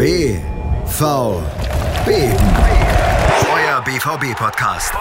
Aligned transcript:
BVB. 0.00 0.40
Euer 3.52 3.84
BVB-Podcast. 3.84 4.94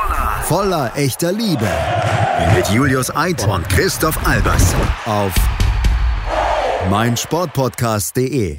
Voller 0.44 0.92
echter 0.94 1.32
Liebe. 1.32 1.70
Mit 2.54 2.68
Julius 2.68 3.10
Eid 3.16 3.48
und 3.48 3.64
Christoph 3.70 4.28
Albers. 4.28 4.76
Auf 5.06 5.34
meinsportpodcast.de. 6.90 8.58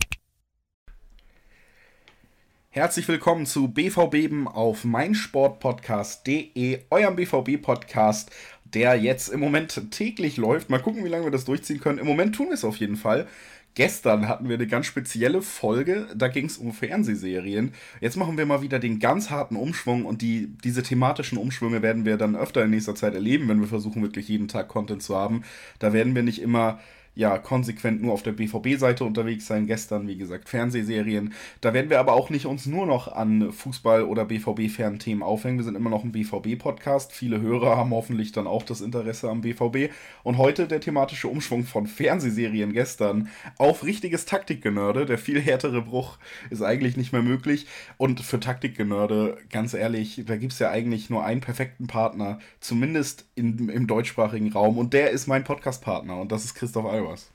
Herzlich 2.70 3.06
willkommen 3.06 3.44
zu 3.44 3.68
BVB 3.68 4.46
auf 4.46 4.84
meinsportpodcast.de, 4.84 6.84
eurem 6.88 7.16
BVB-Podcast, 7.16 8.30
der 8.64 8.94
jetzt 8.94 9.28
im 9.28 9.40
Moment 9.40 9.90
täglich 9.90 10.38
läuft. 10.38 10.70
Mal 10.70 10.80
gucken, 10.80 11.04
wie 11.04 11.10
lange 11.10 11.24
wir 11.24 11.32
das 11.32 11.44
durchziehen 11.44 11.80
können. 11.80 11.98
Im 11.98 12.06
Moment 12.06 12.34
tun 12.34 12.46
wir 12.46 12.54
es 12.54 12.64
auf 12.64 12.76
jeden 12.76 12.96
Fall. 12.96 13.28
Gestern 13.74 14.28
hatten 14.28 14.48
wir 14.48 14.56
eine 14.56 14.66
ganz 14.66 14.86
spezielle 14.86 15.42
Folge, 15.42 16.08
da 16.16 16.26
ging 16.26 16.46
es 16.46 16.58
um 16.58 16.72
Fernsehserien. 16.72 17.72
Jetzt 18.00 18.16
machen 18.16 18.36
wir 18.36 18.44
mal 18.44 18.62
wieder 18.62 18.80
den 18.80 18.98
ganz 18.98 19.30
harten 19.30 19.54
Umschwung 19.54 20.04
und 20.04 20.22
die, 20.22 20.48
diese 20.64 20.82
thematischen 20.82 21.38
Umschwünge 21.38 21.80
werden 21.80 22.04
wir 22.04 22.16
dann 22.16 22.34
öfter 22.34 22.64
in 22.64 22.70
nächster 22.70 22.96
Zeit 22.96 23.14
erleben, 23.14 23.48
wenn 23.48 23.60
wir 23.60 23.68
versuchen, 23.68 24.02
wirklich 24.02 24.28
jeden 24.28 24.48
Tag 24.48 24.68
Content 24.68 25.02
zu 25.02 25.16
haben. 25.16 25.44
Da 25.78 25.92
werden 25.92 26.16
wir 26.16 26.24
nicht 26.24 26.42
immer 26.42 26.80
ja 27.20 27.36
konsequent 27.36 28.02
nur 28.02 28.14
auf 28.14 28.22
der 28.22 28.32
BVB-Seite 28.32 29.04
unterwegs 29.04 29.46
sein. 29.46 29.66
Gestern, 29.66 30.08
wie 30.08 30.16
gesagt, 30.16 30.48
Fernsehserien. 30.48 31.34
Da 31.60 31.74
werden 31.74 31.90
wir 31.90 32.00
aber 32.00 32.14
auch 32.14 32.30
nicht 32.30 32.46
uns 32.46 32.64
nur 32.64 32.86
noch 32.86 33.08
an 33.12 33.52
Fußball- 33.52 34.04
oder 34.04 34.24
BVB-fernen 34.24 34.98
Themen 34.98 35.22
aufhängen. 35.22 35.58
Wir 35.58 35.64
sind 35.64 35.76
immer 35.76 35.90
noch 35.90 36.02
ein 36.02 36.12
BVB-Podcast. 36.12 37.12
Viele 37.12 37.40
Hörer 37.40 37.76
haben 37.76 37.90
hoffentlich 37.90 38.32
dann 38.32 38.46
auch 38.46 38.62
das 38.62 38.80
Interesse 38.80 39.28
am 39.28 39.42
BVB. 39.42 39.92
Und 40.22 40.38
heute 40.38 40.66
der 40.66 40.80
thematische 40.80 41.28
Umschwung 41.28 41.64
von 41.64 41.86
Fernsehserien 41.86 42.72
gestern 42.72 43.28
auf 43.58 43.84
richtiges 43.84 44.24
Taktikgenörde. 44.24 45.04
Der 45.04 45.18
viel 45.18 45.40
härtere 45.40 45.82
Bruch 45.82 46.16
ist 46.48 46.62
eigentlich 46.62 46.96
nicht 46.96 47.12
mehr 47.12 47.22
möglich. 47.22 47.66
Und 47.98 48.20
für 48.20 48.40
Taktikgenörde, 48.40 49.36
ganz 49.50 49.74
ehrlich, 49.74 50.22
da 50.26 50.36
gibt 50.36 50.54
es 50.54 50.58
ja 50.58 50.70
eigentlich 50.70 51.10
nur 51.10 51.22
einen 51.22 51.42
perfekten 51.42 51.86
Partner, 51.86 52.38
zumindest 52.60 53.26
in, 53.34 53.68
im 53.68 53.86
deutschsprachigen 53.86 54.50
Raum. 54.52 54.78
Und 54.78 54.94
der 54.94 55.10
ist 55.10 55.26
mein 55.26 55.44
Podcast-Partner. 55.44 56.18
Und 56.18 56.32
das 56.32 56.46
ist 56.46 56.54
Christoph 56.54 56.86
Albert 56.86 57.09
was. 57.10 57.32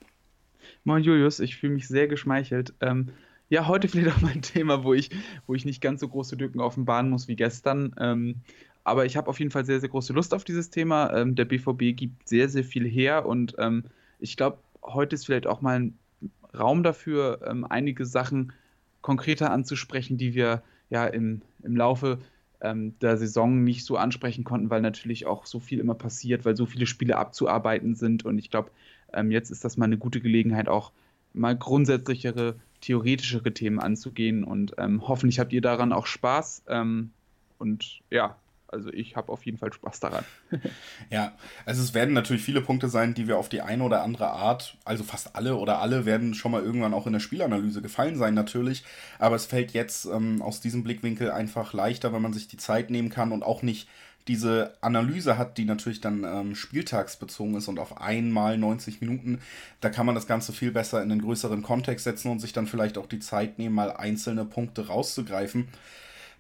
Moin 0.84 1.04
Julius, 1.04 1.40
ich 1.40 1.58
fühle 1.58 1.74
mich 1.74 1.88
sehr 1.88 2.08
geschmeichelt. 2.08 2.74
Ähm, 2.82 3.10
ja, 3.50 3.68
heute 3.68 3.88
vielleicht 3.90 4.16
auch 4.16 4.22
mein 4.22 4.42
Thema, 4.42 4.84
wo 4.84 4.94
ich, 4.94 5.10
wo 5.48 5.54
ich 5.54 5.66
nicht 5.66 5.82
ganz 5.82 6.00
so 6.00 6.08
große 6.08 6.36
Lücken 6.36 6.60
offenbaren 6.60 7.10
muss 7.10 7.28
wie 7.28 7.36
gestern. 7.36 7.94
Ähm, 8.00 8.36
aber 8.84 9.06
ich 9.06 9.18
habe 9.18 9.30
auf 9.30 9.40
jeden 9.40 9.52
Fall 9.52 9.66
sehr, 9.66 9.80
sehr 9.80 9.90
große 9.90 10.14
Lust 10.14 10.34
auf 10.34 10.44
dieses 10.44 10.70
Thema. 10.70 11.14
Ähm, 11.14 11.36
der 11.36 11.46
BVB 11.46 11.96
gibt 11.96 12.28
sehr, 12.28 12.50
sehr 12.50 12.64
viel 12.64 12.88
her 12.88 13.26
und 13.26 13.56
ähm, 13.58 13.84
ich 14.20 14.38
glaube, 14.38 14.60
heute 14.82 15.16
ist 15.16 15.26
vielleicht 15.26 15.48
auch 15.48 15.62
mal 15.62 15.80
ein 15.80 16.00
Raum 16.58 16.84
dafür, 16.84 17.42
ähm, 17.48 17.66
einige 17.68 18.06
Sachen 18.06 18.54
konkreter 19.02 19.52
anzusprechen, 19.52 20.18
die 20.18 20.34
wir 20.34 20.64
ja 20.90 21.06
im, 21.06 21.42
im 21.64 21.76
Laufe 21.76 22.20
ähm, 22.62 22.98
der 23.00 23.18
Saison 23.18 23.64
nicht 23.64 23.86
so 23.86 23.98
ansprechen 23.98 24.44
konnten, 24.44 24.70
weil 24.70 24.82
natürlich 24.82 25.26
auch 25.26 25.46
so 25.46 25.60
viel 25.60 25.80
immer 25.80 25.96
passiert, 25.96 26.46
weil 26.46 26.56
so 26.56 26.66
viele 26.66 26.86
Spiele 26.86 27.18
abzuarbeiten 27.18 27.96
sind. 27.96 28.26
Und 28.26 28.38
ich 28.38 28.50
glaube, 28.50 28.72
ähm, 29.16 29.32
jetzt 29.32 29.50
ist 29.50 29.66
das 29.66 29.78
mal 29.78 29.86
eine 29.86 29.98
gute 29.98 30.22
Gelegenheit, 30.22 30.68
auch 30.68 30.92
mal 31.34 31.56
grundsätzlichere, 31.56 32.56
theoretischere 32.82 33.54
Themen 33.54 33.80
anzugehen. 33.80 34.44
Und 34.44 34.74
ähm, 34.78 35.08
hoffentlich 35.08 35.40
habt 35.40 35.54
ihr 35.54 35.62
daran 35.62 35.94
auch 35.94 36.06
Spaß. 36.06 36.64
Ähm, 36.68 37.12
und 37.58 38.02
ja, 38.10 38.36
also 38.68 38.92
ich 38.92 39.16
habe 39.16 39.32
auf 39.32 39.46
jeden 39.46 39.58
Fall 39.58 39.72
Spaß 39.72 40.00
daran. 40.00 40.26
ja, 41.10 41.34
also 41.66 41.82
es 41.82 41.94
werden 41.94 42.14
natürlich 42.14 42.44
viele 42.44 42.62
Punkte 42.62 42.90
sein, 42.90 43.14
die 43.14 43.28
wir 43.28 43.38
auf 43.38 43.50
die 43.50 43.62
eine 43.62 43.84
oder 43.84 44.04
andere 44.04 44.32
Art, 44.32 44.78
also 44.84 45.04
fast 45.04 45.36
alle 45.36 45.56
oder 45.56 45.80
alle 45.80 46.06
werden 46.06 46.34
schon 46.34 46.52
mal 46.52 46.64
irgendwann 46.64 46.94
auch 46.94 47.08
in 47.08 47.14
der 47.14 47.20
Spielanalyse 47.20 47.82
gefallen 47.82 48.18
sein 48.18 48.34
natürlich, 48.34 48.84
aber 49.18 49.36
es 49.36 49.46
fällt 49.46 49.72
jetzt 49.72 50.06
ähm, 50.06 50.42
aus 50.42 50.62
diesem 50.62 50.84
Blickwinkel 50.84 51.32
einfach 51.32 51.74
leichter, 51.74 52.12
wenn 52.12 52.22
man 52.22 52.34
sich 52.34 52.48
die 52.48 52.58
Zeit 52.58 52.90
nehmen 52.90 53.10
kann 53.10 53.32
und 53.32 53.44
auch 53.44 53.62
nicht 53.62 53.88
diese 54.28 54.74
Analyse 54.82 55.38
hat, 55.38 55.58
die 55.58 55.66
natürlich 55.66 56.02
dann 56.02 56.24
ähm, 56.24 56.56
spieltagsbezogen 56.56 57.56
ist 57.56 57.68
und 57.68 57.80
auf 57.80 58.02
einmal 58.02 58.58
90 58.58 59.02
Minuten, 59.02 59.40
da 59.82 59.90
kann 59.90 60.06
man 60.06 60.16
das 60.16 60.28
Ganze 60.28 60.52
viel 60.52 60.72
besser 60.72 61.04
in 61.04 61.12
einen 61.12 61.22
größeren 61.22 61.62
Kontext 61.62 62.06
setzen 62.06 62.32
und 62.32 62.40
sich 62.40 62.54
dann 62.54 62.68
vielleicht 62.68 62.98
auch 62.98 63.08
die 63.08 63.20
Zeit 63.20 63.60
nehmen, 63.60 63.76
mal 63.76 63.92
einzelne 63.92 64.46
Punkte 64.46 64.88
rauszugreifen. 64.88 65.68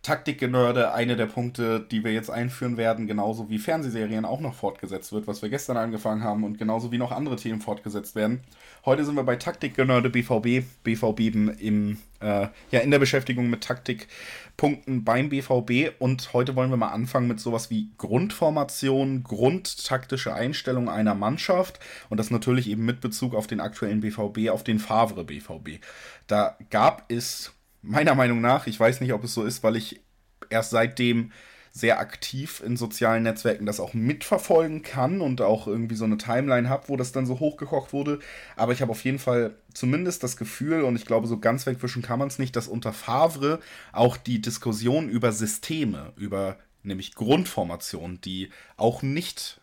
Taktikgenörde, 0.05 0.93
eine 0.93 1.15
der 1.15 1.25
Punkte, 1.25 1.79
die 1.79 2.03
wir 2.03 2.13
jetzt 2.13 2.29
einführen 2.29 2.77
werden, 2.77 3.07
genauso 3.07 3.49
wie 3.49 3.57
Fernsehserien 3.57 4.23
auch 4.23 4.39
noch 4.39 4.53
fortgesetzt 4.53 5.11
wird, 5.11 5.25
was 5.25 5.41
wir 5.41 5.49
gestern 5.49 5.77
angefangen 5.77 6.23
haben 6.23 6.43
und 6.43 6.59
genauso 6.59 6.91
wie 6.91 6.99
noch 6.99 7.11
andere 7.11 7.37
Themen 7.37 7.59
fortgesetzt 7.59 8.13
werden. 8.13 8.41
Heute 8.85 9.03
sind 9.03 9.15
wir 9.15 9.23
bei 9.23 9.35
Taktikgenörde 9.35 10.11
BVB, 10.11 10.63
BVB 10.83 11.19
im, 11.59 11.97
äh, 12.19 12.47
ja, 12.69 12.81
in 12.81 12.91
der 12.91 12.99
Beschäftigung 12.99 13.49
mit 13.49 13.63
Taktikpunkten 13.63 15.03
beim 15.03 15.29
BVB 15.29 15.95
und 15.97 16.33
heute 16.33 16.55
wollen 16.55 16.69
wir 16.69 16.77
mal 16.77 16.89
anfangen 16.89 17.27
mit 17.27 17.39
sowas 17.39 17.71
wie 17.71 17.89
Grundformation, 17.97 19.23
grundtaktische 19.23 20.35
Einstellung 20.35 20.87
einer 20.87 21.15
Mannschaft 21.15 21.79
und 22.09 22.19
das 22.19 22.29
natürlich 22.29 22.69
eben 22.69 22.85
mit 22.85 23.01
Bezug 23.01 23.33
auf 23.33 23.47
den 23.47 23.59
aktuellen 23.59 24.01
BVB, 24.01 24.49
auf 24.51 24.63
den 24.63 24.77
Favre 24.77 25.23
BVB. 25.23 25.83
Da 26.27 26.55
gab 26.69 27.05
es 27.07 27.54
meiner 27.85 28.15
Meinung 28.15 28.41
nach, 28.41 28.67
ich 28.67 28.79
weiß 28.79 29.01
nicht, 29.01 29.13
ob 29.13 29.23
es 29.23 29.33
so 29.33 29.43
ist, 29.43 29.63
weil 29.63 29.75
ich 29.75 30.01
erst 30.49 30.71
seitdem 30.71 31.31
sehr 31.71 31.99
aktiv 31.99 32.63
in 32.65 32.77
sozialen 32.77 33.23
Netzwerken 33.23 33.65
das 33.65 33.81
auch 33.81 33.93
mitverfolgen 33.93 34.81
kann 34.81 35.19
und 35.19 35.41
auch 35.41 35.67
irgendwie 35.67 35.95
so 35.95 36.05
eine 36.05 36.17
Timeline 36.17 36.69
habe, 36.69 36.87
wo 36.87 36.95
das 36.95 37.11
dann 37.11 37.25
so 37.25 37.41
hochgekocht 37.41 37.91
wurde. 37.91 38.19
Aber 38.55 38.71
ich 38.71 38.81
habe 38.81 38.91
auf 38.91 39.03
jeden 39.03 39.19
Fall 39.19 39.55
zumindest 39.73 40.23
das 40.23 40.37
Gefühl, 40.37 40.83
und 40.83 40.95
ich 40.95 41.05
glaube, 41.05 41.27
so 41.27 41.37
ganz 41.37 41.65
wegwischen 41.65 42.01
kann 42.01 42.17
man 42.17 42.29
es 42.29 42.39
nicht, 42.39 42.55
dass 42.55 42.69
unter 42.69 42.93
Favre 42.93 43.59
auch 43.91 44.15
die 44.15 44.41
Diskussion 44.41 45.09
über 45.09 45.33
Systeme, 45.33 46.13
über 46.15 46.57
nämlich 46.81 47.13
Grundformationen, 47.13 48.21
die 48.21 48.51
auch 48.77 49.01
nicht 49.01 49.59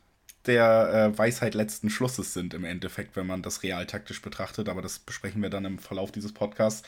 der 0.46 1.12
äh, 1.14 1.18
Weisheit 1.18 1.54
letzten 1.54 1.90
Schlusses 1.90 2.34
sind 2.34 2.54
im 2.54 2.64
Endeffekt, 2.64 3.16
wenn 3.16 3.26
man 3.26 3.42
das 3.42 3.62
realtaktisch 3.62 4.22
betrachtet, 4.22 4.68
aber 4.68 4.82
das 4.82 4.98
besprechen 4.98 5.42
wir 5.42 5.50
dann 5.50 5.64
im 5.64 5.78
Verlauf 5.78 6.12
dieses 6.12 6.32
Podcasts, 6.32 6.82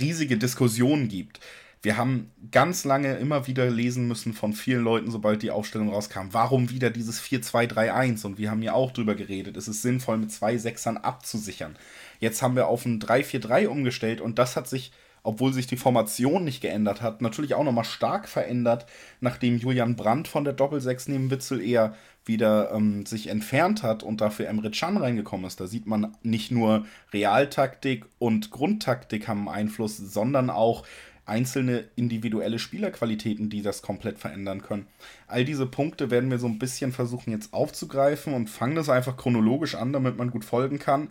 riesige 0.00 0.36
Diskussionen 0.38 1.08
gibt. 1.08 1.40
Wir 1.82 1.98
haben 1.98 2.30
ganz 2.50 2.84
lange 2.84 3.16
immer 3.16 3.46
wieder 3.46 3.68
lesen 3.68 4.08
müssen 4.08 4.32
von 4.32 4.54
vielen 4.54 4.82
Leuten, 4.82 5.10
sobald 5.10 5.42
die 5.42 5.50
Aufstellung 5.50 5.90
rauskam, 5.90 6.28
warum 6.30 6.70
wieder 6.70 6.88
dieses 6.88 7.20
4-2-3-1 7.20 8.24
und 8.24 8.38
wir 8.38 8.50
haben 8.50 8.62
ja 8.62 8.72
auch 8.72 8.90
drüber 8.90 9.14
geredet, 9.14 9.58
es 9.58 9.68
ist 9.68 9.82
sinnvoll 9.82 10.16
mit 10.16 10.32
zwei 10.32 10.56
Sechsern 10.56 10.96
abzusichern. 10.96 11.76
Jetzt 12.20 12.40
haben 12.40 12.56
wir 12.56 12.68
auf 12.68 12.86
ein 12.86 13.00
3-4-3 13.00 13.66
umgestellt 13.66 14.22
und 14.22 14.38
das 14.38 14.56
hat 14.56 14.66
sich 14.66 14.92
obwohl 15.24 15.54
sich 15.54 15.66
die 15.66 15.78
Formation 15.78 16.44
nicht 16.44 16.60
geändert 16.60 17.00
hat, 17.00 17.22
natürlich 17.22 17.54
auch 17.54 17.64
nochmal 17.64 17.84
stark 17.84 18.28
verändert, 18.28 18.86
nachdem 19.20 19.56
Julian 19.56 19.96
Brandt 19.96 20.28
von 20.28 20.44
der 20.44 20.52
Doppelsechs 20.52 21.08
neben 21.08 21.30
Witzel 21.30 21.62
eher 21.62 21.96
wieder 22.24 22.72
ähm, 22.72 23.06
sich 23.06 23.28
entfernt 23.28 23.82
hat 23.82 24.02
und 24.02 24.20
dafür 24.20 24.48
Emre 24.48 24.70
Can 24.70 24.96
reingekommen 24.96 25.46
ist. 25.46 25.60
Da 25.60 25.66
sieht 25.66 25.86
man 25.86 26.16
nicht 26.22 26.50
nur 26.50 26.86
Realtaktik 27.12 28.06
und 28.18 28.50
Grundtaktik 28.50 29.28
haben 29.28 29.48
Einfluss, 29.48 29.96
sondern 29.96 30.50
auch 30.50 30.84
einzelne 31.26 31.84
individuelle 31.96 32.58
Spielerqualitäten, 32.58 33.48
die 33.48 33.62
das 33.62 33.82
komplett 33.82 34.18
verändern 34.18 34.62
können. 34.62 34.86
All 35.26 35.44
diese 35.44 35.66
Punkte 35.66 36.10
werden 36.10 36.30
wir 36.30 36.38
so 36.38 36.46
ein 36.46 36.58
bisschen 36.58 36.92
versuchen 36.92 37.30
jetzt 37.30 37.54
aufzugreifen 37.54 38.34
und 38.34 38.50
fangen 38.50 38.74
das 38.74 38.90
einfach 38.90 39.16
chronologisch 39.16 39.74
an, 39.74 39.92
damit 39.92 40.18
man 40.18 40.30
gut 40.30 40.44
folgen 40.44 40.78
kann 40.78 41.08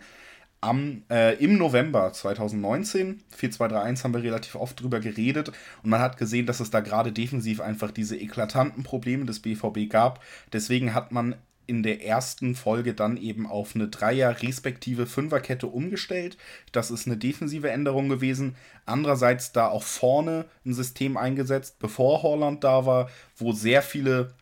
am, 0.64 1.02
äh, 1.10 1.34
im 1.44 1.58
November 1.58 2.12
2019, 2.12 3.20
4-2-3-1 3.38 4.02
haben 4.02 4.14
wir 4.14 4.22
relativ 4.22 4.54
oft 4.54 4.80
drüber 4.80 4.98
geredet 4.98 5.50
und 5.82 5.90
man 5.90 6.00
hat 6.00 6.16
gesehen, 6.16 6.46
dass 6.46 6.60
es 6.60 6.70
da 6.70 6.80
gerade 6.80 7.12
defensiv 7.12 7.60
einfach 7.60 7.90
diese 7.90 8.16
eklatanten 8.16 8.82
Probleme 8.82 9.26
des 9.26 9.40
BVB 9.40 9.90
gab. 9.90 10.22
Deswegen 10.52 10.94
hat 10.94 11.12
man 11.12 11.36
in 11.66 11.82
der 11.82 12.04
ersten 12.04 12.54
Folge 12.54 12.94
dann 12.94 13.16
eben 13.16 13.46
auf 13.46 13.74
eine 13.74 13.88
Dreier- 13.88 14.42
respektive 14.42 15.06
Fünferkette 15.06 15.66
umgestellt. 15.66 16.36
Das 16.72 16.90
ist 16.90 17.06
eine 17.06 17.16
defensive 17.16 17.70
Änderung 17.70 18.08
gewesen. 18.08 18.56
Andererseits 18.86 19.52
da 19.52 19.68
auch 19.68 19.82
vorne 19.82 20.46
ein 20.64 20.74
System 20.74 21.16
eingesetzt, 21.16 21.78
bevor 21.78 22.22
Holland 22.22 22.64
da 22.64 22.86
war, 22.86 23.10
wo 23.36 23.52
sehr 23.52 23.82
viele 23.82 24.34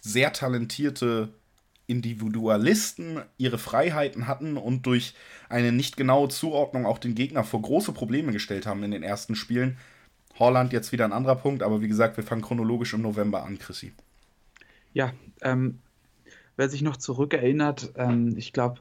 sehr 0.00 0.32
talentierte 0.32 1.30
Individualisten 1.86 3.20
ihre 3.38 3.58
Freiheiten 3.58 4.26
hatten 4.26 4.56
und 4.56 4.86
durch 4.86 5.14
eine 5.48 5.72
nicht 5.72 5.96
genaue 5.96 6.28
Zuordnung 6.28 6.86
auch 6.86 6.98
den 6.98 7.14
Gegner 7.14 7.44
vor 7.44 7.62
große 7.62 7.92
Probleme 7.92 8.32
gestellt 8.32 8.66
haben 8.66 8.82
in 8.82 8.90
den 8.90 9.02
ersten 9.02 9.36
Spielen. 9.36 9.76
Holland 10.38 10.72
jetzt 10.72 10.92
wieder 10.92 11.04
ein 11.04 11.12
anderer 11.12 11.36
Punkt, 11.36 11.62
aber 11.62 11.80
wie 11.80 11.88
gesagt, 11.88 12.16
wir 12.16 12.24
fangen 12.24 12.42
chronologisch 12.42 12.92
im 12.92 13.02
November 13.02 13.44
an, 13.44 13.58
Chrissy. 13.58 13.92
Ja, 14.92 15.12
ähm, 15.42 15.78
wer 16.56 16.68
sich 16.68 16.82
noch 16.82 16.96
zurückerinnert, 16.96 17.92
ähm, 17.96 18.34
ich 18.36 18.52
glaube, 18.52 18.80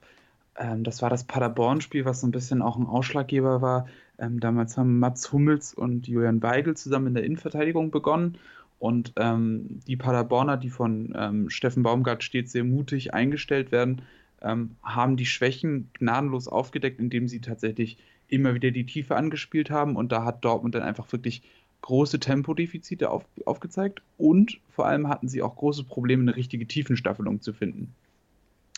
ähm, 0.58 0.84
das 0.84 1.02
war 1.02 1.10
das 1.10 1.26
Paderborn-Spiel, 1.26 2.06
was 2.06 2.22
so 2.22 2.28
ein 2.28 2.32
bisschen 2.32 2.62
auch 2.62 2.78
ein 2.78 2.88
Ausschlaggeber 2.88 3.62
war. 3.62 3.88
Ähm, 4.18 4.40
damals 4.40 4.78
haben 4.78 5.00
Mats 5.00 5.32
Hummels 5.32 5.74
und 5.74 6.08
Julian 6.08 6.42
Weigel 6.42 6.76
zusammen 6.76 7.08
in 7.08 7.14
der 7.16 7.24
Innenverteidigung 7.24 7.92
begonnen 7.92 8.38
und 8.86 9.14
ähm, 9.16 9.80
die 9.88 9.96
Paderborner, 9.96 10.58
die 10.58 10.70
von 10.70 11.12
ähm, 11.18 11.50
Steffen 11.50 11.82
Baumgart 11.82 12.24
stets 12.24 12.52
sehr 12.52 12.64
mutig 12.64 13.16
eingestellt 13.16 13.72
werden, 13.72 14.04
ähm, 14.44 14.76
haben 14.84 15.18
die 15.18 15.26
Schwächen 15.26 15.90
gnadenlos 15.94 16.48
aufgedeckt, 16.48 17.00
indem 17.00 17.28
sie 17.28 17.42
tatsächlich 17.42 17.98
immer 18.28 18.54
wieder 18.54 18.70
die 18.70 18.86
Tiefe 18.86 19.16
angespielt 19.16 19.72
haben 19.72 19.96
und 19.96 20.12
da 20.12 20.24
hat 20.24 20.46
Dortmund 20.46 20.76
dann 20.76 20.84
einfach 20.84 21.12
wirklich 21.12 21.42
große 21.82 22.20
Tempodefizite 22.20 23.10
auf, 23.10 23.26
aufgezeigt 23.46 24.04
und 24.20 24.60
vor 24.70 24.86
allem 24.86 25.08
hatten 25.08 25.30
sie 25.30 25.42
auch 25.42 25.56
große 25.56 25.84
Probleme, 25.86 26.22
eine 26.22 26.36
richtige 26.36 26.68
Tiefenstaffelung 26.68 27.42
zu 27.42 27.54
finden. 27.54 27.92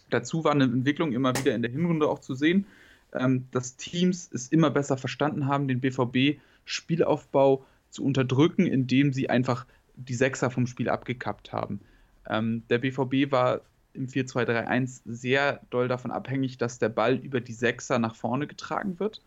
Dazu 0.10 0.46
war 0.46 0.54
eine 0.54 0.64
Entwicklung 0.64 1.12
immer 1.12 1.38
wieder 1.38 1.54
in 1.54 1.64
der 1.64 1.72
Hinrunde 1.72 2.08
auch 2.08 2.20
zu 2.20 2.34
sehen, 2.34 2.66
ähm, 3.12 3.44
dass 3.52 3.76
Teams 3.76 4.30
es 4.34 4.48
immer 4.48 4.70
besser 4.70 4.96
verstanden 4.96 5.48
haben, 5.48 5.68
den 5.68 5.82
BVB-Spielaufbau 5.82 7.66
zu 7.90 8.06
unterdrücken, 8.06 8.66
indem 8.66 9.12
sie 9.12 9.30
einfach 9.30 9.66
die 9.98 10.14
Sechser 10.14 10.50
vom 10.50 10.68
Spiel 10.68 10.90
abgekappt 10.90 11.52
haben. 11.52 11.82
Ähm, 12.30 12.64
der 12.70 12.78
BVB 12.80 13.32
war 13.32 13.62
im 13.94 14.08
4-2-3-1 14.08 15.02
sehr 15.06 15.62
doll 15.70 15.88
davon 15.88 16.12
abhängig, 16.12 16.58
dass 16.58 16.80
der 16.80 16.90
Ball 16.90 17.16
über 17.16 17.42
die 17.42 17.54
Sechser 17.54 18.00
nach 18.00 18.16
vorne 18.16 18.48
getragen 18.48 19.00
wird. 19.00 19.22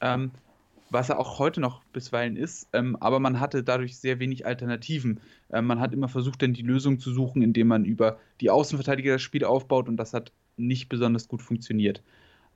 Ähm, 0.00 0.30
was 0.90 1.08
er 1.08 1.18
auch 1.18 1.38
heute 1.38 1.60
noch 1.60 1.82
bisweilen 1.92 2.36
ist, 2.36 2.68
ähm, 2.72 2.96
aber 3.00 3.18
man 3.18 3.40
hatte 3.40 3.64
dadurch 3.64 3.98
sehr 3.98 4.20
wenig 4.20 4.46
Alternativen. 4.46 5.20
Ähm, 5.52 5.66
man 5.66 5.80
hat 5.80 5.92
immer 5.92 6.08
versucht, 6.08 6.42
dann 6.42 6.52
die 6.52 6.62
Lösung 6.62 7.00
zu 7.00 7.12
suchen, 7.12 7.42
indem 7.42 7.68
man 7.68 7.84
über 7.84 8.18
die 8.40 8.50
Außenverteidiger 8.50 9.14
das 9.14 9.22
Spiel 9.22 9.44
aufbaut 9.44 9.88
und 9.88 9.96
das 9.96 10.14
hat 10.14 10.32
nicht 10.56 10.88
besonders 10.88 11.28
gut 11.28 11.42
funktioniert. 11.42 12.02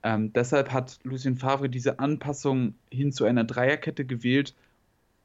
Ähm, 0.03 0.33
deshalb 0.33 0.73
hat 0.73 0.99
Lucien 1.03 1.37
Favre 1.37 1.69
diese 1.69 1.99
Anpassung 1.99 2.75
hin 2.91 3.13
zu 3.13 3.25
einer 3.25 3.45
Dreierkette 3.45 4.05
gewählt, 4.05 4.55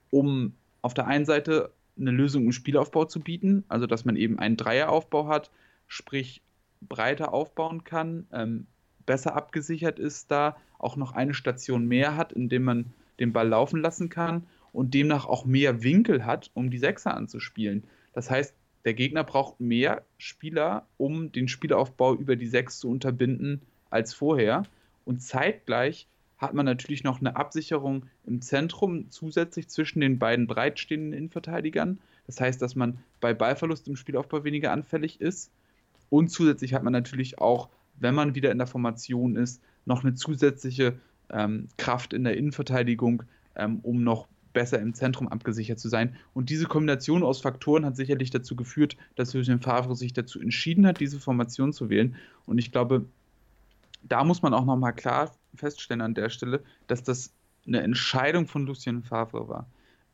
um 0.10 0.54
auf 0.82 0.94
der 0.94 1.08
einen 1.08 1.26
Seite 1.26 1.72
eine 2.00 2.12
Lösung 2.12 2.46
im 2.46 2.52
Spielaufbau 2.52 3.06
zu 3.06 3.20
bieten, 3.20 3.64
also 3.68 3.88
dass 3.88 4.06
man 4.06 4.16
eben 4.16 4.40
einen 4.40 4.58
Dreieraufbau 4.58 5.28
hat, 5.28 5.52
sprich 5.88 6.42
breiter 6.82 7.34
aufbauen 7.34 7.84
kann, 7.84 8.28
ähm, 8.32 8.68
besser 9.06 9.36
abgesichert 9.36 10.00
ist 10.00 10.32
da, 10.32 10.58
auch 10.80 10.98
noch 10.98 11.14
eine 11.14 11.34
Station 11.34 11.88
mehr 11.88 12.18
hat, 12.18 12.34
indem 12.34 12.64
man 12.64 12.86
den 13.20 13.34
Ball 13.34 13.48
laufen 13.48 13.82
lassen 13.82 14.10
kann 14.10 14.46
und 14.74 14.94
demnach 14.94 15.26
auch 15.26 15.46
mehr 15.46 15.84
Winkel 15.84 16.26
hat, 16.26 16.52
um 16.54 16.70
die 16.70 16.78
Sechser 16.78 17.14
anzuspielen. 17.16 17.84
Das 18.14 18.30
heißt, 18.30 18.54
der 18.84 18.94
Gegner 18.94 19.24
braucht 19.24 19.60
mehr 19.60 20.04
Spieler, 20.18 20.86
um 20.98 21.32
den 21.32 21.48
Spielaufbau 21.48 22.14
über 22.16 22.36
die 22.36 22.48
Sechs 22.48 22.80
zu 22.80 22.90
unterbinden 22.90 23.62
als 23.90 24.14
vorher. 24.14 24.64
Und 25.06 25.22
zeitgleich 25.22 26.08
hat 26.38 26.54
man 26.54 26.66
natürlich 26.66 27.04
noch 27.04 27.20
eine 27.20 27.36
Absicherung 27.36 28.06
im 28.26 28.42
Zentrum 28.42 29.10
zusätzlich 29.10 29.70
zwischen 29.70 30.02
den 30.02 30.20
beiden 30.20 30.48
breitstehenden 30.48 31.14
Innenverteidigern. 31.14 32.00
Das 32.28 32.42
heißt, 32.42 32.62
dass 32.62 32.76
man 32.76 33.00
bei 33.22 33.34
Ballverlust 33.34 33.88
im 33.88 33.96
Spielaufbau 33.96 34.44
weniger 34.44 34.72
anfällig 34.72 35.22
ist. 35.22 35.52
Und 36.10 36.30
zusätzlich 36.30 36.74
hat 36.74 36.84
man 36.84 36.94
natürlich 36.94 37.40
auch, 37.40 37.70
wenn 38.00 38.16
man 38.16 38.36
wieder 38.36 38.52
in 38.52 38.58
der 38.58 38.68
Formation 38.68 39.36
ist, 39.36 39.62
noch 39.86 40.04
eine 40.04 40.16
zusätzliche 40.16 41.00
ähm, 41.30 41.70
Kraft 41.78 42.14
in 42.14 42.24
der 42.24 42.38
Innenverteidigung, 42.38 43.24
ähm, 43.56 43.80
um 43.82 44.04
noch 44.04 44.28
besser 44.54 44.80
im 44.80 44.94
Zentrum 44.94 45.28
abgesichert 45.28 45.80
zu 45.80 45.90
sein. 45.90 46.16
Und 46.34 46.50
diese 46.50 46.66
Kombination 46.66 47.24
aus 47.24 47.42
Faktoren 47.42 47.86
hat 47.86 47.96
sicherlich 47.96 48.30
dazu 48.30 48.56
geführt, 48.56 48.98
dass 49.16 49.34
Lucien 49.34 49.62
Favre 49.62 49.96
sich 49.96 50.14
dazu 50.14 50.40
entschieden 50.40 50.88
hat, 50.88 51.00
diese 51.00 51.20
Formation 51.20 51.74
zu 51.74 51.90
wählen. 51.90 52.16
Und 52.46 52.58
ich 52.58 52.72
glaube, 52.72 53.06
da 54.04 54.24
muss 54.24 54.42
man 54.42 54.54
auch 54.54 54.66
nochmal 54.66 54.94
klar 54.94 55.32
feststellen 55.58 56.02
an 56.02 56.14
der 56.14 56.30
Stelle, 56.30 56.64
dass 56.88 57.04
das 57.04 57.34
eine 57.68 57.82
Entscheidung 57.82 58.48
von 58.48 58.66
Lucien 58.66 59.04
Favre 59.04 59.48
war. 59.48 59.68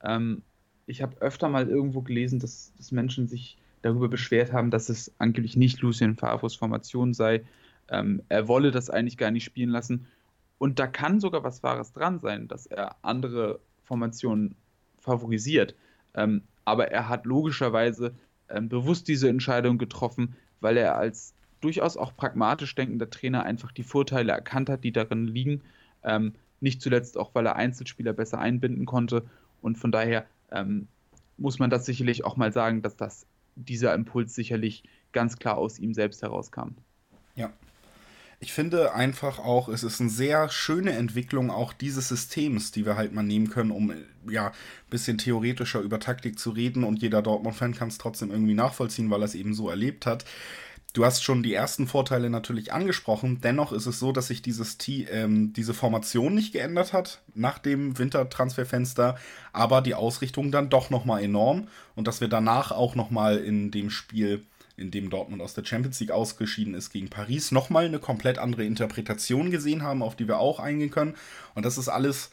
Ähm, 0.04 0.44
ich 0.86 1.02
habe 1.02 1.22
öfter 1.22 1.50
mal 1.50 1.68
irgendwo 1.68 2.02
gelesen, 2.02 2.40
dass, 2.40 2.74
dass, 2.78 2.92
Menschen 2.92 3.28
sich 3.28 3.58
darüber 3.82 4.08
beschwert 4.08 4.54
haben, 4.54 4.72
dass 4.72 4.90
es 4.90 5.12
angeblich 5.18 5.56
nicht 5.56 5.82
Lucien 5.82 6.16
Favres 6.16 6.56
Formation 6.56 7.14
sei. 7.14 7.44
Ähm, 7.90 8.22
er 8.30 8.48
wolle 8.48 8.72
das 8.72 8.90
eigentlich 8.90 9.18
gar 9.18 9.32
nicht 9.32 9.44
spielen 9.44 9.70
lassen. 9.70 10.08
Und 10.58 10.80
da 10.80 10.88
kann 10.88 11.20
sogar 11.20 11.44
was 11.44 11.64
Wahres 11.64 11.92
dran 11.92 12.20
sein, 12.20 12.48
dass 12.48 12.68
er 12.68 12.96
andere 13.02 13.60
Formationen 13.84 14.56
favorisiert. 15.00 15.76
Ähm, 16.14 16.44
aber 16.66 16.92
er 16.92 17.10
hat 17.10 17.26
logischerweise 17.26 18.14
ähm, 18.50 18.70
bewusst 18.70 19.08
diese 19.08 19.30
Entscheidung 19.30 19.78
getroffen, 19.78 20.36
weil 20.60 20.78
er 20.78 20.96
als 20.98 21.34
durchaus 21.62 21.98
auch 21.98 22.16
pragmatisch 22.16 22.75
denkender 22.75 23.10
Trainer 23.10 23.44
einfach 23.44 23.72
die 23.72 23.84
Vorteile 23.84 24.31
erkannt 24.31 24.69
hat, 24.69 24.84
die 24.84 24.92
darin 24.92 25.28
liegen. 25.28 25.62
Ähm, 26.04 26.34
nicht 26.60 26.81
zuletzt 26.81 27.18
auch, 27.18 27.34
weil 27.34 27.46
er 27.46 27.56
Einzelspieler 27.56 28.13
besser 28.13 28.40
einbinden 28.40 28.86
konnte. 28.86 29.24
Und 29.62 29.78
von 29.78 29.92
daher 29.92 30.25
ähm, 30.52 30.88
muss 31.38 31.60
man 31.60 31.69
das 31.69 31.86
sicherlich 31.86 32.24
auch 32.25 32.38
mal 32.38 32.52
sagen, 32.52 32.81
dass 32.81 32.96
das, 32.96 33.25
dieser 33.56 33.94
Impuls 33.94 34.36
sicherlich 34.36 34.84
ganz 35.12 35.38
klar 35.38 35.58
aus 35.58 35.80
ihm 35.80 35.94
selbst 35.94 36.22
herauskam. 36.22 36.69
Ja. 37.36 37.52
Ich 38.44 38.54
finde 38.54 38.96
einfach 38.96 39.38
auch, 39.38 39.69
es 39.69 39.84
ist 39.84 40.02
eine 40.02 40.10
sehr 40.10 40.50
schöne 40.50 40.94
Entwicklung 40.94 41.52
auch 41.52 41.74
dieses 41.74 42.07
Systems, 42.07 42.72
die 42.72 42.88
wir 42.88 42.96
halt 42.96 43.14
mal 43.14 43.22
nehmen 43.22 43.52
können, 43.52 43.69
um 43.69 43.94
ja 44.28 44.48
ein 44.48 44.54
bisschen 44.90 45.19
theoretischer 45.19 45.80
über 45.80 46.00
Taktik 46.00 46.40
zu 46.40 46.50
reden 46.50 46.84
und 46.84 47.04
jeder 47.04 47.22
Dortmund-Fan 47.22 47.75
kann 47.75 47.90
es 47.90 48.00
trotzdem 48.00 48.31
irgendwie 48.31 48.56
nachvollziehen, 48.56 49.12
weil 49.12 49.22
er 49.22 49.25
es 49.25 49.36
eben 49.36 49.54
so 49.54 49.69
erlebt 49.69 50.07
hat. 50.07 50.25
Du 50.94 51.06
hast 51.06 51.24
schon 51.24 51.42
die 51.42 51.54
ersten 51.54 51.88
Vorteile 51.88 52.30
natürlich 52.30 52.74
angesprochen. 52.74 53.40
Dennoch 53.42 53.72
ist 53.72 53.86
es 53.86 53.98
so, 53.98 54.12
dass 54.12 54.28
sich 54.28 54.42
dieses 54.42 54.78
T 54.78 55.04
ähm, 55.10 55.54
diese 55.54 55.74
Formation 55.74 56.36
nicht 56.36 56.52
geändert 56.52 56.92
hat 56.92 57.22
nach 57.34 57.60
dem 57.60 57.98
Wintertransferfenster, 57.98 59.18
aber 59.54 59.82
die 59.82 59.96
Ausrichtung 59.96 60.52
dann 60.52 60.70
doch 60.70 60.90
nochmal 60.90 61.24
enorm 61.24 61.70
und 61.96 62.08
dass 62.08 62.20
wir 62.20 62.28
danach 62.28 62.72
auch 62.72 62.96
nochmal 62.96 63.38
in 63.38 63.72
dem 63.72 63.90
Spiel, 63.90 64.44
in 64.76 64.92
dem 64.92 65.10
Dortmund 65.10 65.42
aus 65.42 65.54
der 65.54 65.64
Champions 65.64 65.98
League 66.02 66.12
ausgeschieden 66.12 66.74
ist 66.74 66.90
gegen 66.90 67.10
Paris, 67.10 67.52
nochmal 67.52 67.86
eine 67.86 68.00
komplett 68.00 68.38
andere 68.38 68.66
Interpretation 68.66 69.50
gesehen 69.50 69.84
haben, 69.84 70.04
auf 70.04 70.18
die 70.18 70.28
wir 70.28 70.40
auch 70.40 70.60
eingehen 70.60 70.92
können. 70.92 71.16
Und 71.56 71.64
das 71.66 71.78
ist 71.78 71.88
alles 71.88 72.32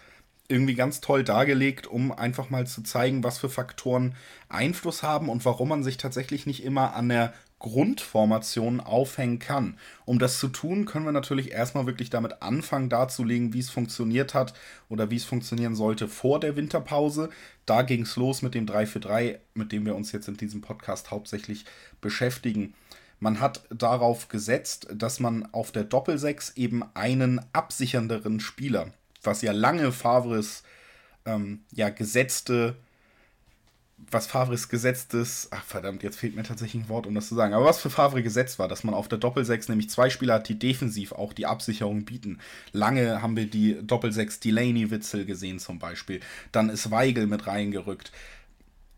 irgendwie 0.48 0.74
ganz 0.74 1.00
toll 1.00 1.22
dargelegt, 1.22 1.86
um 1.86 2.10
einfach 2.10 2.50
mal 2.50 2.66
zu 2.66 2.82
zeigen, 2.82 3.22
was 3.22 3.38
für 3.38 3.50
Faktoren 3.50 4.16
Einfluss 4.48 5.02
haben 5.02 5.28
und 5.28 5.44
warum 5.44 5.68
man 5.68 5.84
sich 5.84 5.98
tatsächlich 5.98 6.46
nicht 6.46 6.64
immer 6.64 6.94
an 6.94 7.08
der 7.10 7.34
Grundformationen 7.58 8.80
aufhängen 8.80 9.38
kann. 9.38 9.78
Um 10.04 10.18
das 10.18 10.38
zu 10.38 10.48
tun, 10.48 10.84
können 10.84 11.04
wir 11.04 11.12
natürlich 11.12 11.50
erstmal 11.50 11.86
wirklich 11.86 12.10
damit 12.10 12.40
anfangen, 12.42 12.88
darzulegen, 12.88 13.52
wie 13.52 13.58
es 13.58 13.70
funktioniert 13.70 14.34
hat 14.34 14.54
oder 14.88 15.10
wie 15.10 15.16
es 15.16 15.24
funktionieren 15.24 15.74
sollte 15.74 16.08
vor 16.08 16.38
der 16.40 16.56
Winterpause. 16.56 17.30
Da 17.66 17.82
ging 17.82 18.02
es 18.02 18.16
los 18.16 18.42
mit 18.42 18.54
dem 18.54 18.66
3-4-3, 18.66 19.38
mit 19.54 19.72
dem 19.72 19.86
wir 19.86 19.96
uns 19.96 20.12
jetzt 20.12 20.28
in 20.28 20.36
diesem 20.36 20.60
Podcast 20.60 21.10
hauptsächlich 21.10 21.64
beschäftigen. 22.00 22.74
Man 23.20 23.40
hat 23.40 23.62
darauf 23.70 24.28
gesetzt, 24.28 24.86
dass 24.94 25.18
man 25.18 25.48
auf 25.52 25.72
der 25.72 25.84
Doppelsechs 25.84 26.56
eben 26.56 26.84
einen 26.94 27.40
absichernderen 27.52 28.38
Spieler, 28.38 28.92
was 29.22 29.42
ja 29.42 29.50
lange 29.50 29.90
Favres 29.90 30.62
ähm, 31.26 31.64
ja, 31.72 31.90
gesetzte 31.90 32.76
was 34.10 34.26
Favres 34.26 34.68
gesetztes, 34.68 35.48
ach 35.50 35.64
verdammt, 35.64 36.02
jetzt 36.02 36.18
fehlt 36.18 36.36
mir 36.36 36.42
tatsächlich 36.42 36.82
ein 36.82 36.88
Wort, 36.88 37.06
um 37.06 37.14
das 37.14 37.28
zu 37.28 37.34
sagen, 37.34 37.52
aber 37.52 37.64
was 37.64 37.80
für 37.80 37.90
Favre 37.90 38.22
gesetzt 38.22 38.58
war, 38.58 38.68
dass 38.68 38.84
man 38.84 38.94
auf 38.94 39.08
der 39.08 39.18
Doppelsechs 39.18 39.68
nämlich 39.68 39.90
zwei 39.90 40.08
Spieler 40.08 40.34
hat, 40.34 40.48
die 40.48 40.58
defensiv 40.58 41.12
auch 41.12 41.32
die 41.32 41.46
Absicherung 41.46 42.04
bieten. 42.04 42.38
Lange 42.72 43.20
haben 43.20 43.36
wir 43.36 43.46
die 43.46 43.78
Doppelsechs 43.82 44.40
Delaney-Witzel 44.40 45.24
gesehen 45.26 45.58
zum 45.58 45.78
Beispiel. 45.78 46.20
Dann 46.52 46.70
ist 46.70 46.90
Weigel 46.90 47.26
mit 47.26 47.46
reingerückt. 47.46 48.12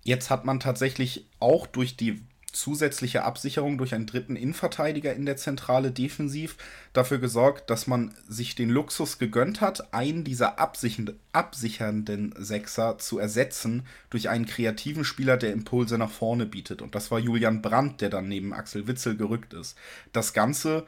Jetzt 0.05 0.31
hat 0.31 0.45
man 0.45 0.61
tatsächlich 0.61 1.27
auch 1.41 1.67
durch 1.67 1.97
die 1.97 2.21
zusätzliche 2.53 3.25
Absicherung 3.25 3.79
durch 3.79 3.95
einen 3.95 4.07
dritten 4.07 4.37
Innenverteidiger 4.37 5.15
in 5.15 5.27
der 5.27 5.37
Zentrale 5.37 5.91
defensiv 5.91 6.57
dafür 6.93 7.19
gesorgt, 7.19 7.71
dass 7.71 7.87
man 7.87 8.15
sich 8.29 8.55
den 8.55 8.71
Luxus 8.71 9.19
gegönnt 9.19 9.61
hat, 9.61 9.93
einen 9.95 10.25
dieser 10.25 10.59
absichernden 10.59 12.35
Sechser 12.39 12.99
zu 12.99 13.19
ersetzen 13.19 13.87
durch 14.11 14.29
einen 14.29 14.47
kreativen 14.47 15.05
Spieler, 15.05 15.37
der 15.37 15.53
Impulse 15.53 15.99
nach 15.99 16.11
vorne 16.11 16.47
bietet. 16.47 16.83
Und 16.83 16.95
das 16.95 17.11
war 17.11 17.19
Julian 17.19 17.63
Brandt, 17.63 18.01
der 18.01 18.11
dann 18.11 18.29
neben 18.29 18.53
Axel 18.53 18.87
Witzel 18.87 19.17
gerückt 19.17 19.55
ist. 19.55 19.77
Das 20.13 20.33
Ganze 20.33 20.87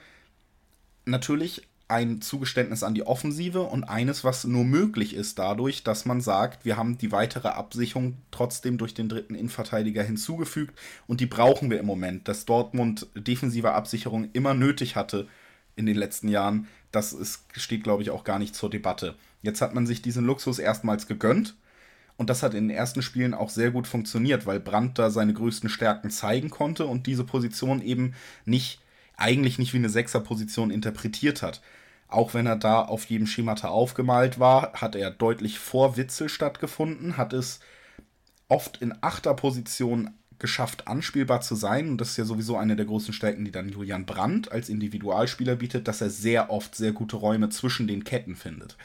natürlich 1.05 1.69
ein 1.93 2.23
Zugeständnis 2.23 2.83
an 2.83 2.95
die 2.95 3.07
Offensive 3.07 3.63
und 3.63 3.85
eines, 3.85 4.25
was 4.25 4.45
nur 4.45 4.65
möglich 4.65 5.15
ist 5.15 5.39
dadurch, 5.39 5.85
dass 5.85 6.07
man 6.07 6.21
sagt, 6.21 6.65
wir 6.65 6.77
haben 6.77 6.99
die 6.99 7.13
weitere 7.13 7.49
Absicherung 7.49 8.17
trotzdem 8.31 8.79
durch 8.79 8.95
den 8.95 9.09
dritten 9.09 9.35
Innenverteidiger 9.35 10.03
hinzugefügt 10.03 10.77
und 11.07 11.21
die 11.21 11.27
brauchen 11.27 11.71
wir 11.71 11.79
im 11.79 11.87
Moment, 11.87 12.27
dass 12.29 12.47
Dortmund 12.47 13.07
defensive 13.15 13.73
Absicherung 13.73 14.31
immer 14.33 14.55
nötig 14.55 14.97
hatte 14.97 15.29
in 15.77 15.87
den 15.87 15.97
letzten 15.97 16.29
Jahren. 16.29 16.67
Das 16.91 17.13
ist, 17.13 17.45
steht, 17.57 17.85
glaube 17.85 18.03
ich, 18.03 18.11
auch 18.11 18.25
gar 18.25 18.39
nicht 18.39 18.55
zur 18.55 18.71
Debatte. 18.71 19.15
Jetzt 19.43 19.61
hat 19.61 19.75
man 19.75 19.87
sich 19.87 20.01
diesen 20.03 20.25
Luxus 20.25 20.59
erstmals 20.59 21.07
gegönnt 21.07 21.57
und 22.17 22.31
das 22.31 22.43
hat 22.43 22.55
in 22.55 22.69
den 22.69 22.77
ersten 22.77 23.03
Spielen 23.03 23.35
auch 23.35 23.51
sehr 23.51 23.71
gut 23.71 23.87
funktioniert, 23.87 24.47
weil 24.47 24.61
Brandt 24.61 24.99
da 24.99 25.11
seine 25.11 25.35
größten 25.35 25.69
Stärken 25.69 26.11
zeigen 26.11 26.49
konnte 26.49 26.87
und 26.87 27.07
diese 27.07 27.25
Position 27.25 27.83
eben 27.83 28.15
nicht 28.47 28.81
eigentlich 29.17 29.59
nicht 29.59 29.73
wie 29.73 29.79
eine 29.79 29.89
Sechserposition 29.89 30.71
interpretiert 30.71 31.43
hat. 31.43 31.61
Auch 32.13 32.35
wenn 32.35 32.47
er 32.47 32.57
da 32.57 32.83
auf 32.83 33.05
jedem 33.07 33.27
Schemata 33.27 33.69
aufgemalt 33.69 34.39
war, 34.39 34.73
hat 34.75 34.95
er 34.95 35.11
deutlich 35.11 35.59
vor 35.59 35.97
Witzel 35.97 36.29
stattgefunden, 36.29 37.17
hat 37.17 37.33
es 37.33 37.61
oft 38.49 38.83
in 38.83 38.95
Achterposition 39.03 40.11
geschafft, 40.39 40.89
anspielbar 40.89 41.41
zu 41.41 41.55
sein. 41.55 41.89
Und 41.91 42.01
das 42.01 42.11
ist 42.11 42.17
ja 42.19 42.25
sowieso 42.25 42.57
eine 42.57 42.77
der 42.77 42.87
großen 42.87 43.15
Stärken, 43.15 43.45
die 43.45 43.53
dann 43.53 43.69
Julian 43.69 44.07
Brandt 44.07 44.51
als 44.53 44.69
Individualspieler 44.69 45.57
bietet, 45.57 45.89
dass 45.89 46.01
er 46.01 46.11
sehr 46.11 46.51
oft 46.51 46.75
sehr 46.75 46.93
gute 46.93 47.17
Räume 47.17 47.49
zwischen 47.49 47.87
den 47.87 48.05
Ketten 48.05 48.37
findet. 48.37 48.77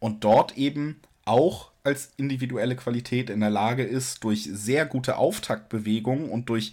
und 0.00 0.24
dort 0.24 0.56
eben 0.56 1.00
auch 1.24 1.72
als 1.84 2.12
individuelle 2.16 2.76
Qualität 2.76 3.30
in 3.30 3.40
der 3.40 3.50
Lage 3.50 3.82
ist, 3.84 4.24
durch 4.24 4.48
sehr 4.50 4.86
gute 4.86 5.16
Auftaktbewegungen 5.16 6.28
und 6.30 6.48
durch 6.48 6.72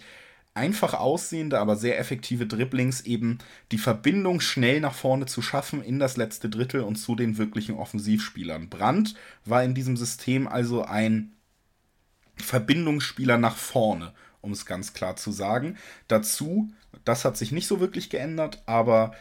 einfach 0.56 0.94
aussehende, 0.94 1.60
aber 1.60 1.76
sehr 1.76 1.98
effektive 1.98 2.46
Dribblings 2.46 3.02
eben 3.02 3.38
die 3.72 3.78
Verbindung 3.78 4.40
schnell 4.40 4.80
nach 4.80 4.94
vorne 4.94 5.26
zu 5.26 5.42
schaffen 5.42 5.82
in 5.82 5.98
das 5.98 6.16
letzte 6.16 6.48
Drittel 6.48 6.80
und 6.80 6.96
zu 6.96 7.14
den 7.14 7.38
wirklichen 7.38 7.76
Offensivspielern. 7.76 8.68
Brandt 8.68 9.14
war 9.44 9.62
in 9.62 9.74
diesem 9.74 9.96
System 9.96 10.48
also 10.48 10.84
ein 10.84 11.32
Verbindungsspieler 12.36 13.38
nach 13.38 13.56
vorne, 13.56 14.12
um 14.40 14.52
es 14.52 14.66
ganz 14.66 14.92
klar 14.94 15.16
zu 15.16 15.30
sagen. 15.32 15.76
Dazu, 16.08 16.70
das 17.04 17.24
hat 17.24 17.36
sich 17.36 17.52
nicht 17.52 17.66
so 17.66 17.80
wirklich 17.80 18.10
geändert, 18.10 18.62
aber 18.66 19.12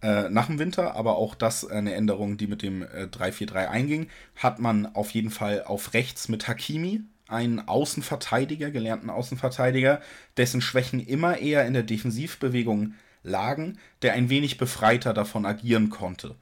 äh, 0.00 0.28
nach 0.30 0.46
dem 0.46 0.58
Winter, 0.58 0.94
aber 0.94 1.16
auch 1.16 1.34
das 1.34 1.66
eine 1.66 1.94
Änderung, 1.94 2.36
die 2.36 2.46
mit 2.46 2.62
dem 2.62 2.82
äh, 2.82 3.08
3-4-3 3.10 3.68
einging, 3.68 4.08
hat 4.36 4.58
man 4.58 4.86
auf 4.86 5.10
jeden 5.10 5.30
Fall 5.30 5.64
auf 5.64 5.94
rechts 5.94 6.28
mit 6.28 6.46
Hakimi 6.46 7.02
einen 7.28 7.66
Außenverteidiger, 7.68 8.70
gelernten 8.70 9.10
Außenverteidiger, 9.10 10.00
dessen 10.36 10.60
Schwächen 10.60 11.00
immer 11.00 11.38
eher 11.38 11.66
in 11.66 11.74
der 11.74 11.82
Defensivbewegung 11.82 12.94
lagen, 13.22 13.78
der 14.02 14.14
ein 14.14 14.30
wenig 14.30 14.58
befreiter 14.58 15.14
davon 15.14 15.46
agieren 15.46 15.90
konnte. 15.90 16.34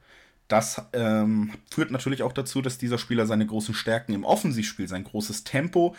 Das 0.47 0.81
ähm, 0.93 1.51
führt 1.69 1.91
natürlich 1.91 2.23
auch 2.23 2.31
dazu, 2.31 2.61
dass 2.61 2.77
dieser 2.77 2.97
Spieler 2.97 3.25
seine 3.25 3.45
großen 3.45 3.73
Stärken 3.73 4.13
im 4.13 4.23
Offensivspiel, 4.23 4.87
sein 4.87 5.03
großes 5.03 5.43
Tempo, 5.43 5.95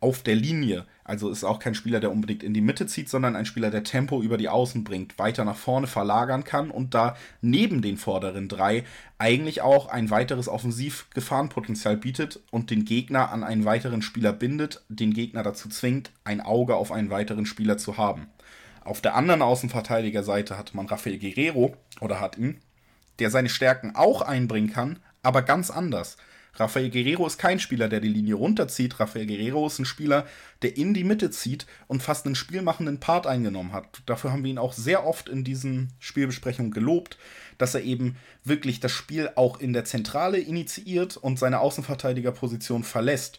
auf 0.00 0.22
der 0.22 0.34
Linie. 0.34 0.86
Also 1.04 1.30
ist 1.30 1.44
auch 1.44 1.58
kein 1.58 1.74
Spieler, 1.74 2.00
der 2.00 2.10
unbedingt 2.10 2.42
in 2.42 2.54
die 2.54 2.62
Mitte 2.62 2.86
zieht, 2.86 3.08
sondern 3.08 3.36
ein 3.36 3.44
Spieler, 3.44 3.70
der 3.70 3.84
Tempo 3.84 4.22
über 4.22 4.38
die 4.38 4.48
Außen 4.48 4.82
bringt, 4.82 5.18
weiter 5.18 5.44
nach 5.44 5.56
vorne 5.56 5.86
verlagern 5.86 6.44
kann 6.44 6.70
und 6.70 6.94
da 6.94 7.16
neben 7.42 7.82
den 7.82 7.98
vorderen 7.98 8.48
drei 8.48 8.84
eigentlich 9.18 9.60
auch 9.60 9.88
ein 9.88 10.10
weiteres 10.10 10.48
Offensivgefahrenpotenzial 10.48 11.98
bietet 11.98 12.40
und 12.50 12.70
den 12.70 12.84
Gegner 12.84 13.30
an 13.30 13.44
einen 13.44 13.66
weiteren 13.66 14.02
Spieler 14.02 14.32
bindet, 14.32 14.82
den 14.88 15.12
Gegner 15.12 15.42
dazu 15.42 15.68
zwingt, 15.68 16.10
ein 16.24 16.40
Auge 16.40 16.76
auf 16.76 16.92
einen 16.92 17.10
weiteren 17.10 17.44
Spieler 17.44 17.76
zu 17.76 17.98
haben. 17.98 18.28
Auf 18.82 19.02
der 19.02 19.14
anderen 19.14 19.42
Außenverteidigerseite 19.42 20.56
hat 20.56 20.74
man 20.74 20.86
Rafael 20.86 21.18
Guerrero 21.18 21.76
oder 22.00 22.20
hat 22.20 22.38
ihn, 22.38 22.60
der 23.18 23.30
seine 23.30 23.50
Stärken 23.50 23.94
auch 23.94 24.22
einbringen 24.22 24.72
kann, 24.72 24.98
aber 25.22 25.42
ganz 25.42 25.70
anders. 25.70 26.16
Rafael 26.54 26.90
Guerrero 26.90 27.26
ist 27.26 27.38
kein 27.38 27.60
Spieler, 27.60 27.88
der 27.88 28.00
die 28.00 28.08
Linie 28.08 28.34
runterzieht. 28.34 28.98
Rafael 28.98 29.26
Guerrero 29.26 29.66
ist 29.66 29.78
ein 29.78 29.84
Spieler, 29.84 30.26
der 30.62 30.76
in 30.76 30.94
die 30.94 31.04
Mitte 31.04 31.30
zieht 31.30 31.66
und 31.86 32.02
fast 32.02 32.26
einen 32.26 32.34
spielmachenden 32.34 33.00
Part 33.00 33.26
eingenommen 33.26 33.72
hat. 33.72 34.02
Dafür 34.06 34.32
haben 34.32 34.44
wir 34.44 34.50
ihn 34.50 34.58
auch 34.58 34.72
sehr 34.72 35.06
oft 35.06 35.28
in 35.28 35.44
diesen 35.44 35.92
Spielbesprechungen 35.98 36.72
gelobt, 36.72 37.18
dass 37.58 37.74
er 37.74 37.82
eben 37.82 38.16
wirklich 38.44 38.80
das 38.80 38.92
Spiel 38.92 39.30
auch 39.36 39.60
in 39.60 39.72
der 39.72 39.84
Zentrale 39.84 40.38
initiiert 40.38 41.16
und 41.16 41.38
seine 41.38 41.60
Außenverteidigerposition 41.60 42.84
verlässt. 42.84 43.38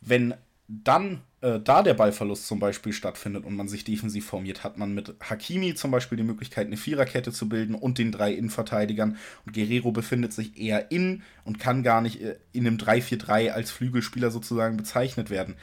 Wenn 0.00 0.34
dann 0.70 1.22
äh, 1.40 1.58
da 1.58 1.82
der 1.82 1.94
Ballverlust 1.94 2.46
zum 2.46 2.60
Beispiel 2.60 2.92
stattfindet 2.92 3.44
und 3.44 3.56
man 3.56 3.66
sich 3.66 3.82
defensiv 3.82 4.26
formiert, 4.26 4.62
hat 4.62 4.78
man 4.78 4.94
mit 4.94 5.14
Hakimi 5.20 5.74
zum 5.74 5.90
Beispiel 5.90 6.16
die 6.16 6.24
Möglichkeit, 6.24 6.68
eine 6.68 6.76
Viererkette 6.76 7.32
zu 7.32 7.48
bilden 7.48 7.74
und 7.74 7.98
den 7.98 8.12
drei 8.12 8.32
Innenverteidigern. 8.32 9.16
Und 9.44 9.54
Guerrero 9.54 9.90
befindet 9.90 10.32
sich 10.32 10.56
eher 10.58 10.92
in 10.92 11.22
und 11.44 11.58
kann 11.58 11.82
gar 11.82 12.00
nicht 12.00 12.22
äh, 12.22 12.36
in 12.52 12.66
einem 12.66 12.76
3-4-3 12.76 13.50
als 13.50 13.72
Flügelspieler 13.72 14.30
sozusagen 14.30 14.76
bezeichnet 14.76 15.28
werden. 15.28 15.56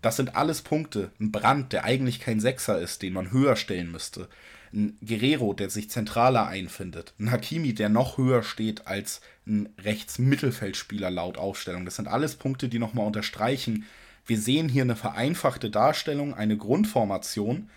Das 0.00 0.16
sind 0.16 0.34
alles 0.36 0.62
Punkte. 0.62 1.10
Ein 1.20 1.32
Brand, 1.32 1.74
der 1.74 1.84
eigentlich 1.84 2.20
kein 2.20 2.40
Sechser 2.40 2.80
ist, 2.80 3.02
den 3.02 3.12
man 3.12 3.32
höher 3.32 3.56
stellen 3.56 3.92
müsste. 3.92 4.28
Ein 4.72 4.96
Guerrero, 5.04 5.52
der 5.52 5.68
sich 5.68 5.90
zentraler 5.90 6.46
einfindet. 6.46 7.12
Ein 7.18 7.30
Hakimi, 7.30 7.74
der 7.74 7.90
noch 7.90 8.16
höher 8.16 8.42
steht 8.42 8.86
als 8.86 9.20
ein 9.46 9.68
Rechts-Mittelfeldspieler 9.82 11.10
laut 11.10 11.36
Aufstellung. 11.36 11.84
Das 11.84 11.96
sind 11.96 12.08
alles 12.08 12.36
Punkte, 12.36 12.70
die 12.70 12.78
nochmal 12.78 13.06
unterstreichen, 13.06 13.84
wir 14.26 14.38
sehen 14.38 14.68
hier 14.68 14.82
eine 14.82 14.96
vereinfachte 14.96 15.70
Darstellung, 15.70 16.34
eine 16.34 16.56
Grundformation 16.56 17.68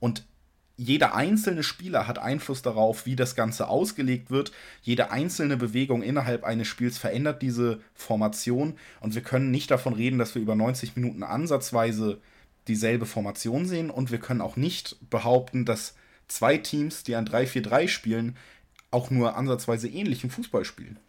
und 0.00 0.24
jeder 0.80 1.16
einzelne 1.16 1.64
Spieler 1.64 2.06
hat 2.06 2.20
Einfluss 2.20 2.62
darauf, 2.62 3.04
wie 3.04 3.16
das 3.16 3.34
Ganze 3.34 3.66
ausgelegt 3.66 4.30
wird. 4.30 4.52
Jede 4.80 5.10
einzelne 5.10 5.56
Bewegung 5.56 6.02
innerhalb 6.02 6.44
eines 6.44 6.68
Spiels 6.68 6.98
verändert 6.98 7.42
diese 7.42 7.80
Formation 7.94 8.74
und 9.00 9.16
wir 9.16 9.22
können 9.22 9.50
nicht 9.50 9.72
davon 9.72 9.92
reden, 9.92 10.18
dass 10.18 10.36
wir 10.36 10.42
über 10.42 10.54
90 10.54 10.94
Minuten 10.94 11.24
ansatzweise 11.24 12.20
dieselbe 12.68 13.06
Formation 13.06 13.66
sehen 13.66 13.90
und 13.90 14.12
wir 14.12 14.18
können 14.20 14.40
auch 14.40 14.54
nicht 14.54 14.96
behaupten, 15.10 15.64
dass 15.64 15.96
zwei 16.28 16.58
Teams, 16.58 17.02
die 17.02 17.16
ein 17.16 17.26
3-4-3 17.26 17.88
spielen, 17.88 18.36
auch 18.92 19.10
nur 19.10 19.36
ansatzweise 19.36 19.88
ähnlichen 19.88 20.30
Fußball 20.30 20.64
spielen. 20.64 21.00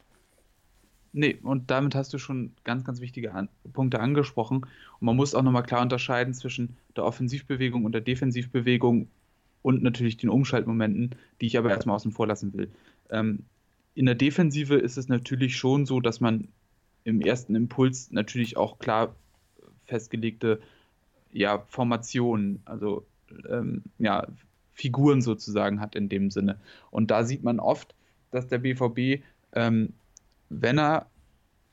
Nee, 1.11 1.39
und 1.41 1.71
damit 1.71 1.95
hast 1.95 2.13
du 2.13 2.19
schon 2.19 2.51
ganz, 2.63 2.83
ganz 2.83 3.01
wichtige 3.01 3.33
An 3.33 3.49
Punkte 3.73 3.99
angesprochen. 3.99 4.57
Und 4.57 5.05
man 5.05 5.15
muss 5.15 5.33
auch 5.33 5.41
nochmal 5.41 5.63
klar 5.63 5.81
unterscheiden 5.81 6.33
zwischen 6.33 6.75
der 6.95 7.05
Offensivbewegung 7.05 7.85
und 7.85 7.93
der 7.93 8.01
Defensivbewegung 8.01 9.07
und 9.61 9.83
natürlich 9.83 10.17
den 10.17 10.29
Umschaltmomenten, 10.29 11.15
die 11.41 11.47
ich 11.47 11.57
aber 11.57 11.71
erstmal 11.71 11.95
außen 11.95 12.11
vor 12.11 12.27
lassen 12.27 12.53
will. 12.53 12.69
Ähm, 13.09 13.39
in 13.95 14.05
der 14.05 14.15
Defensive 14.15 14.75
ist 14.75 14.97
es 14.97 15.09
natürlich 15.09 15.57
schon 15.57 15.85
so, 15.85 15.99
dass 15.99 16.21
man 16.21 16.47
im 17.03 17.21
ersten 17.21 17.55
Impuls 17.55 18.11
natürlich 18.11 18.55
auch 18.55 18.77
klar 18.79 19.15
festgelegte 19.85 20.61
ja, 21.31 21.59
Formationen, 21.67 22.61
also 22.65 23.05
ähm, 23.49 23.83
ja, 23.97 24.27
Figuren 24.73 25.21
sozusagen 25.21 25.81
hat 25.81 25.95
in 25.95 26.07
dem 26.07 26.31
Sinne. 26.31 26.59
Und 26.91 27.11
da 27.11 27.23
sieht 27.23 27.43
man 27.43 27.59
oft, 27.59 27.93
dass 28.31 28.47
der 28.47 28.59
BVB 28.59 29.23
wenn 30.49 30.79
er 30.79 31.07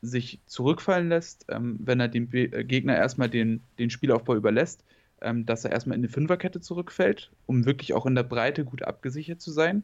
sich 0.02 0.40
zurückfallen 0.46 1.08
lässt, 1.08 1.46
ähm, 1.48 1.78
wenn 1.80 2.00
er 2.00 2.08
dem 2.08 2.28
Be 2.28 2.44
äh, 2.52 2.64
Gegner 2.64 2.96
erstmal 2.96 3.28
den, 3.28 3.62
den 3.78 3.90
Spielaufbau 3.90 4.36
überlässt, 4.36 4.84
ähm, 5.20 5.46
dass 5.46 5.64
er 5.64 5.72
erstmal 5.72 5.96
in 5.96 6.02
eine 6.02 6.12
Fünferkette 6.12 6.60
zurückfällt, 6.60 7.30
um 7.46 7.64
wirklich 7.64 7.94
auch 7.94 8.06
in 8.06 8.14
der 8.14 8.22
Breite 8.22 8.64
gut 8.64 8.82
abgesichert 8.82 9.40
zu 9.40 9.50
sein. 9.50 9.82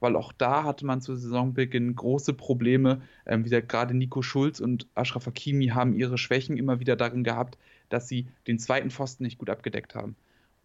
Weil 0.00 0.16
auch 0.16 0.32
da 0.32 0.64
hatte 0.64 0.84
man 0.84 1.00
zu 1.00 1.14
Saisonbeginn 1.14 1.94
große 1.94 2.34
Probleme. 2.34 3.02
Ähm, 3.24 3.44
gesagt, 3.44 3.68
gerade 3.68 3.94
Nico 3.94 4.20
Schulz 4.22 4.58
und 4.58 4.88
Ashraf 4.96 5.26
Hakimi 5.26 5.68
haben 5.68 5.94
ihre 5.94 6.18
Schwächen 6.18 6.56
immer 6.56 6.80
wieder 6.80 6.96
darin 6.96 7.22
gehabt, 7.22 7.56
dass 7.88 8.08
sie 8.08 8.26
den 8.48 8.58
zweiten 8.58 8.90
Pfosten 8.90 9.22
nicht 9.22 9.38
gut 9.38 9.48
abgedeckt 9.48 9.94
haben. 9.94 10.16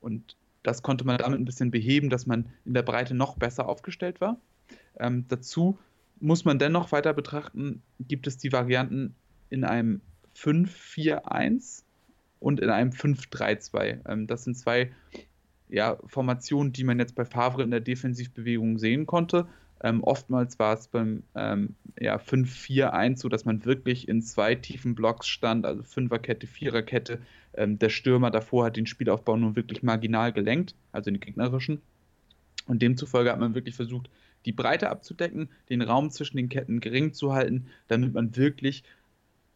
Und 0.02 0.36
das 0.64 0.82
konnte 0.82 1.06
man 1.06 1.20
damit 1.20 1.40
ein 1.40 1.46
bisschen 1.46 1.70
beheben, 1.70 2.10
dass 2.10 2.26
man 2.26 2.48
in 2.66 2.74
der 2.74 2.82
Breite 2.82 3.14
noch 3.14 3.38
besser 3.38 3.70
aufgestellt 3.70 4.20
war. 4.22 4.38
Ähm, 5.00 5.26
dazu 5.28 5.78
muss 6.20 6.46
man 6.46 6.60
dennoch 6.60 6.92
weiter 6.92 7.14
betrachten, 7.14 7.82
gibt 8.00 8.28
es 8.28 8.38
die 8.38 8.52
Varianten 8.52 9.16
in 9.50 9.64
einem 9.64 10.02
5-4-1 10.36 11.84
und 12.40 12.60
in 12.60 12.70
einem 12.70 12.92
5-3-2. 12.92 14.08
Ähm, 14.08 14.28
das 14.28 14.44
sind 14.44 14.58
zwei 14.58 14.92
ja, 15.70 15.98
Formationen, 16.06 16.74
die 16.74 16.84
man 16.84 17.00
jetzt 17.00 17.16
bei 17.16 17.26
Favre 17.26 17.64
in 17.64 17.72
der 17.72 17.80
Defensivbewegung 17.80 18.78
sehen 18.78 19.06
konnte. 19.06 19.48
Ähm, 19.84 20.04
oftmals 20.04 20.58
war 20.58 20.74
es 20.74 20.88
beim 20.88 21.24
ähm, 21.36 21.76
ja, 22.00 22.18
5-4-1 22.18 23.18
so, 23.18 23.30
dass 23.30 23.46
man 23.46 23.64
wirklich 23.66 24.08
in 24.08 24.22
zwei 24.22 24.56
tiefen 24.56 24.96
Blocks 24.96 25.28
stand, 25.28 25.66
also 25.66 25.84
Fünferkette, 25.84 26.48
Viererkette. 26.48 27.20
Ähm, 27.54 27.78
der 27.78 27.90
Stürmer 27.90 28.32
davor 28.32 28.66
hat 28.66 28.78
den 28.78 28.88
Spielaufbau 28.88 29.38
nur 29.38 29.56
wirklich 29.56 29.84
marginal 29.84 30.34
gelenkt, 30.34 30.74
also 30.92 31.12
den 31.12 31.20
gegnerischen. 31.20 31.82
Und 32.66 32.82
demzufolge 32.82 33.32
hat 33.32 33.40
man 33.40 33.56
wirklich 33.56 33.76
versucht, 33.76 34.10
die 34.48 34.54
Breite 34.54 34.90
abzudecken, 34.90 35.50
den 35.70 35.82
Raum 35.82 36.10
zwischen 36.10 36.38
den 36.38 36.50
Ketten 36.50 36.80
gering 36.80 37.14
zu 37.14 37.34
halten, 37.34 37.68
damit 37.90 38.14
man 38.14 38.36
wirklich 38.36 38.84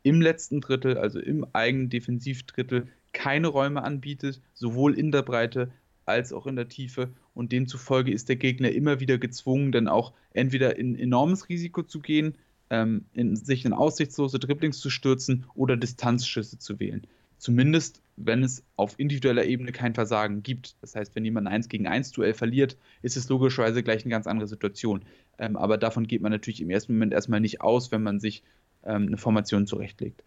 im 0.03 0.21
letzten 0.21 0.59
Drittel, 0.61 0.97
also 0.97 1.19
im 1.19 1.45
eigenen 1.53 1.89
Defensivdrittel, 1.89 2.87
keine 3.13 3.47
Räume 3.47 3.83
anbietet, 3.83 4.41
sowohl 4.53 4.93
in 4.93 5.11
der 5.11 5.21
Breite 5.21 5.71
als 6.05 6.33
auch 6.33 6.45
in 6.45 6.57
der 6.57 6.67
Tiefe. 6.67 7.09
Und 7.33 7.53
demzufolge 7.53 8.11
ist 8.11 8.27
der 8.27 8.35
Gegner 8.35 8.71
immer 8.71 8.99
wieder 8.99 9.17
gezwungen, 9.17 9.71
dann 9.71 9.87
auch 9.87 10.13
entweder 10.33 10.77
in 10.77 10.97
enormes 10.97 11.47
Risiko 11.47 11.83
zu 11.83 12.01
gehen, 12.01 12.35
ähm, 12.69 13.05
in, 13.13 13.35
sich 13.37 13.63
in 13.63 13.73
aussichtslose 13.73 14.39
Dribblings 14.39 14.79
zu 14.79 14.89
stürzen 14.89 15.45
oder 15.55 15.77
Distanzschüsse 15.77 16.57
zu 16.57 16.79
wählen. 16.79 17.07
Zumindest, 17.41 18.03
wenn 18.17 18.43
es 18.43 18.63
auf 18.75 18.99
individueller 18.99 19.45
Ebene 19.45 19.71
kein 19.71 19.95
Versagen 19.95 20.43
gibt. 20.43 20.75
Das 20.79 20.95
heißt, 20.95 21.15
wenn 21.15 21.25
jemand 21.25 21.47
ein 21.47 21.53
1 21.53 21.69
gegen 21.69 21.87
1 21.87 22.11
Duell 22.11 22.35
verliert, 22.35 22.77
ist 23.01 23.17
es 23.17 23.29
logischerweise 23.29 23.81
gleich 23.81 24.03
eine 24.03 24.11
ganz 24.11 24.27
andere 24.27 24.47
Situation. 24.47 25.01
Ähm, 25.39 25.57
aber 25.57 25.79
davon 25.79 26.05
geht 26.05 26.21
man 26.21 26.31
natürlich 26.31 26.61
im 26.61 26.69
ersten 26.69 26.93
Moment 26.93 27.13
erstmal 27.13 27.39
nicht 27.39 27.61
aus, 27.61 27.91
wenn 27.91 28.03
man 28.03 28.19
sich 28.19 28.43
ähm, 28.83 29.07
eine 29.07 29.17
Formation 29.17 29.65
zurechtlegt. 29.65 30.23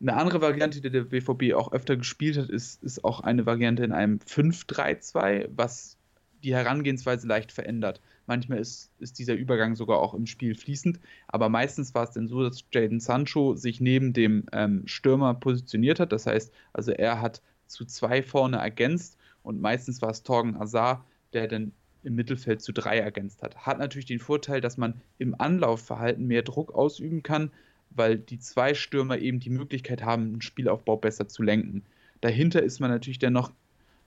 Eine 0.00 0.14
andere 0.14 0.40
Variante, 0.40 0.80
die 0.80 0.88
der 0.88 1.02
BVB 1.02 1.52
auch 1.52 1.72
öfter 1.72 1.94
gespielt 1.98 2.38
hat, 2.38 2.48
ist, 2.48 2.82
ist 2.82 3.04
auch 3.04 3.20
eine 3.20 3.44
Variante 3.44 3.84
in 3.84 3.92
einem 3.92 4.18
5-3-2, 4.26 5.50
was 5.54 5.98
die 6.42 6.54
Herangehensweise 6.54 7.26
leicht 7.26 7.52
verändert. 7.52 8.00
Manchmal 8.26 8.58
ist, 8.58 8.90
ist 8.98 9.18
dieser 9.18 9.34
Übergang 9.34 9.76
sogar 9.76 9.98
auch 9.98 10.14
im 10.14 10.26
Spiel 10.26 10.54
fließend, 10.54 10.98
aber 11.28 11.48
meistens 11.48 11.94
war 11.94 12.04
es 12.04 12.10
dann 12.10 12.28
so, 12.28 12.42
dass 12.42 12.64
Jaden 12.72 13.00
Sancho 13.00 13.54
sich 13.54 13.80
neben 13.80 14.12
dem 14.12 14.46
ähm, 14.52 14.82
Stürmer 14.86 15.34
positioniert 15.34 16.00
hat. 16.00 16.12
Das 16.12 16.26
heißt, 16.26 16.52
also 16.72 16.92
er 16.92 17.20
hat 17.20 17.40
zu 17.66 17.84
zwei 17.84 18.22
vorne 18.22 18.58
ergänzt 18.58 19.16
und 19.42 19.60
meistens 19.60 20.02
war 20.02 20.10
es 20.10 20.22
Torgen 20.22 20.56
Azar, 20.56 21.04
der 21.32 21.48
dann 21.48 21.72
im 22.02 22.14
Mittelfeld 22.14 22.62
zu 22.62 22.72
drei 22.72 22.98
ergänzt 22.98 23.42
hat. 23.42 23.56
Hat 23.66 23.78
natürlich 23.78 24.06
den 24.06 24.20
Vorteil, 24.20 24.60
dass 24.60 24.76
man 24.76 25.00
im 25.18 25.38
Anlaufverhalten 25.40 26.26
mehr 26.26 26.42
Druck 26.42 26.72
ausüben 26.74 27.22
kann, 27.22 27.50
weil 27.90 28.18
die 28.18 28.38
zwei 28.38 28.74
Stürmer 28.74 29.18
eben 29.18 29.40
die 29.40 29.50
Möglichkeit 29.50 30.04
haben, 30.04 30.32
den 30.32 30.40
Spielaufbau 30.40 30.96
besser 30.96 31.28
zu 31.28 31.42
lenken. 31.42 31.82
Dahinter 32.20 32.62
ist 32.62 32.80
man 32.80 32.90
natürlich 32.90 33.18
dann 33.18 33.32
noch 33.32 33.52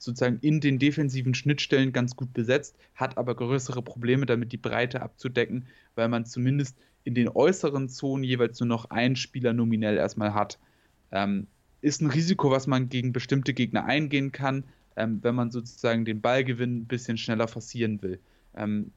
sozusagen 0.00 0.38
in 0.40 0.60
den 0.60 0.78
defensiven 0.78 1.34
Schnittstellen 1.34 1.92
ganz 1.92 2.16
gut 2.16 2.32
besetzt, 2.32 2.76
hat 2.94 3.18
aber 3.18 3.36
größere 3.36 3.82
Probleme 3.82 4.26
damit, 4.26 4.50
die 4.52 4.56
Breite 4.56 5.02
abzudecken, 5.02 5.66
weil 5.94 6.08
man 6.08 6.24
zumindest 6.24 6.76
in 7.04 7.14
den 7.14 7.28
äußeren 7.28 7.88
Zonen 7.88 8.24
jeweils 8.24 8.58
nur 8.60 8.66
noch 8.66 8.86
einen 8.86 9.16
Spieler 9.16 9.52
nominell 9.52 9.96
erstmal 9.96 10.34
hat. 10.34 10.58
Ähm, 11.12 11.46
ist 11.82 12.00
ein 12.00 12.10
Risiko, 12.10 12.50
was 12.50 12.66
man 12.66 12.88
gegen 12.88 13.12
bestimmte 13.12 13.52
Gegner 13.54 13.84
eingehen 13.84 14.32
kann, 14.32 14.64
ähm, 14.96 15.18
wenn 15.22 15.34
man 15.34 15.50
sozusagen 15.50 16.04
den 16.04 16.20
Ballgewinn 16.20 16.78
ein 16.78 16.86
bisschen 16.86 17.18
schneller 17.18 17.48
forcieren 17.48 18.02
will. 18.02 18.20
Ähm, 18.54 18.92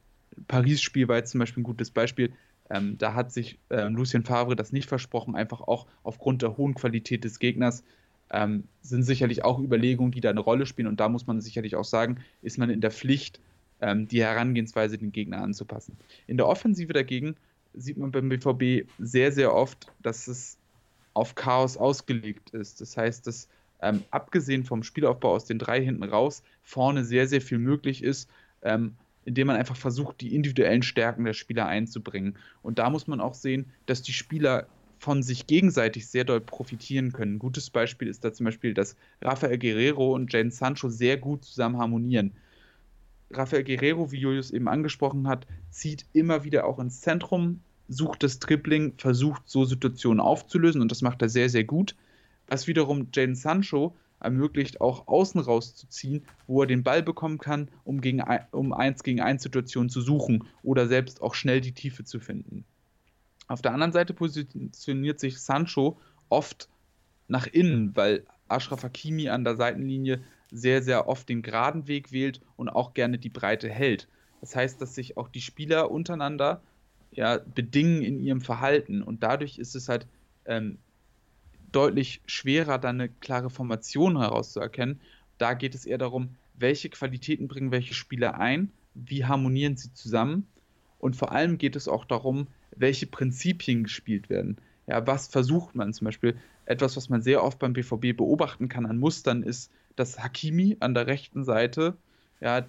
Paris-Spiel 0.47 1.07
war 1.07 1.17
jetzt 1.17 1.31
zum 1.31 1.39
Beispiel 1.39 1.61
ein 1.61 1.65
gutes 1.65 1.91
Beispiel. 1.91 2.33
Ähm, 2.69 2.97
da 2.97 3.13
hat 3.13 3.31
sich 3.31 3.59
äh, 3.69 3.87
Lucien 3.87 4.23
Favre 4.23 4.55
das 4.55 4.71
nicht 4.71 4.87
versprochen, 4.87 5.35
einfach 5.35 5.61
auch 5.61 5.85
aufgrund 6.01 6.41
der 6.41 6.57
hohen 6.57 6.75
Qualität 6.75 7.23
des 7.23 7.39
Gegners. 7.39 7.83
Ähm, 8.31 8.63
sind 8.81 9.03
sicherlich 9.03 9.43
auch 9.43 9.59
Überlegungen, 9.59 10.11
die 10.11 10.21
da 10.21 10.29
eine 10.29 10.39
Rolle 10.39 10.65
spielen. 10.65 10.87
Und 10.87 10.99
da 10.99 11.09
muss 11.09 11.27
man 11.27 11.41
sicherlich 11.41 11.75
auch 11.75 11.85
sagen, 11.85 12.17
ist 12.41 12.57
man 12.57 12.69
in 12.69 12.81
der 12.81 12.91
Pflicht, 12.91 13.39
ähm, 13.81 14.07
die 14.07 14.21
Herangehensweise 14.21 14.97
den 14.97 15.11
Gegner 15.11 15.41
anzupassen. 15.41 15.97
In 16.25 16.37
der 16.37 16.47
Offensive 16.47 16.93
dagegen 16.93 17.35
sieht 17.73 17.97
man 17.97 18.11
beim 18.11 18.29
BVB 18.29 18.89
sehr, 18.99 19.31
sehr 19.31 19.53
oft, 19.53 19.91
dass 20.01 20.27
es 20.27 20.57
auf 21.13 21.35
Chaos 21.35 21.77
ausgelegt 21.77 22.51
ist. 22.51 22.81
Das 22.81 22.97
heißt, 22.97 23.27
dass 23.27 23.47
ähm, 23.81 24.03
abgesehen 24.09 24.63
vom 24.63 24.83
Spielaufbau 24.83 25.33
aus 25.33 25.45
den 25.45 25.59
drei 25.59 25.83
hinten 25.83 26.03
raus 26.03 26.43
vorne 26.63 27.03
sehr, 27.03 27.27
sehr 27.27 27.41
viel 27.41 27.59
möglich 27.59 28.03
ist. 28.03 28.29
Ähm, 28.61 28.95
indem 29.25 29.47
man 29.47 29.55
einfach 29.55 29.75
versucht, 29.75 30.21
die 30.21 30.35
individuellen 30.35 30.83
Stärken 30.83 31.25
der 31.25 31.33
Spieler 31.33 31.65
einzubringen. 31.65 32.37
Und 32.61 32.79
da 32.79 32.89
muss 32.89 33.07
man 33.07 33.21
auch 33.21 33.33
sehen, 33.33 33.71
dass 33.85 34.01
die 34.01 34.13
Spieler 34.13 34.67
von 35.03 35.21
sich 35.21 35.47
gegenseitig 35.47 36.07
sehr 36.07 36.23
doll 36.23 36.39
profitieren 36.39 37.11
können. 37.11 37.35
Ein 37.35 37.39
gutes 37.39 37.69
Beispiel 37.69 38.07
ist 38.07 38.23
da 38.23 38.31
zum 38.31 38.45
Beispiel, 38.45 38.73
dass 38.73 38.95
Rafael 39.21 39.57
Guerrero 39.57 40.15
und 40.15 40.31
Jane 40.31 40.49
Sancho 40.49 40.87
sehr 40.87 41.17
gut 41.17 41.43
zusammen 41.43 41.77
harmonieren. 41.77 42.31
Rafael 43.29 43.65
Guerrero, 43.65 44.13
wie 44.13 44.19
Julius 44.19 44.51
eben 44.51 44.69
angesprochen 44.69 45.27
hat, 45.27 45.45
zieht 45.71 46.05
immer 46.13 46.45
wieder 46.45 46.65
auch 46.65 46.79
ins 46.79 47.01
Zentrum, 47.01 47.59
sucht 47.89 48.23
das 48.23 48.39
Dribbling, 48.39 48.93
versucht 48.97 49.41
so 49.45 49.65
Situationen 49.65 50.21
aufzulösen 50.21 50.81
und 50.81 50.89
das 50.89 51.01
macht 51.01 51.21
er 51.21 51.27
sehr, 51.27 51.49
sehr 51.49 51.65
gut. 51.65 51.97
Was 52.47 52.67
wiederum 52.67 53.09
Jane 53.13 53.35
Sancho 53.35 53.93
ermöglicht, 54.21 54.79
auch 54.79 55.09
außen 55.09 55.41
rauszuziehen, 55.41 56.23
wo 56.47 56.61
er 56.61 56.67
den 56.67 56.83
Ball 56.83 57.03
bekommen 57.03 57.39
kann, 57.39 57.67
um, 57.83 57.99
gegen, 57.99 58.23
um 58.51 58.71
1 58.71 59.03
gegen 59.03 59.19
1 59.19 59.43
Situationen 59.43 59.89
zu 59.89 59.99
suchen 59.99 60.45
oder 60.63 60.87
selbst 60.87 61.21
auch 61.21 61.33
schnell 61.33 61.59
die 61.59 61.73
Tiefe 61.73 62.05
zu 62.05 62.21
finden. 62.21 62.63
Auf 63.53 63.61
der 63.61 63.71
anderen 63.71 63.91
Seite 63.93 64.15
positioniert 64.15 65.19
sich 65.19 65.39
Sancho 65.39 65.99
oft 66.27 66.69
nach 67.27 67.45
innen, 67.45 67.95
weil 67.95 68.25
Ashraf 68.47 68.81
Hakimi 68.81 69.29
an 69.29 69.43
der 69.43 69.55
Seitenlinie 69.55 70.23
sehr, 70.49 70.81
sehr 70.81 71.07
oft 71.07 71.29
den 71.29 71.43
geraden 71.43 71.87
Weg 71.87 72.11
wählt 72.11 72.41
und 72.55 72.69
auch 72.69 72.95
gerne 72.95 73.19
die 73.19 73.29
Breite 73.29 73.69
hält. 73.69 74.07
Das 74.41 74.55
heißt, 74.55 74.81
dass 74.81 74.95
sich 74.95 75.17
auch 75.17 75.29
die 75.29 75.39
Spieler 75.39 75.91
untereinander 75.91 76.63
ja, 77.11 77.37
bedingen 77.37 78.01
in 78.01 78.19
ihrem 78.19 78.41
Verhalten 78.41 79.03
und 79.03 79.21
dadurch 79.21 79.59
ist 79.59 79.75
es 79.75 79.87
halt 79.87 80.07
ähm, 80.45 80.79
deutlich 81.71 82.21
schwerer, 82.25 82.79
dann 82.79 82.99
eine 82.99 83.09
klare 83.09 83.51
Formation 83.51 84.17
herauszuerkennen. 84.17 84.99
Da 85.37 85.53
geht 85.53 85.75
es 85.75 85.85
eher 85.85 85.99
darum, 85.99 86.37
welche 86.55 86.89
Qualitäten 86.89 87.47
bringen 87.47 87.71
welche 87.71 87.93
Spieler 87.93 88.39
ein, 88.39 88.71
wie 88.95 89.25
harmonieren 89.25 89.77
sie 89.77 89.93
zusammen 89.93 90.47
und 90.97 91.17
vor 91.17 91.33
allem 91.33 91.57
geht 91.59 91.75
es 91.75 91.89
auch 91.89 92.05
darum, 92.05 92.47
welche 92.77 93.07
Prinzipien 93.07 93.83
gespielt 93.83 94.29
werden. 94.29 94.57
Ja, 94.87 95.05
was 95.07 95.27
versucht 95.27 95.75
man 95.75 95.93
zum 95.93 96.05
Beispiel? 96.05 96.35
Etwas, 96.65 96.97
was 96.97 97.09
man 97.09 97.21
sehr 97.21 97.43
oft 97.43 97.59
beim 97.59 97.73
BVB 97.73 98.15
beobachten 98.15 98.69
kann 98.69 98.85
an 98.85 98.97
Mustern, 98.97 99.43
ist, 99.43 99.71
dass 99.95 100.19
Hakimi 100.19 100.77
an 100.79 100.93
der 100.93 101.07
rechten 101.07 101.43
Seite 101.43 101.97
ja, 102.41 102.65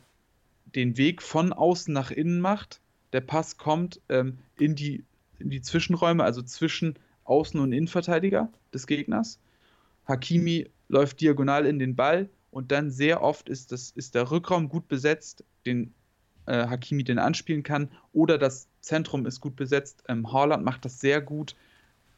den 0.74 0.96
Weg 0.96 1.22
von 1.22 1.52
außen 1.52 1.92
nach 1.92 2.10
innen 2.10 2.40
macht. 2.40 2.80
Der 3.12 3.20
Pass 3.20 3.56
kommt 3.56 4.00
ähm, 4.08 4.38
in, 4.58 4.74
die, 4.74 5.04
in 5.38 5.50
die 5.50 5.62
Zwischenräume, 5.62 6.24
also 6.24 6.42
zwischen 6.42 6.94
Außen- 7.24 7.60
und 7.60 7.72
Innenverteidiger 7.72 8.50
des 8.72 8.86
Gegners. 8.86 9.38
Hakimi 10.06 10.68
läuft 10.88 11.20
diagonal 11.20 11.66
in 11.66 11.78
den 11.78 11.96
Ball 11.96 12.28
und 12.50 12.70
dann 12.70 12.90
sehr 12.90 13.22
oft 13.22 13.48
ist, 13.48 13.72
das, 13.72 13.90
ist 13.90 14.14
der 14.14 14.30
Rückraum 14.30 14.68
gut 14.68 14.86
besetzt, 14.88 15.44
den 15.66 15.94
äh, 16.46 16.66
Hakimi 16.66 17.04
den 17.04 17.18
anspielen 17.18 17.62
kann, 17.62 17.88
oder 18.12 18.38
das 18.38 18.68
Zentrum 18.80 19.26
ist 19.26 19.40
gut 19.40 19.56
besetzt. 19.56 20.04
Ähm, 20.08 20.32
Haaland 20.32 20.64
macht 20.64 20.84
das 20.84 21.00
sehr 21.00 21.20
gut, 21.20 21.56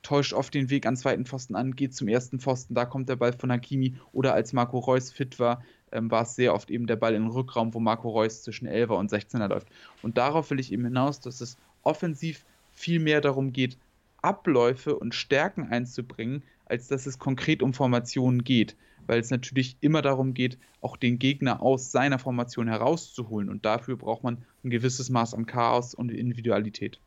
täuscht 0.02 0.32
oft 0.32 0.54
den 0.54 0.70
Weg 0.70 0.86
an 0.86 0.96
zweiten 0.96 1.26
Pfosten 1.26 1.56
an, 1.56 1.74
geht 1.74 1.94
zum 1.94 2.08
ersten 2.08 2.38
Pfosten, 2.38 2.74
da 2.74 2.84
kommt 2.84 3.08
der 3.08 3.16
Ball 3.16 3.32
von 3.32 3.50
Hakimi. 3.50 3.96
Oder 4.12 4.34
als 4.34 4.52
Marco 4.52 4.78
Reus 4.78 5.10
fit 5.10 5.38
war, 5.38 5.62
ähm, 5.92 6.10
war 6.10 6.22
es 6.22 6.34
sehr 6.34 6.54
oft 6.54 6.70
eben 6.70 6.86
der 6.86 6.96
Ball 6.96 7.14
im 7.14 7.28
Rückraum, 7.28 7.74
wo 7.74 7.80
Marco 7.80 8.08
Reus 8.10 8.42
zwischen 8.42 8.68
11er 8.68 8.98
und 8.98 9.10
16er 9.10 9.48
läuft. 9.48 9.68
Und 10.02 10.18
darauf 10.18 10.50
will 10.50 10.60
ich 10.60 10.72
eben 10.72 10.84
hinaus, 10.84 11.20
dass 11.20 11.40
es 11.40 11.56
offensiv 11.82 12.44
viel 12.72 13.00
mehr 13.00 13.20
darum 13.20 13.52
geht, 13.52 13.78
Abläufe 14.22 14.96
und 14.96 15.14
Stärken 15.14 15.68
einzubringen, 15.70 16.42
als 16.66 16.88
dass 16.88 17.06
es 17.06 17.18
konkret 17.18 17.62
um 17.62 17.72
Formationen 17.72 18.44
geht, 18.44 18.76
weil 19.06 19.20
es 19.20 19.30
natürlich 19.30 19.76
immer 19.80 20.02
darum 20.02 20.34
geht, 20.34 20.58
auch 20.80 20.96
den 20.96 21.18
Gegner 21.18 21.62
aus 21.62 21.90
seiner 21.90 22.18
Formation 22.18 22.68
herauszuholen 22.68 23.48
und 23.48 23.64
dafür 23.64 23.96
braucht 23.96 24.22
man 24.22 24.44
ein 24.64 24.70
gewisses 24.70 25.10
Maß 25.10 25.34
an 25.34 25.46
Chaos 25.46 25.94
und 25.94 26.10
Individualität. 26.10 27.00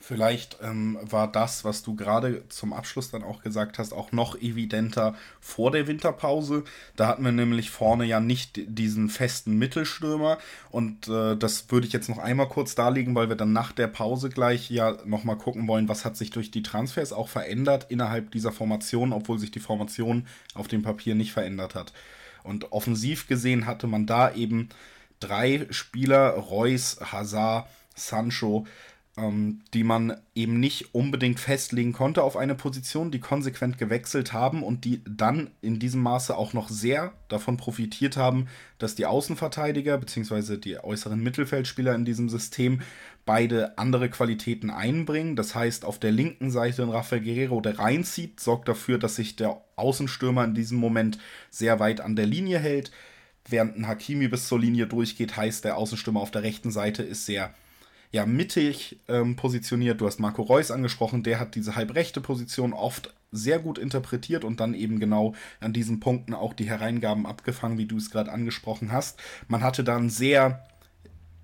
Vielleicht 0.00 0.58
ähm, 0.62 0.96
war 1.02 1.30
das, 1.30 1.64
was 1.64 1.82
du 1.82 1.96
gerade 1.96 2.48
zum 2.48 2.72
Abschluss 2.72 3.10
dann 3.10 3.24
auch 3.24 3.42
gesagt 3.42 3.78
hast, 3.78 3.92
auch 3.92 4.12
noch 4.12 4.36
evidenter 4.40 5.14
vor 5.40 5.72
der 5.72 5.88
Winterpause. 5.88 6.62
Da 6.94 7.08
hatten 7.08 7.24
wir 7.24 7.32
nämlich 7.32 7.70
vorne 7.70 8.04
ja 8.04 8.20
nicht 8.20 8.60
diesen 8.68 9.08
festen 9.08 9.58
Mittelstürmer. 9.58 10.38
Und 10.70 11.08
äh, 11.08 11.36
das 11.36 11.70
würde 11.72 11.88
ich 11.88 11.92
jetzt 11.92 12.08
noch 12.08 12.18
einmal 12.18 12.48
kurz 12.48 12.76
darlegen, 12.76 13.16
weil 13.16 13.28
wir 13.28 13.34
dann 13.36 13.52
nach 13.52 13.72
der 13.72 13.88
Pause 13.88 14.28
gleich 14.30 14.70
ja 14.70 14.96
nochmal 15.04 15.36
gucken 15.36 15.66
wollen, 15.66 15.88
was 15.88 16.04
hat 16.04 16.16
sich 16.16 16.30
durch 16.30 16.52
die 16.52 16.62
Transfers 16.62 17.12
auch 17.12 17.28
verändert 17.28 17.86
innerhalb 17.88 18.30
dieser 18.30 18.52
Formation, 18.52 19.12
obwohl 19.12 19.40
sich 19.40 19.50
die 19.50 19.60
Formation 19.60 20.28
auf 20.54 20.68
dem 20.68 20.82
Papier 20.82 21.16
nicht 21.16 21.32
verändert 21.32 21.74
hat. 21.74 21.92
Und 22.44 22.70
offensiv 22.70 23.26
gesehen 23.26 23.66
hatte 23.66 23.88
man 23.88 24.06
da 24.06 24.32
eben 24.32 24.68
drei 25.18 25.66
Spieler, 25.70 26.30
Reus, 26.30 26.98
Hazard, 27.00 27.68
Sancho, 27.96 28.64
ähm, 29.18 29.60
die 29.74 29.84
man 29.84 30.16
eben 30.34 30.60
nicht 30.60 30.94
unbedingt 30.94 31.40
festlegen 31.40 31.92
konnte 31.92 32.22
auf 32.22 32.36
eine 32.36 32.54
Position, 32.54 33.10
die 33.10 33.18
konsequent 33.18 33.76
gewechselt 33.76 34.32
haben 34.32 34.62
und 34.62 34.84
die 34.84 35.02
dann 35.04 35.50
in 35.60 35.78
diesem 35.78 36.02
Maße 36.02 36.36
auch 36.36 36.52
noch 36.52 36.68
sehr 36.68 37.12
davon 37.28 37.56
profitiert 37.56 38.16
haben, 38.16 38.46
dass 38.78 38.94
die 38.94 39.06
Außenverteidiger 39.06 39.98
bzw. 39.98 40.56
die 40.56 40.78
äußeren 40.78 41.20
Mittelfeldspieler 41.20 41.94
in 41.94 42.04
diesem 42.04 42.28
System 42.28 42.80
beide 43.26 43.76
andere 43.76 44.08
Qualitäten 44.08 44.70
einbringen. 44.70 45.36
Das 45.36 45.54
heißt, 45.54 45.84
auf 45.84 45.98
der 45.98 46.12
linken 46.12 46.50
Seite 46.50 46.82
ein 46.82 46.90
Rafael 46.90 47.22
Guerrero, 47.22 47.60
der 47.60 47.78
reinzieht, 47.78 48.40
sorgt 48.40 48.68
dafür, 48.68 48.98
dass 48.98 49.16
sich 49.16 49.36
der 49.36 49.60
Außenstürmer 49.76 50.44
in 50.44 50.54
diesem 50.54 50.78
Moment 50.78 51.18
sehr 51.50 51.80
weit 51.80 52.00
an 52.00 52.16
der 52.16 52.26
Linie 52.26 52.58
hält. 52.58 52.92
Während 53.50 53.76
ein 53.76 53.88
Hakimi 53.88 54.28
bis 54.28 54.46
zur 54.46 54.60
Linie 54.60 54.86
durchgeht, 54.86 55.36
heißt 55.36 55.64
der 55.64 55.76
Außenstürmer 55.76 56.20
auf 56.20 56.30
der 56.30 56.42
rechten 56.42 56.70
Seite 56.70 57.02
ist 57.02 57.26
sehr 57.26 57.54
ja 58.10 58.26
mittig 58.26 59.00
ähm, 59.08 59.36
positioniert. 59.36 60.00
Du 60.00 60.06
hast 60.06 60.20
Marco 60.20 60.42
Reus 60.42 60.70
angesprochen, 60.70 61.22
der 61.22 61.40
hat 61.40 61.54
diese 61.54 61.76
halbrechte 61.76 62.20
Position 62.20 62.72
oft 62.72 63.14
sehr 63.30 63.58
gut 63.58 63.78
interpretiert 63.78 64.44
und 64.44 64.60
dann 64.60 64.72
eben 64.72 64.98
genau 64.98 65.34
an 65.60 65.72
diesen 65.72 66.00
Punkten 66.00 66.32
auch 66.32 66.54
die 66.54 66.68
Hereingaben 66.68 67.26
abgefangen, 67.26 67.76
wie 67.76 67.86
du 67.86 67.98
es 67.98 68.10
gerade 68.10 68.32
angesprochen 68.32 68.92
hast. 68.92 69.20
Man 69.48 69.62
hatte 69.62 69.84
dann 69.84 70.08
sehr 70.08 70.64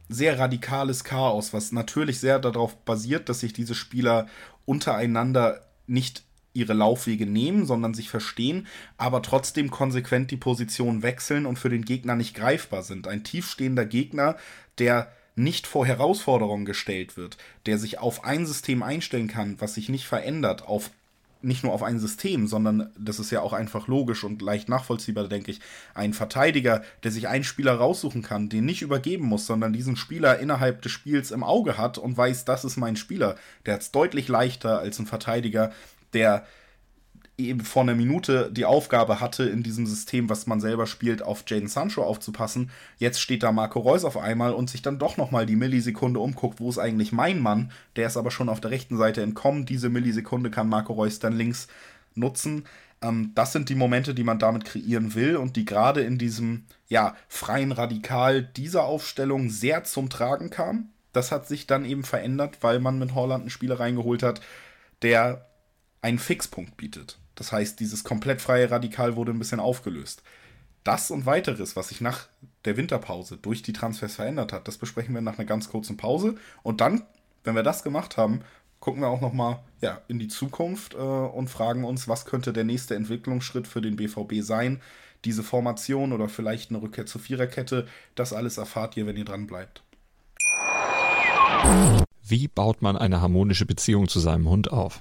sehr 0.09 0.39
radikales 0.39 1.03
Chaos, 1.03 1.53
was 1.53 1.73
natürlich 1.73 2.21
sehr 2.21 2.39
darauf 2.39 2.77
basiert, 2.85 3.29
dass 3.29 3.41
sich 3.41 3.53
diese 3.53 3.75
Spieler 3.75 4.27
untereinander 4.67 5.63
nicht 5.87 6.25
ihre 6.53 6.73
Laufwege 6.73 7.27
nehmen, 7.27 7.67
sondern 7.67 7.95
sich 7.95 8.11
verstehen, 8.11 8.67
aber 8.97 9.23
trotzdem 9.23 9.71
konsequent 9.71 10.31
die 10.31 10.37
Position 10.37 11.03
wechseln 11.03 11.47
und 11.47 11.59
für 11.59 11.69
den 11.69 11.85
Gegner 11.85 12.15
nicht 12.15 12.35
greifbar 12.35 12.83
sind. 12.83 13.09
Ein 13.09 13.25
tiefstehender 13.25 13.87
Gegner, 13.87 14.37
der 14.79 15.13
nicht 15.37 15.67
vor 15.67 15.87
Herausforderungen 15.87 16.65
gestellt 16.65 17.17
wird, 17.17 17.37
der 17.67 17.79
sich 17.79 17.99
auf 17.99 18.25
ein 18.25 18.47
System 18.47 18.83
einstellen 18.83 19.29
kann, 19.29 19.61
was 19.61 19.75
sich 19.75 19.89
nicht 19.89 20.07
verändert, 20.07 20.67
auf 20.67 20.91
nicht 21.45 21.63
nur 21.63 21.73
auf 21.73 21.83
ein 21.83 21.99
System, 21.99 22.47
sondern 22.47 22.91
das 22.99 23.19
ist 23.19 23.31
ja 23.31 23.43
auch 23.43 23.53
einfach 23.53 23.87
logisch 23.87 24.25
und 24.25 24.41
leicht 24.41 24.69
nachvollziehbar, 24.69 25.29
denke 25.29 25.51
ich. 25.51 25.61
Ein 25.93 26.15
Verteidiger, 26.15 26.83
der 27.03 27.11
sich 27.11 27.29
einen 27.29 27.45
Spieler 27.45 27.75
raussuchen 27.75 28.23
kann, 28.23 28.49
den 28.49 28.65
nicht 28.65 28.83
übergeben 28.83 29.27
muss, 29.27 29.47
sondern 29.47 29.73
diesen 29.73 29.97
Spieler 29.97 30.39
innerhalb 30.39 30.81
des 30.83 30.93
Spiels 30.93 31.31
im 31.31 31.45
Auge 31.45 31.77
hat 31.77 31.99
und 31.99 32.17
weiß, 32.17 32.47
das 32.47 32.65
ist 32.65 32.79
mein 32.79 32.97
Spieler, 32.97 33.37
der 33.67 33.75
hat 33.75 33.83
es 33.83 33.93
deutlich 33.93 34.29
leichter 34.29 34.79
als 34.79 34.99
ein 34.99 35.07
Verteidiger, 35.07 35.71
der 36.15 36.47
eben 37.37 37.61
vor 37.61 37.83
einer 37.83 37.95
Minute 37.95 38.51
die 38.53 38.65
Aufgabe 38.65 39.21
hatte, 39.21 39.45
in 39.45 39.63
diesem 39.63 39.87
System, 39.87 40.29
was 40.29 40.47
man 40.47 40.61
selber 40.61 40.87
spielt, 40.87 41.23
auf 41.23 41.45
Jaden 41.47 41.69
Sancho 41.69 42.03
aufzupassen. 42.03 42.71
Jetzt 42.99 43.21
steht 43.21 43.43
da 43.43 43.51
Marco 43.51 43.81
Reus 43.81 44.05
auf 44.05 44.17
einmal 44.17 44.53
und 44.53 44.71
sich 44.71 44.83
dann 44.83 44.99
doch 44.99 45.17
nochmal 45.17 45.45
die 45.45 45.57
Millisekunde 45.57 46.21
umguckt, 46.21 46.61
wo 46.61 46.69
ist 46.69 46.79
eigentlich 46.79 47.13
mein 47.13 47.41
Mann? 47.41 47.73
Der 47.97 48.07
ist 48.07 48.17
aber 48.17 48.31
schon 48.31 48.49
auf 48.49 48.61
der 48.61 48.71
rechten 48.71 48.97
Seite 48.97 49.23
entkommen. 49.23 49.67
Diese 49.67 49.89
Millisekunde 49.89 50.51
kann 50.51 50.69
Marco 50.69 50.93
Reus 50.93 51.19
dann 51.19 51.37
links 51.37 51.67
nutzen. 52.15 52.67
Ähm, 53.03 53.33
das 53.35 53.53
sind 53.53 53.69
die 53.69 53.75
Momente, 53.75 54.15
die 54.15 54.25
man 54.25 54.39
damit 54.39 54.65
kreieren 54.65 55.15
will 55.15 55.37
und 55.37 55.57
die 55.57 55.65
gerade 55.65 56.03
in 56.03 56.19
diesem 56.19 56.67
ja, 56.89 57.17
freien 57.29 57.73
Radikal 57.73 58.43
dieser 58.43 58.85
Aufstellung 58.85 59.51
sehr 59.51 59.83
zum 59.83 60.09
Tragen 60.09 60.51
kam. 60.51 60.91
Das 61.13 61.33
hat 61.33 61.49
sich 61.49 61.67
dann 61.67 61.85
eben 61.85 62.05
verändert, 62.05 62.59
weil 62.61 62.79
man 62.79 62.99
mit 62.99 63.15
Holland 63.15 63.43
einen 63.43 63.51
Spieler 63.51 63.81
reingeholt 63.81 64.23
hat, 64.23 64.41
der 65.03 65.49
einen 66.01 66.19
Fixpunkt 66.19 66.77
bietet. 66.77 67.19
Das 67.35 67.53
heißt, 67.53 67.81
dieses 67.81 68.05
komplett 68.05 68.41
freie 68.41 68.71
Radikal 68.71 69.17
wurde 69.17 69.33
ein 69.33 69.39
bisschen 69.39 69.61
aufgelöst. 69.61 70.23
Das 70.85 71.11
und 71.11 71.27
weiteres, 71.27 71.77
was 71.77 71.89
sich 71.89 72.01
nach 72.01 72.29
der 72.65 72.77
Winterpause 72.77 73.39
durch 73.39 73.63
die 73.63 73.73
Transfers 73.73 74.17
verändert 74.17 74.53
hat, 74.53 74.69
das 74.69 74.79
besprechen 74.79 75.15
wir 75.15 75.23
nach 75.23 75.39
einer 75.39 75.47
ganz 75.47 75.69
kurzen 75.69 75.97
Pause. 75.97 76.37
Und 76.63 76.81
dann, 76.81 77.03
wenn 77.43 77.55
wir 77.55 77.63
das 77.63 77.83
gemacht 77.83 78.17
haben, 78.17 78.43
gucken 78.81 79.01
wir 79.01 79.09
auch 79.09 79.23
nochmal 79.23 79.61
ja, 79.81 80.03
in 80.09 80.19
die 80.19 80.29
Zukunft 80.29 80.95
äh, 80.95 80.99
und 80.99 81.49
fragen 81.49 81.85
uns, 81.85 82.07
was 82.07 82.27
könnte 82.27 82.53
der 82.53 82.65
nächste 82.65 82.95
Entwicklungsschritt 82.95 83.67
für 83.67 83.81
den 83.81 83.97
BVB 83.97 84.43
sein. 84.43 84.83
Diese 85.25 85.43
Formation 85.43 86.13
oder 86.13 86.29
vielleicht 86.29 86.71
eine 86.71 86.83
Rückkehr 86.83 87.07
zur 87.07 87.23
Viererkette, 87.23 87.87
das 88.15 88.35
alles 88.35 88.59
erfahrt 88.59 88.99
ihr, 88.99 89.07
wenn 89.07 89.17
ihr 89.17 89.25
dran 89.25 89.47
bleibt. 89.47 89.83
Wie 92.23 92.47
baut 92.47 92.83
man 92.83 92.99
eine 92.99 93.23
harmonische 93.23 93.65
Beziehung 93.65 94.07
zu 94.07 94.21
seinem 94.21 94.49
Hund 94.51 94.71
auf? 94.71 95.01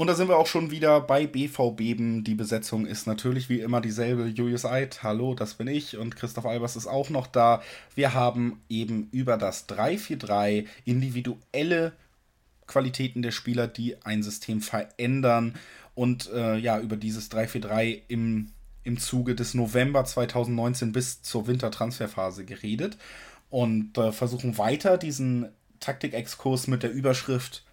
Und 0.00 0.06
da 0.06 0.14
sind 0.14 0.30
wir 0.30 0.38
auch 0.38 0.46
schon 0.46 0.70
wieder 0.70 1.02
bei 1.02 1.26
BVB. 1.26 2.22
Die 2.24 2.34
Besetzung 2.34 2.86
ist 2.86 3.06
natürlich 3.06 3.50
wie 3.50 3.60
immer 3.60 3.82
dieselbe. 3.82 4.28
Julius 4.28 4.64
Eid, 4.64 5.02
hallo, 5.02 5.34
das 5.34 5.52
bin 5.56 5.66
ich. 5.66 5.98
Und 5.98 6.16
Christoph 6.16 6.46
Albers 6.46 6.74
ist 6.74 6.86
auch 6.86 7.10
noch 7.10 7.26
da. 7.26 7.60
Wir 7.94 8.14
haben 8.14 8.62
eben 8.70 9.10
über 9.12 9.36
das 9.36 9.68
3-4-3 9.68 10.64
individuelle 10.86 11.92
Qualitäten 12.66 13.20
der 13.20 13.30
Spieler, 13.30 13.68
die 13.68 14.02
ein 14.02 14.22
System 14.22 14.62
verändern. 14.62 15.56
Und 15.94 16.30
äh, 16.32 16.56
ja, 16.56 16.80
über 16.80 16.96
dieses 16.96 17.30
3-4-3 17.30 18.00
im, 18.08 18.52
im 18.84 18.96
Zuge 18.96 19.34
des 19.34 19.52
November 19.52 20.06
2019 20.06 20.92
bis 20.92 21.20
zur 21.20 21.46
Wintertransferphase 21.46 22.46
geredet. 22.46 22.96
Und 23.50 23.98
äh, 23.98 24.12
versuchen 24.12 24.56
weiter 24.56 24.96
diesen 24.96 25.50
Taktikexkurs 25.78 26.68
mit 26.68 26.82
der 26.84 26.90
Überschrift 26.90 27.64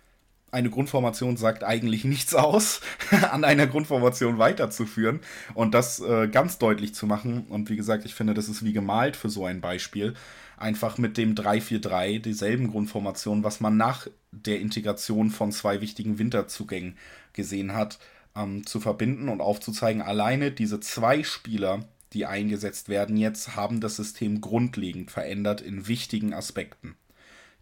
eine 0.52 0.70
Grundformation 0.70 1.38
sagt 1.38 1.64
eigentlich 1.64 2.04
nichts 2.06 2.34
aus, 2.34 2.82
an 3.32 3.44
einer 3.44 3.68
Grundformation 3.68 4.38
weiterzuführen 4.38 5.20
und 5.54 5.74
das 5.74 6.00
äh, 6.00 6.28
ganz 6.28 6.58
deutlich 6.58 6.96
zu 6.96 7.06
machen. 7.06 7.46
Und 7.50 7.70
wie 7.70 7.76
gesagt, 7.76 8.06
ich 8.06 8.16
finde, 8.16 8.34
das 8.34 8.50
ist 8.50 8.64
wie 8.64 8.74
gemalt 8.74 9.16
für 9.16 9.30
so 9.30 9.46
ein 9.46 9.62
Beispiel. 9.62 10.14
Einfach 10.56 10.98
mit 10.98 11.18
dem 11.18 11.36
3-4-3, 11.36 12.20
dieselben 12.20 12.72
Grundformationen, 12.72 13.44
was 13.44 13.60
man 13.60 13.78
nach 13.78 14.08
der 14.32 14.60
Integration 14.60 15.30
von 15.30 15.52
zwei 15.52 15.82
wichtigen 15.82 16.18
Winterzugängen 16.18 16.98
gesehen 17.34 17.74
hat, 17.74 18.00
ähm, 18.36 18.66
zu 18.66 18.80
verbinden 18.80 19.30
und 19.30 19.42
aufzuzeigen, 19.42 20.02
alleine 20.02 20.52
diese 20.52 20.80
zwei 20.80 21.24
Spieler, 21.24 21.86
die 22.14 22.26
eingesetzt 22.26 22.90
werden 22.90 23.18
jetzt, 23.18 23.56
haben 23.56 23.82
das 23.82 23.98
System 23.98 24.42
grundlegend 24.42 25.12
verändert 25.12 25.62
in 25.62 25.88
wichtigen 25.88 26.34
Aspekten. 26.34 26.96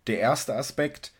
Der 0.08 0.20
erste 0.20 0.56
Aspekt, 0.56 1.08
ist, 1.08 1.16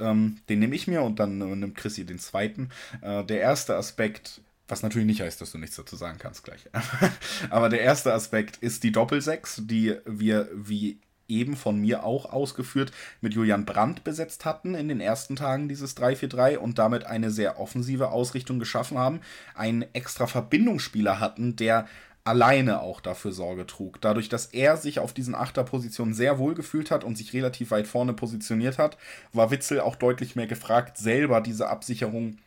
ähm, 0.00 0.38
den 0.48 0.58
nehme 0.58 0.74
ich 0.74 0.86
mir 0.86 1.02
und 1.02 1.18
dann 1.18 1.40
äh, 1.40 1.56
nimmt 1.56 1.76
Chrissy 1.76 2.04
den 2.04 2.18
zweiten. 2.18 2.70
Äh, 3.02 3.24
der 3.24 3.40
erste 3.40 3.76
Aspekt, 3.76 4.40
was 4.66 4.82
natürlich 4.82 5.06
nicht 5.06 5.20
heißt, 5.20 5.40
dass 5.40 5.52
du 5.52 5.58
nichts 5.58 5.76
dazu 5.76 5.96
sagen 5.96 6.18
kannst 6.18 6.42
gleich. 6.44 6.68
Aber 7.50 7.68
der 7.68 7.82
erste 7.82 8.12
Aspekt 8.12 8.56
ist 8.56 8.82
die 8.82 8.92
Doppelsechs, 8.92 9.62
die 9.64 9.96
wir 10.06 10.48
wie 10.54 10.98
eben 11.28 11.56
von 11.56 11.80
mir 11.80 12.04
auch 12.04 12.26
ausgeführt 12.26 12.92
mit 13.20 13.34
Julian 13.34 13.64
Brandt 13.64 14.04
besetzt 14.04 14.44
hatten 14.44 14.74
in 14.74 14.88
den 14.88 15.00
ersten 15.00 15.36
Tagen 15.36 15.68
dieses 15.68 15.96
3-4-3 15.96 16.58
und 16.58 16.78
damit 16.78 17.04
eine 17.04 17.30
sehr 17.30 17.58
offensive 17.58 18.10
Ausrichtung 18.10 18.58
geschaffen 18.58 18.98
haben, 18.98 19.20
einen 19.54 19.84
extra 19.94 20.26
Verbindungsspieler 20.26 21.20
hatten, 21.20 21.56
der 21.56 21.86
alleine 22.24 22.80
auch 22.80 23.00
dafür 23.00 23.32
Sorge 23.32 23.66
trug. 23.66 24.00
Dadurch, 24.00 24.28
dass 24.28 24.46
er 24.46 24.76
sich 24.76 25.00
auf 25.00 25.12
diesen 25.12 25.34
Achterpositionen 25.34 26.14
sehr 26.14 26.38
wohl 26.38 26.54
gefühlt 26.54 26.90
hat 26.90 27.04
und 27.04 27.16
sich 27.16 27.32
relativ 27.32 27.70
weit 27.70 27.86
vorne 27.86 28.12
positioniert 28.12 28.78
hat, 28.78 28.96
war 29.32 29.50
Witzel 29.50 29.80
auch 29.80 29.96
deutlich 29.96 30.36
mehr 30.36 30.46
gefragt, 30.46 30.98
selber 30.98 31.40
diese 31.40 31.68
Absicherung 31.68 32.38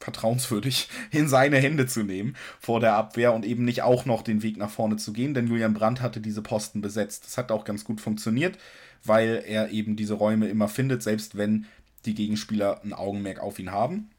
vertrauenswürdig 0.00 0.88
in 1.10 1.28
seine 1.28 1.58
Hände 1.58 1.86
zu 1.86 2.02
nehmen 2.02 2.36
vor 2.60 2.80
der 2.80 2.94
Abwehr 2.94 3.32
und 3.32 3.44
eben 3.44 3.64
nicht 3.64 3.82
auch 3.82 4.04
noch 4.06 4.22
den 4.22 4.42
Weg 4.42 4.56
nach 4.56 4.70
vorne 4.70 4.96
zu 4.96 5.12
gehen, 5.12 5.34
denn 5.34 5.46
Julian 5.46 5.74
Brandt 5.74 6.00
hatte 6.00 6.20
diese 6.20 6.42
Posten 6.42 6.80
besetzt. 6.80 7.24
Das 7.26 7.38
hat 7.38 7.52
auch 7.52 7.64
ganz 7.64 7.84
gut 7.84 8.00
funktioniert, 8.00 8.58
weil 9.04 9.42
er 9.46 9.70
eben 9.70 9.96
diese 9.96 10.14
Räume 10.14 10.48
immer 10.48 10.68
findet, 10.68 11.02
selbst 11.02 11.36
wenn 11.36 11.66
die 12.06 12.14
Gegenspieler 12.14 12.80
ein 12.84 12.92
Augenmerk 12.92 13.40
auf 13.40 13.58
ihn 13.58 13.70
haben. 13.70 14.10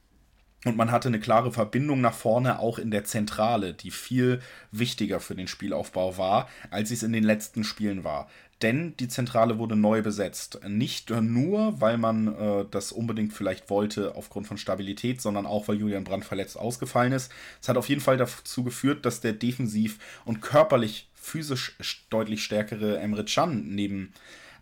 Und 0.66 0.76
man 0.76 0.92
hatte 0.92 1.08
eine 1.08 1.20
klare 1.20 1.52
Verbindung 1.52 2.02
nach 2.02 2.14
vorne 2.14 2.60
auch 2.60 2.80
in 2.80 2.92
der 2.92 3.06
Zentrale, 3.06 3.74
die 3.74 3.92
viel 3.92 4.42
wichtiger 4.72 5.20
für 5.20 5.36
den 5.36 5.48
Spielaufbau 5.48 6.18
war, 6.18 6.50
als 6.70 6.92
es 6.92 7.04
in 7.04 7.14
den 7.14 7.24
letzten 7.24 7.64
Spielen 7.64 8.04
war. 8.04 8.28
Denn 8.62 8.94
die 8.98 9.08
Zentrale 9.08 9.58
wurde 9.58 9.78
neu 9.78 10.02
besetzt. 10.02 10.60
Nicht 10.68 11.12
nur, 11.12 11.80
weil 11.80 11.98
man 11.98 12.28
äh, 12.28 12.66
das 12.70 12.92
unbedingt 12.92 13.32
vielleicht 13.32 13.70
wollte 13.70 14.16
aufgrund 14.16 14.48
von 14.48 14.58
Stabilität, 14.58 15.22
sondern 15.22 15.46
auch, 15.46 15.70
weil 15.70 15.78
Julian 15.78 16.04
Brandt 16.04 16.26
verletzt 16.26 16.58
ausgefallen 16.58 17.14
ist. 17.14 17.32
Es 17.62 17.70
hat 17.70 17.78
auf 17.78 17.88
jeden 17.88 18.02
Fall 18.02 18.18
dazu 18.18 18.66
geführt, 18.66 19.06
dass 19.06 19.22
der 19.22 19.32
defensiv 19.32 19.98
und 20.26 20.42
körperlich 20.42 21.08
physisch 21.14 21.78
deutlich 22.10 22.44
stärkere 22.44 23.00
Emre 23.00 23.24
Can 23.24 23.76
neben 23.76 24.14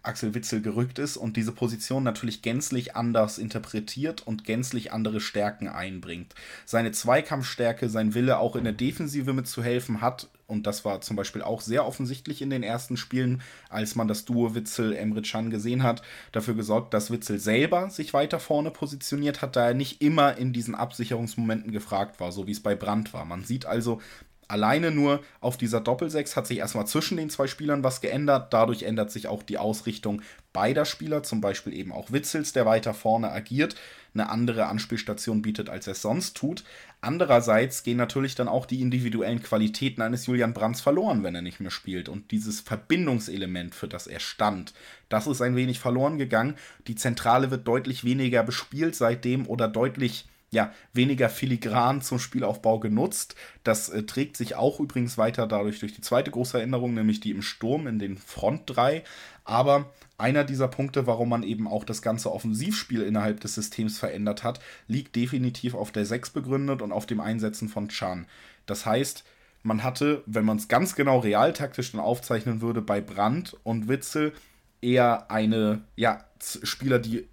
Axel 0.08 0.34
Witzel 0.34 0.62
gerückt 0.62 1.00
ist 1.00 1.18
und 1.18 1.38
diese 1.38 1.52
Position 1.52 2.04
natürlich 2.04 2.42
gänzlich 2.42 2.96
anders 2.96 3.38
interpretiert 3.38 4.26
und 4.26 4.46
gänzlich 4.46 4.92
andere 4.92 5.20
Stärken 5.20 5.68
einbringt. 5.68 6.34
Seine 6.66 6.92
Zweikampfstärke, 6.92 7.90
sein 7.90 8.14
Wille 8.14 8.40
auch 8.40 8.56
in 8.56 8.64
der 8.64 8.74
Defensive 8.74 9.34
mitzuhelfen 9.34 10.02
hat, 10.02 10.30
und 10.48 10.66
das 10.66 10.86
war 10.86 11.02
zum 11.02 11.18
Beispiel 11.18 11.42
auch 11.42 11.60
sehr 11.60 11.86
offensichtlich 11.86 12.42
in 12.42 12.50
den 12.50 12.64
ersten 12.64 12.96
Spielen, 12.96 13.42
als 13.70 13.96
man 13.96 14.08
das 14.08 14.24
Duo 14.24 14.56
Witzel-Emre 14.56 15.22
Can 15.22 15.50
gesehen 15.50 15.84
hat, 15.84 16.02
dafür 16.32 16.56
gesorgt, 16.56 16.94
dass 16.94 17.12
Witzel 17.12 17.38
selber 17.38 17.90
sich 17.90 18.14
weiter 18.14 18.40
vorne 18.40 18.72
positioniert 18.72 19.42
hat, 19.42 19.58
da 19.58 19.68
er 19.68 19.74
nicht 19.74 20.02
immer 20.02 20.38
in 20.38 20.54
diesen 20.54 20.74
Absicherungsmomenten 20.74 21.74
gefragt 21.74 22.22
war, 22.22 22.32
so 22.32 22.48
wie 22.48 22.52
es 22.52 22.64
bei 22.64 22.76
Brandt 22.76 23.14
war. 23.14 23.26
Man 23.26 23.44
sieht 23.44 23.66
also, 23.66 24.02
alleine 24.48 24.92
nur 24.92 25.22
auf 25.42 25.58
dieser 25.58 25.82
Doppelsechs 25.82 26.36
hat 26.36 26.48
sich 26.48 26.60
erstmal 26.60 26.88
zwischen 26.88 27.18
den 27.18 27.30
zwei 27.30 27.48
Spielern 27.48 27.84
was 27.84 28.02
geändert. 28.02 28.54
Dadurch 28.54 28.84
ändert 28.84 29.12
sich 29.12 29.28
auch 29.28 29.44
die 29.44 29.58
Ausrichtung 29.58 30.22
beider 30.54 30.86
Spieler, 30.86 31.24
zum 31.24 31.42
Beispiel 31.42 31.74
eben 31.74 31.92
auch 31.92 32.12
Witzels, 32.12 32.54
der 32.54 32.66
weiter 32.66 32.94
vorne 32.94 33.32
agiert, 33.32 33.76
eine 34.14 34.30
andere 34.30 34.66
Anspielstation 34.66 35.44
bietet, 35.44 35.70
als 35.70 35.86
er 35.86 35.92
es 35.92 36.02
sonst 36.02 36.36
tut. 36.36 36.64
Andererseits 37.02 37.84
gehen 37.84 37.98
natürlich 37.98 38.34
dann 38.34 38.48
auch 38.48 38.66
die 38.66 38.82
individuellen 38.82 39.44
Qualitäten 39.44 40.02
eines 40.02 40.26
Julian 40.26 40.54
Brands 40.54 40.82
verloren, 40.82 41.24
wenn 41.24 41.36
er 41.36 41.44
nicht 41.44 41.60
mehr 41.60 41.70
spielt. 41.70 42.10
Und 42.10 42.32
dieses 42.32 42.62
Verbindungselement, 42.62 43.76
für 43.76 43.88
das 43.88 44.08
er 44.08 44.20
stand, 44.20 44.74
das 45.10 45.28
ist 45.28 45.42
ein 45.42 45.56
wenig 45.56 45.80
verloren 45.80 46.18
gegangen. 46.18 46.56
Die 46.88 46.96
Zentrale 46.96 47.52
wird 47.52 47.68
deutlich 47.68 48.04
weniger 48.04 48.42
bespielt 48.42 48.96
seitdem 48.96 49.46
oder 49.48 49.68
deutlich 49.68 50.28
ja, 50.50 50.72
weniger 50.94 51.30
filigran 51.30 52.02
zum 52.02 52.20
Spielaufbau 52.20 52.80
genutzt. 52.80 53.36
Das 53.64 53.90
äh, 53.90 54.04
trägt 54.04 54.38
sich 54.38 54.56
auch 54.56 54.80
übrigens 54.80 55.18
weiter 55.18 55.46
dadurch 55.46 55.80
durch 55.80 55.94
die 55.94 56.02
zweite 56.02 56.32
große 56.32 56.62
Änderung, 56.62 56.94
nämlich 56.94 57.20
die 57.20 57.32
im 57.32 57.42
Sturm 57.42 57.88
in 57.88 58.00
den 58.00 58.18
Front 58.18 58.64
3. 58.68 59.04
Aber 59.44 59.92
einer 60.18 60.44
dieser 60.46 60.68
Punkte, 60.68 61.06
warum 61.06 61.30
man 61.30 61.44
eben 61.44 61.68
auch 61.68 61.84
das 61.84 62.02
ganze 62.02 62.32
Offensivspiel 62.32 63.02
innerhalb 63.02 63.42
des 63.42 63.56
Systems 63.56 64.00
verändert 64.00 64.44
hat, 64.44 64.60
liegt 64.88 65.16
definitiv 65.16 65.76
auf 65.76 65.92
der 65.92 66.06
6 66.06 66.30
begründet 66.30 66.82
und 66.82 66.92
auf 66.92 67.06
dem 67.06 67.20
Einsetzen 67.20 67.68
von 67.68 67.90
Chan. 67.90 68.26
Das 68.66 68.86
heißt, 68.86 69.26
man 69.64 69.84
hatte, 69.84 70.24
wenn 70.26 70.46
man 70.46 70.58
es 70.58 70.70
ganz 70.70 70.96
genau 70.96 71.20
realtaktisch 71.20 71.92
dann 71.92 72.02
aufzeichnen 72.02 72.62
würde, 72.62 72.82
bei 72.82 73.02
Brandt 73.02 73.56
und 73.64 73.90
Witzel 73.90 74.34
eher 74.82 75.30
eine, 75.30 75.82
ja, 75.96 76.24
Spieler, 76.40 77.00
die 77.00 77.28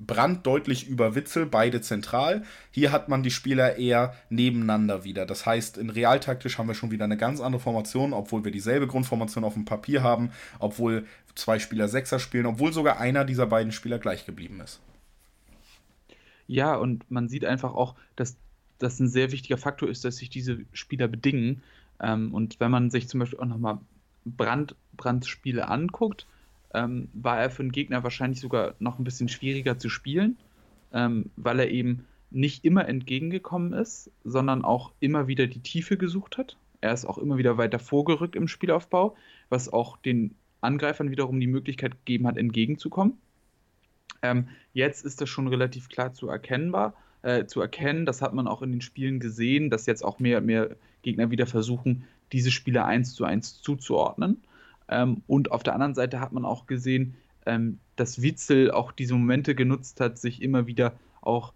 Brand 0.00 0.46
deutlich 0.46 0.86
über 0.86 1.14
Witzel, 1.14 1.46
beide 1.46 1.80
zentral. 1.80 2.44
Hier 2.70 2.92
hat 2.92 3.08
man 3.08 3.22
die 3.22 3.30
Spieler 3.30 3.76
eher 3.76 4.14
nebeneinander 4.30 5.04
wieder. 5.04 5.26
Das 5.26 5.44
heißt, 5.44 5.76
in 5.76 5.90
realtaktisch 5.90 6.58
haben 6.58 6.68
wir 6.68 6.74
schon 6.74 6.90
wieder 6.90 7.04
eine 7.04 7.16
ganz 7.16 7.40
andere 7.40 7.60
Formation, 7.60 8.12
obwohl 8.12 8.44
wir 8.44 8.52
dieselbe 8.52 8.86
Grundformation 8.86 9.44
auf 9.44 9.54
dem 9.54 9.64
Papier 9.64 10.02
haben, 10.02 10.30
obwohl 10.60 11.06
zwei 11.34 11.58
Spieler 11.58 11.88
Sechser 11.88 12.18
spielen, 12.18 12.46
obwohl 12.46 12.72
sogar 12.72 13.00
einer 13.00 13.24
dieser 13.24 13.46
beiden 13.46 13.72
Spieler 13.72 13.98
gleich 13.98 14.24
geblieben 14.24 14.60
ist. 14.60 14.80
Ja, 16.46 16.76
und 16.76 17.10
man 17.10 17.28
sieht 17.28 17.44
einfach 17.44 17.74
auch, 17.74 17.94
dass 18.16 18.36
das 18.78 19.00
ein 19.00 19.08
sehr 19.08 19.32
wichtiger 19.32 19.58
Faktor 19.58 19.88
ist, 19.88 20.04
dass 20.04 20.16
sich 20.16 20.30
diese 20.30 20.60
Spieler 20.72 21.08
bedingen. 21.08 21.62
Ähm, 22.00 22.32
und 22.32 22.60
wenn 22.60 22.70
man 22.70 22.90
sich 22.90 23.08
zum 23.08 23.20
Beispiel 23.20 23.40
auch 23.40 23.46
nochmal 23.46 23.78
Brand, 24.24 24.74
Brandspiele 24.96 25.68
anguckt, 25.68 26.26
ähm, 26.74 27.08
war 27.12 27.40
er 27.40 27.50
für 27.50 27.62
den 27.62 27.72
Gegner 27.72 28.02
wahrscheinlich 28.02 28.40
sogar 28.40 28.74
noch 28.78 28.98
ein 28.98 29.04
bisschen 29.04 29.28
schwieriger 29.28 29.78
zu 29.78 29.88
spielen, 29.88 30.36
ähm, 30.92 31.30
weil 31.36 31.60
er 31.60 31.70
eben 31.70 32.06
nicht 32.30 32.64
immer 32.64 32.86
entgegengekommen 32.88 33.72
ist, 33.72 34.10
sondern 34.24 34.64
auch 34.64 34.92
immer 35.00 35.28
wieder 35.28 35.46
die 35.46 35.60
Tiefe 35.60 35.96
gesucht 35.96 36.36
hat. 36.36 36.56
Er 36.80 36.92
ist 36.92 37.06
auch 37.06 37.18
immer 37.18 37.38
wieder 37.38 37.56
weiter 37.56 37.78
vorgerückt 37.78 38.36
im 38.36 38.48
Spielaufbau, 38.48 39.16
was 39.48 39.72
auch 39.72 39.96
den 39.96 40.34
Angreifern 40.60 41.10
wiederum 41.10 41.40
die 41.40 41.46
Möglichkeit 41.46 41.92
gegeben 41.92 42.26
hat, 42.26 42.36
entgegenzukommen. 42.36 43.18
Ähm, 44.22 44.48
jetzt 44.72 45.04
ist 45.04 45.20
das 45.20 45.28
schon 45.28 45.48
relativ 45.48 45.88
klar 45.88 46.12
zu 46.12 46.28
erkennbar, 46.28 46.94
äh, 47.22 47.46
zu 47.46 47.60
erkennen. 47.60 48.04
Das 48.04 48.20
hat 48.20 48.34
man 48.34 48.46
auch 48.46 48.62
in 48.62 48.72
den 48.72 48.80
Spielen 48.80 49.20
gesehen, 49.20 49.70
dass 49.70 49.86
jetzt 49.86 50.04
auch 50.04 50.18
mehr 50.18 50.38
und 50.38 50.46
mehr 50.46 50.76
Gegner 51.02 51.30
wieder 51.30 51.46
versuchen, 51.46 52.04
diese 52.32 52.50
Spieler 52.50 52.84
eins 52.84 53.14
zu 53.14 53.24
eins 53.24 53.62
zuzuordnen. 53.62 54.42
Ähm, 54.88 55.22
und 55.26 55.50
auf 55.50 55.62
der 55.62 55.74
anderen 55.74 55.94
Seite 55.94 56.20
hat 56.20 56.32
man 56.32 56.44
auch 56.44 56.66
gesehen, 56.66 57.14
ähm, 57.46 57.78
dass 57.96 58.22
Witzel 58.22 58.70
auch 58.70 58.92
diese 58.92 59.14
Momente 59.14 59.54
genutzt 59.54 60.00
hat, 60.00 60.18
sich 60.18 60.42
immer 60.42 60.66
wieder 60.66 60.94
auch 61.20 61.52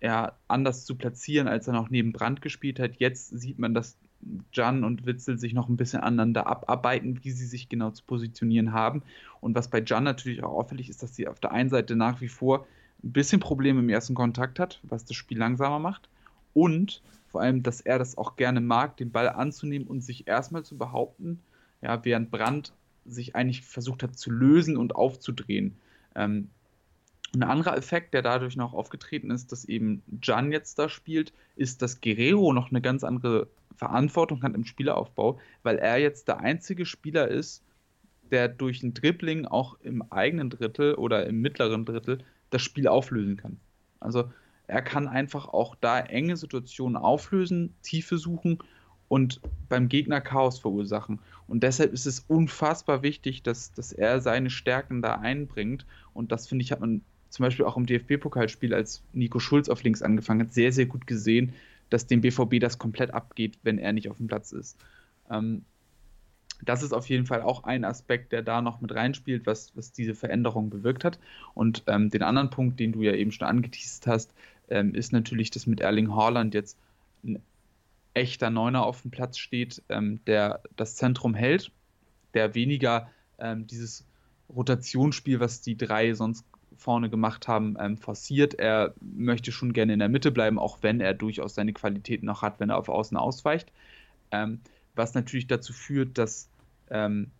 ja, 0.00 0.32
anders 0.48 0.84
zu 0.84 0.96
platzieren, 0.96 1.48
als 1.48 1.66
er 1.66 1.72
noch 1.72 1.88
neben 1.88 2.12
Brand 2.12 2.42
gespielt 2.42 2.78
hat. 2.78 2.96
Jetzt 2.98 3.28
sieht 3.28 3.58
man, 3.58 3.74
dass 3.74 3.96
Jan 4.52 4.84
und 4.84 5.06
Witzel 5.06 5.38
sich 5.38 5.54
noch 5.54 5.68
ein 5.68 5.76
bisschen 5.76 6.00
aneinander 6.00 6.46
abarbeiten, 6.46 7.20
wie 7.22 7.30
sie 7.30 7.46
sich 7.46 7.68
genau 7.68 7.90
zu 7.90 8.04
positionieren 8.04 8.72
haben. 8.72 9.02
Und 9.40 9.54
was 9.54 9.68
bei 9.68 9.82
Jan 9.84 10.04
natürlich 10.04 10.42
auch 10.42 10.52
auffällig 10.52 10.90
ist, 10.90 11.02
dass 11.02 11.14
sie 11.14 11.28
auf 11.28 11.40
der 11.40 11.52
einen 11.52 11.70
Seite 11.70 11.96
nach 11.96 12.20
wie 12.20 12.28
vor 12.28 12.66
ein 13.02 13.12
bisschen 13.12 13.40
Probleme 13.40 13.80
im 13.80 13.88
ersten 13.88 14.14
Kontakt 14.14 14.58
hat, 14.58 14.80
was 14.82 15.04
das 15.04 15.16
Spiel 15.16 15.38
langsamer 15.38 15.78
macht. 15.78 16.08
Und 16.54 17.02
vor 17.28 17.40
allem, 17.40 17.62
dass 17.62 17.80
er 17.80 17.98
das 17.98 18.16
auch 18.16 18.36
gerne 18.36 18.60
mag, 18.60 18.96
den 18.96 19.10
Ball 19.10 19.28
anzunehmen 19.28 19.88
und 19.88 20.02
sich 20.02 20.26
erstmal 20.28 20.64
zu 20.64 20.78
behaupten, 20.78 21.40
ja, 21.84 22.04
während 22.04 22.30
Brand 22.30 22.72
sich 23.04 23.36
eigentlich 23.36 23.62
versucht 23.62 24.02
hat 24.02 24.18
zu 24.18 24.30
lösen 24.30 24.76
und 24.76 24.96
aufzudrehen. 24.96 25.76
Ähm, 26.16 26.48
ein 27.34 27.42
anderer 27.42 27.76
Effekt, 27.76 28.14
der 28.14 28.22
dadurch 28.22 28.56
noch 28.56 28.72
aufgetreten 28.72 29.30
ist, 29.30 29.52
dass 29.52 29.64
eben 29.64 30.02
Jan 30.22 30.50
jetzt 30.50 30.78
da 30.78 30.88
spielt, 30.88 31.32
ist, 31.56 31.82
dass 31.82 32.00
Guerrero 32.00 32.52
noch 32.52 32.70
eine 32.70 32.80
ganz 32.80 33.04
andere 33.04 33.48
Verantwortung 33.76 34.42
hat 34.42 34.54
im 34.54 34.64
Spielaufbau, 34.64 35.38
weil 35.62 35.76
er 35.76 35.98
jetzt 35.98 36.28
der 36.28 36.40
einzige 36.40 36.86
Spieler 36.86 37.28
ist, 37.28 37.62
der 38.30 38.48
durch 38.48 38.82
ein 38.82 38.94
Dribbling 38.94 39.46
auch 39.46 39.78
im 39.80 40.00
eigenen 40.10 40.48
Drittel 40.48 40.94
oder 40.94 41.26
im 41.26 41.40
mittleren 41.40 41.84
Drittel 41.84 42.18
das 42.50 42.62
Spiel 42.62 42.88
auflösen 42.88 43.36
kann. 43.36 43.58
Also 44.00 44.30
er 44.66 44.80
kann 44.80 45.08
einfach 45.08 45.48
auch 45.48 45.74
da 45.74 46.00
enge 46.00 46.36
Situationen 46.36 46.96
auflösen, 46.96 47.74
Tiefe 47.82 48.16
suchen 48.16 48.58
und 49.14 49.40
beim 49.68 49.88
Gegner 49.88 50.20
Chaos 50.20 50.58
verursachen. 50.58 51.20
Und 51.46 51.62
deshalb 51.62 51.92
ist 51.92 52.04
es 52.04 52.24
unfassbar 52.26 53.04
wichtig, 53.04 53.44
dass, 53.44 53.72
dass 53.72 53.92
er 53.92 54.20
seine 54.20 54.50
Stärken 54.50 55.02
da 55.02 55.14
einbringt. 55.20 55.86
Und 56.14 56.32
das 56.32 56.48
finde 56.48 56.64
ich, 56.64 56.72
hat 56.72 56.80
man 56.80 57.00
zum 57.28 57.44
Beispiel 57.44 57.64
auch 57.64 57.76
im 57.76 57.86
DFB-Pokalspiel, 57.86 58.74
als 58.74 59.04
Nico 59.12 59.38
Schulz 59.38 59.68
auf 59.68 59.84
links 59.84 60.02
angefangen 60.02 60.40
hat, 60.40 60.52
sehr, 60.52 60.72
sehr 60.72 60.86
gut 60.86 61.06
gesehen, 61.06 61.52
dass 61.90 62.08
dem 62.08 62.22
BVB 62.22 62.58
das 62.58 62.78
komplett 62.78 63.14
abgeht, 63.14 63.56
wenn 63.62 63.78
er 63.78 63.92
nicht 63.92 64.10
auf 64.10 64.16
dem 64.16 64.26
Platz 64.26 64.50
ist. 64.50 64.76
Ähm, 65.30 65.62
das 66.62 66.82
ist 66.82 66.92
auf 66.92 67.08
jeden 67.08 67.26
Fall 67.26 67.42
auch 67.42 67.62
ein 67.62 67.84
Aspekt, 67.84 68.32
der 68.32 68.42
da 68.42 68.62
noch 68.62 68.80
mit 68.80 68.92
reinspielt, 68.92 69.46
was, 69.46 69.70
was 69.76 69.92
diese 69.92 70.16
Veränderung 70.16 70.70
bewirkt 70.70 71.04
hat. 71.04 71.20
Und 71.54 71.84
ähm, 71.86 72.10
den 72.10 72.24
anderen 72.24 72.50
Punkt, 72.50 72.80
den 72.80 72.90
du 72.90 73.02
ja 73.02 73.12
eben 73.12 73.30
schon 73.30 73.46
angeteased 73.46 74.08
hast, 74.08 74.34
ähm, 74.70 74.92
ist 74.92 75.12
natürlich, 75.12 75.52
dass 75.52 75.68
mit 75.68 75.80
Erling 75.80 76.12
Haaland 76.16 76.52
jetzt 76.52 76.76
ein 77.22 77.38
echter 78.14 78.50
Neuner 78.50 78.84
auf 78.84 79.02
dem 79.02 79.10
Platz 79.10 79.38
steht, 79.38 79.82
ähm, 79.88 80.20
der 80.26 80.62
das 80.76 80.96
Zentrum 80.96 81.34
hält, 81.34 81.70
der 82.32 82.54
weniger 82.54 83.10
ähm, 83.38 83.66
dieses 83.66 84.06
Rotationsspiel, 84.48 85.40
was 85.40 85.60
die 85.60 85.76
drei 85.76 86.14
sonst 86.14 86.44
vorne 86.76 87.10
gemacht 87.10 87.48
haben, 87.48 87.76
ähm, 87.78 87.98
forciert. 87.98 88.54
Er 88.54 88.94
möchte 89.00 89.52
schon 89.52 89.72
gerne 89.72 89.92
in 89.92 89.98
der 89.98 90.08
Mitte 90.08 90.30
bleiben, 90.30 90.58
auch 90.58 90.78
wenn 90.82 91.00
er 91.00 91.14
durchaus 91.14 91.54
seine 91.54 91.72
Qualitäten 91.72 92.26
noch 92.26 92.42
hat, 92.42 92.60
wenn 92.60 92.70
er 92.70 92.78
auf 92.78 92.88
Außen 92.88 93.16
ausweicht. 93.16 93.70
Ähm, 94.30 94.60
was 94.94 95.14
natürlich 95.14 95.46
dazu 95.46 95.72
führt, 95.72 96.18
dass, 96.18 96.48
ähm, 96.90 97.30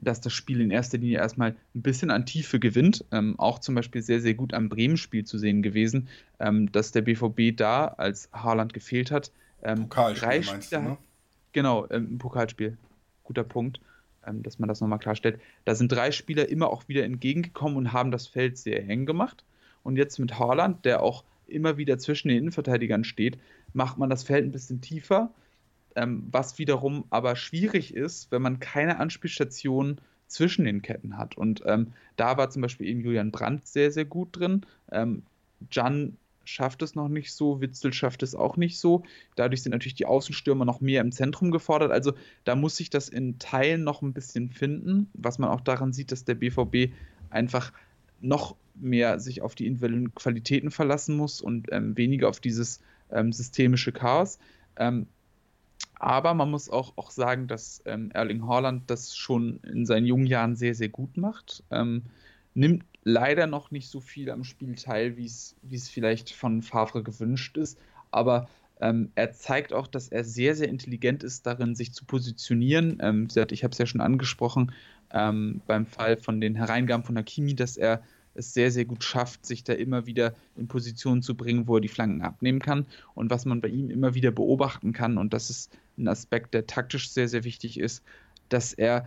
dass 0.00 0.20
das 0.20 0.32
Spiel 0.32 0.60
in 0.60 0.70
erster 0.70 0.98
Linie 0.98 1.18
erstmal 1.18 1.56
ein 1.74 1.82
bisschen 1.82 2.10
an 2.10 2.26
Tiefe 2.26 2.58
gewinnt. 2.58 3.04
Ähm, 3.12 3.38
auch 3.38 3.58
zum 3.58 3.74
Beispiel 3.74 4.02
sehr, 4.02 4.20
sehr 4.20 4.34
gut 4.34 4.54
am 4.54 4.68
Bremen-Spiel 4.68 5.24
zu 5.24 5.38
sehen 5.38 5.62
gewesen, 5.62 6.08
dass 6.38 6.92
der 6.92 7.00
BVB 7.00 7.56
da, 7.56 7.86
als 7.86 8.28
Haaland 8.30 8.74
gefehlt 8.74 9.10
hat, 9.10 9.32
ähm, 9.66 9.88
Pokalspiel 9.88 10.44
meinst 10.44 10.72
du, 10.72 10.80
ne? 10.80 10.98
Genau, 11.52 11.84
im 11.86 12.18
Pokalspiel. 12.18 12.76
Guter 13.24 13.44
Punkt 13.44 13.80
ähm, 14.26 14.42
dass 14.42 14.58
man 14.58 14.68
das 14.68 14.80
nochmal 14.80 14.98
klarstellt. 14.98 15.40
Da 15.64 15.74
sind 15.74 15.92
drei 15.92 16.10
Spieler 16.10 16.48
immer 16.48 16.68
auch 16.68 16.88
wieder 16.88 17.04
entgegengekommen 17.04 17.76
und 17.76 17.92
haben 17.92 18.10
das 18.10 18.26
Feld 18.26 18.58
sehr 18.58 18.86
eng 18.88 19.06
gemacht. 19.06 19.44
Und 19.82 19.96
jetzt 19.96 20.18
mit 20.18 20.38
Haaland, 20.38 20.84
der 20.84 21.02
auch 21.02 21.24
immer 21.46 21.76
wieder 21.76 21.98
zwischen 21.98 22.28
den 22.28 22.38
Innenverteidigern 22.38 23.04
steht, 23.04 23.38
macht 23.72 23.98
man 23.98 24.10
das 24.10 24.24
Feld 24.24 24.44
ein 24.44 24.52
bisschen 24.52 24.80
tiefer, 24.80 25.30
ähm, 25.94 26.26
was 26.30 26.58
wiederum 26.58 27.04
aber 27.10 27.36
schwierig 27.36 27.94
ist, 27.94 28.32
wenn 28.32 28.42
man 28.42 28.58
keine 28.58 28.98
Anspielstation 28.98 29.98
zwischen 30.26 30.64
den 30.64 30.82
Ketten 30.82 31.16
hat. 31.16 31.36
Und 31.36 31.62
ähm, 31.66 31.92
da 32.16 32.36
war 32.36 32.50
zum 32.50 32.62
Beispiel 32.62 32.88
eben 32.88 33.00
Julian 33.00 33.30
Brandt 33.30 33.66
sehr, 33.68 33.92
sehr 33.92 34.04
gut 34.04 34.30
drin. 34.32 34.66
Ähm, 34.90 35.22
Jan 35.70 36.16
schafft 36.46 36.82
es 36.82 36.94
noch 36.94 37.08
nicht 37.08 37.32
so, 37.32 37.60
Witzel 37.60 37.92
schafft 37.92 38.22
es 38.22 38.34
auch 38.34 38.56
nicht 38.56 38.78
so. 38.78 39.02
Dadurch 39.34 39.62
sind 39.62 39.72
natürlich 39.72 39.94
die 39.94 40.06
Außenstürmer 40.06 40.64
noch 40.64 40.80
mehr 40.80 41.00
im 41.00 41.12
Zentrum 41.12 41.50
gefordert. 41.50 41.90
Also 41.90 42.12
da 42.44 42.54
muss 42.54 42.76
sich 42.76 42.88
das 42.88 43.08
in 43.08 43.38
Teilen 43.38 43.84
noch 43.84 44.02
ein 44.02 44.12
bisschen 44.12 44.50
finden, 44.50 45.10
was 45.14 45.38
man 45.38 45.50
auch 45.50 45.60
daran 45.60 45.92
sieht, 45.92 46.12
dass 46.12 46.24
der 46.24 46.36
BVB 46.36 46.92
einfach 47.30 47.72
noch 48.20 48.56
mehr 48.74 49.20
sich 49.20 49.42
auf 49.42 49.54
die 49.54 49.66
individuellen 49.66 50.14
Qualitäten 50.14 50.70
verlassen 50.70 51.16
muss 51.16 51.40
und 51.40 51.68
ähm, 51.72 51.96
weniger 51.96 52.28
auf 52.28 52.40
dieses 52.40 52.80
ähm, 53.10 53.32
systemische 53.32 53.92
Chaos. 53.92 54.38
Ähm, 54.76 55.06
aber 55.98 56.34
man 56.34 56.50
muss 56.50 56.68
auch, 56.68 56.92
auch 56.96 57.10
sagen, 57.10 57.46
dass 57.46 57.82
ähm, 57.86 58.10
Erling 58.12 58.46
Haaland 58.46 58.90
das 58.90 59.16
schon 59.16 59.60
in 59.62 59.86
seinen 59.86 60.06
jungen 60.06 60.26
Jahren 60.26 60.56
sehr, 60.56 60.74
sehr 60.74 60.90
gut 60.90 61.16
macht. 61.16 61.62
Ähm, 61.70 62.02
nimmt 62.54 62.84
leider 63.06 63.46
noch 63.46 63.70
nicht 63.70 63.88
so 63.88 64.00
viel 64.00 64.32
am 64.32 64.42
Spiel 64.42 64.74
teil, 64.74 65.16
wie 65.16 65.26
es 65.26 65.88
vielleicht 65.88 66.30
von 66.32 66.60
Favre 66.60 67.04
gewünscht 67.04 67.56
ist. 67.56 67.78
Aber 68.10 68.48
ähm, 68.80 69.12
er 69.14 69.32
zeigt 69.32 69.72
auch, 69.72 69.86
dass 69.86 70.08
er 70.08 70.24
sehr, 70.24 70.56
sehr 70.56 70.68
intelligent 70.68 71.22
ist 71.22 71.46
darin, 71.46 71.76
sich 71.76 71.92
zu 71.92 72.04
positionieren. 72.04 72.98
Ähm, 73.00 73.28
ich 73.50 73.62
habe 73.62 73.70
es 73.70 73.78
ja 73.78 73.86
schon 73.86 74.00
angesprochen 74.00 74.72
ähm, 75.12 75.60
beim 75.68 75.86
Fall 75.86 76.16
von 76.16 76.40
den 76.40 76.56
Hereingaben 76.56 77.06
von 77.06 77.16
Hakimi, 77.16 77.54
dass 77.54 77.76
er 77.76 78.02
es 78.34 78.52
sehr, 78.52 78.72
sehr 78.72 78.84
gut 78.84 79.04
schafft, 79.04 79.46
sich 79.46 79.62
da 79.62 79.72
immer 79.72 80.06
wieder 80.06 80.34
in 80.56 80.66
Positionen 80.66 81.22
zu 81.22 81.36
bringen, 81.36 81.68
wo 81.68 81.76
er 81.76 81.80
die 81.80 81.88
Flanken 81.88 82.22
abnehmen 82.22 82.58
kann. 82.58 82.86
Und 83.14 83.30
was 83.30 83.44
man 83.44 83.60
bei 83.60 83.68
ihm 83.68 83.88
immer 83.88 84.14
wieder 84.14 84.32
beobachten 84.32 84.92
kann, 84.92 85.16
und 85.16 85.32
das 85.32 85.48
ist 85.48 85.72
ein 85.96 86.08
Aspekt, 86.08 86.54
der 86.54 86.66
taktisch 86.66 87.10
sehr, 87.10 87.28
sehr 87.28 87.44
wichtig 87.44 87.78
ist, 87.78 88.02
dass 88.48 88.72
er 88.72 89.06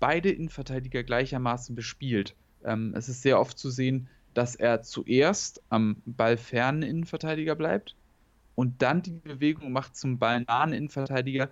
beide 0.00 0.30
Innenverteidiger 0.30 1.04
gleichermaßen 1.04 1.76
bespielt. 1.76 2.34
Ähm, 2.64 2.94
es 2.96 3.08
ist 3.08 3.22
sehr 3.22 3.40
oft 3.40 3.58
zu 3.58 3.70
sehen, 3.70 4.08
dass 4.34 4.54
er 4.54 4.82
zuerst 4.82 5.62
am 5.68 5.96
ballfernen 6.06 6.82
Innenverteidiger 6.82 7.54
bleibt 7.54 7.96
und 8.54 8.82
dann 8.82 9.02
die 9.02 9.12
Bewegung 9.12 9.72
macht 9.72 9.96
zum 9.96 10.18
ballnahen 10.18 10.72
Innenverteidiger, 10.72 11.48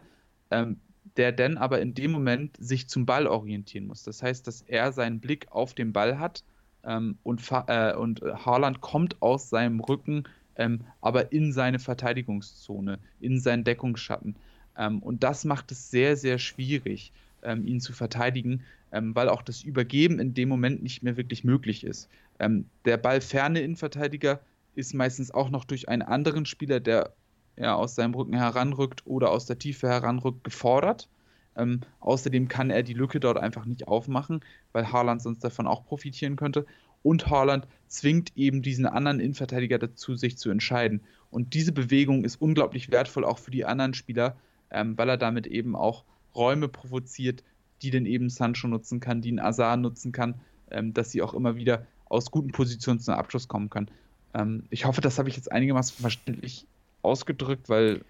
ähm, 0.51 0.79
der 1.16 1.33
dann 1.33 1.57
aber 1.57 1.81
in 1.81 1.94
dem 1.94 2.12
Moment 2.12 2.57
sich 2.59 2.88
zum 2.88 3.07
Ball 3.07 3.27
orientieren 3.27 3.87
muss. 3.87 4.05
Das 4.05 4.23
heißt, 4.23 4.47
dass 4.47 4.62
er 4.62 4.92
seinen 4.92 5.21
Blick 5.21 5.47
auf 5.51 5.75
den 5.75 5.92
Ball 5.92 6.18
hat 6.18 6.44
ähm, 6.85 7.18
und, 7.23 7.42
äh, 7.66 7.94
und 7.94 8.23
Haaland 8.23 8.81
kommt 8.81 9.21
aus 9.21 9.51
seinem 9.51 9.81
Rücken, 9.81 10.25
ähm, 10.57 10.85
aber 11.01 11.33
in 11.33 11.53
seine 11.53 11.79
Verteidigungszone, 11.79 12.99
in 13.21 13.40
seinen 13.40 13.64
Deckungsschatten. 13.64 14.37
Ähm, 14.77 15.03
und 15.03 15.25
das 15.25 15.44
macht 15.44 15.73
es 15.73 15.90
sehr, 15.90 16.16
sehr 16.16 16.38
schwierig, 16.38 17.12
ähm, 17.42 17.66
ihn 17.66 17.81
zu 17.81 17.92
verteidigen, 17.92 18.62
ähm, 18.92 19.14
weil 19.14 19.29
auch 19.29 19.42
das 19.42 19.62
Übergeben 19.62 20.18
in 20.18 20.35
dem 20.35 20.48
Moment 20.48 20.83
nicht 20.83 21.03
mehr 21.03 21.16
wirklich 21.16 21.44
möglich 21.44 21.85
ist. 21.85 22.09
Ähm, 22.38 22.66
der 22.85 22.96
ballferne 22.96 23.61
Innenverteidiger 23.61 24.40
ist 24.74 24.94
meistens 24.94 25.31
auch 25.31 25.51
noch 25.51 25.64
durch 25.64 25.88
einen 25.88 26.03
anderen 26.03 26.46
Spieler, 26.46 26.81
der 26.81 27.12
ja, 27.57 27.74
aus 27.74 27.94
seinem 27.94 28.14
Rücken 28.14 28.35
heranrückt 28.35 29.03
oder 29.05 29.31
aus 29.31 29.46
der 29.46 29.59
Tiefe 29.59 29.88
heranrückt, 29.88 30.44
gefordert. 30.44 31.09
Ähm, 31.57 31.81
außerdem 32.01 32.48
kann 32.48 32.70
er 32.70 32.85
die 32.85 32.94
Lücke 32.94 33.18
dort 33.18 33.37
einfach 33.37 33.64
nicht 33.64 33.88
aufmachen, 33.88 34.40
weil 34.72 34.92
Haaland 34.92 35.20
sonst 35.20 35.42
davon 35.42 35.66
auch 35.66 35.85
profitieren 35.85 36.37
könnte. 36.37 36.66
und 37.03 37.29
Haaland 37.31 37.66
zwingt 37.87 38.37
eben 38.37 38.61
diesen 38.61 38.85
anderen 38.85 39.20
Innenverteidiger 39.20 39.79
dazu, 39.79 40.16
sich 40.16 40.37
zu 40.37 40.51
entscheiden. 40.51 41.01
Und 41.31 41.55
diese 41.55 41.72
Bewegung 41.72 42.24
ist 42.24 42.40
unglaublich 42.40 42.90
wertvoll 42.90 43.24
auch 43.24 43.38
für 43.38 43.53
die 43.53 43.64
anderen 43.64 43.94
Spieler, 43.94 44.37
ähm, 44.70 44.98
weil 44.98 45.09
er 45.09 45.16
damit 45.16 45.46
eben 45.46 45.77
auch 45.77 46.05
Räume 46.35 46.68
provoziert, 46.68 47.42
die 47.83 47.91
dann 47.91 48.07
eben 48.07 48.31
Sancho 48.31 48.69
nutzen 48.69 49.01
kann, 49.01 49.23
die 49.23 49.33
ein 49.33 49.41
Azar 49.41 49.77
nutzen 49.77 50.12
kann, 50.12 50.35
ähm, 50.71 50.95
dass 50.95 51.11
sie 51.11 51.23
auch 51.23 51.35
immer 51.35 51.57
wieder 51.57 51.87
aus 52.09 52.31
guten 52.31 52.53
Positionen 52.53 53.01
zum 53.01 53.14
Abschluss 53.14 53.49
kommen 53.49 53.71
kann. 53.71 53.88
Ähm, 54.35 54.64
ich 54.71 54.85
hoffe, 54.85 55.01
das 55.01 55.19
habe 55.19 55.29
ich 55.29 55.37
jetzt 55.37 55.51
einigermaßen 55.51 55.97
verständlich 56.01 56.67
ausgedrückt, 57.03 57.69
weil 57.69 58.03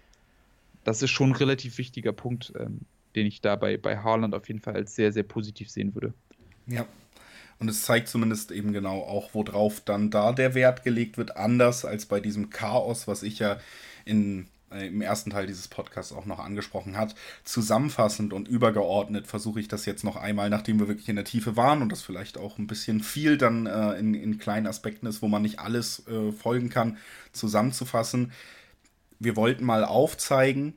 das 0.83 1.01
ist 1.01 1.11
schon 1.11 1.31
ein 1.31 1.35
relativ 1.35 1.77
wichtiger 1.77 2.13
Punkt, 2.13 2.53
ähm, 2.57 2.81
den 3.15 3.25
ich 3.25 3.41
da 3.41 3.55
bei, 3.55 3.77
bei 3.77 3.97
Haaland 3.97 4.33
auf 4.33 4.47
jeden 4.47 4.61
Fall 4.61 4.75
als 4.75 4.95
sehr, 4.95 5.11
sehr 5.11 5.23
positiv 5.23 5.69
sehen 5.69 5.93
würde. 5.95 6.13
Ja. 6.67 6.85
Und 7.59 7.67
es 7.67 7.83
zeigt 7.83 8.07
zumindest 8.07 8.51
eben 8.51 8.71
genau 8.71 9.01
auch, 9.01 9.33
worauf 9.33 9.81
dann 9.81 10.09
da 10.09 10.31
der 10.31 10.53
Wert 10.53 10.83
gelegt 10.83 11.17
wird, 11.17 11.35
anders 11.35 11.83
als 11.83 12.05
bei 12.05 12.21
diesem 12.21 12.49
Chaos, 12.49 13.05
was 13.07 13.21
ich 13.21 13.39
ja 13.39 13.59
in 14.05 14.47
im 14.71 15.01
ersten 15.01 15.31
Teil 15.31 15.47
dieses 15.47 15.67
Podcasts 15.67 16.13
auch 16.13 16.25
noch 16.25 16.39
angesprochen 16.39 16.97
hat. 16.97 17.15
Zusammenfassend 17.43 18.33
und 18.33 18.47
übergeordnet 18.47 19.27
versuche 19.27 19.59
ich 19.59 19.67
das 19.67 19.85
jetzt 19.85 20.03
noch 20.03 20.15
einmal, 20.15 20.49
nachdem 20.49 20.79
wir 20.79 20.87
wirklich 20.87 21.09
in 21.09 21.15
der 21.15 21.25
Tiefe 21.25 21.55
waren 21.55 21.81
und 21.81 21.91
das 21.91 22.01
vielleicht 22.01 22.37
auch 22.37 22.57
ein 22.57 22.67
bisschen 22.67 23.01
viel 23.01 23.37
dann 23.37 23.65
äh, 23.65 23.93
in, 23.93 24.13
in, 24.13 24.37
kleinen 24.37 24.67
Aspekten 24.67 25.07
ist, 25.07 25.21
wo 25.21 25.27
man 25.27 25.41
nicht 25.41 25.59
alles 25.59 26.07
äh, 26.07 26.31
folgen 26.31 26.69
kann, 26.69 26.97
zusammenzufassen. 27.31 28.31
Wir 29.19 29.35
wollten 29.35 29.65
mal 29.65 29.83
aufzeigen, 29.83 30.73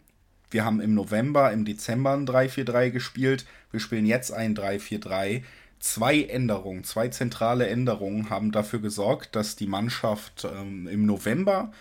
wir 0.50 0.64
haben 0.64 0.80
im 0.80 0.94
November, 0.94 1.52
im 1.52 1.64
Dezember 1.64 2.12
ein 2.12 2.26
3-4-3 2.26 2.90
gespielt, 2.90 3.46
wir 3.70 3.80
spielen 3.80 4.06
jetzt 4.06 4.32
ein 4.32 4.54
3-4-3 4.54 5.42
zwei 5.82 6.22
Änderungen, 6.22 6.84
zwei 6.84 7.08
zentrale 7.08 7.66
Änderungen 7.66 8.30
haben 8.30 8.52
dafür 8.52 8.80
gesorgt, 8.80 9.34
dass 9.34 9.56
die 9.56 9.66
Mannschaft 9.66 10.44
ähm, 10.44 10.86
im 10.86 11.06
November 11.06 11.72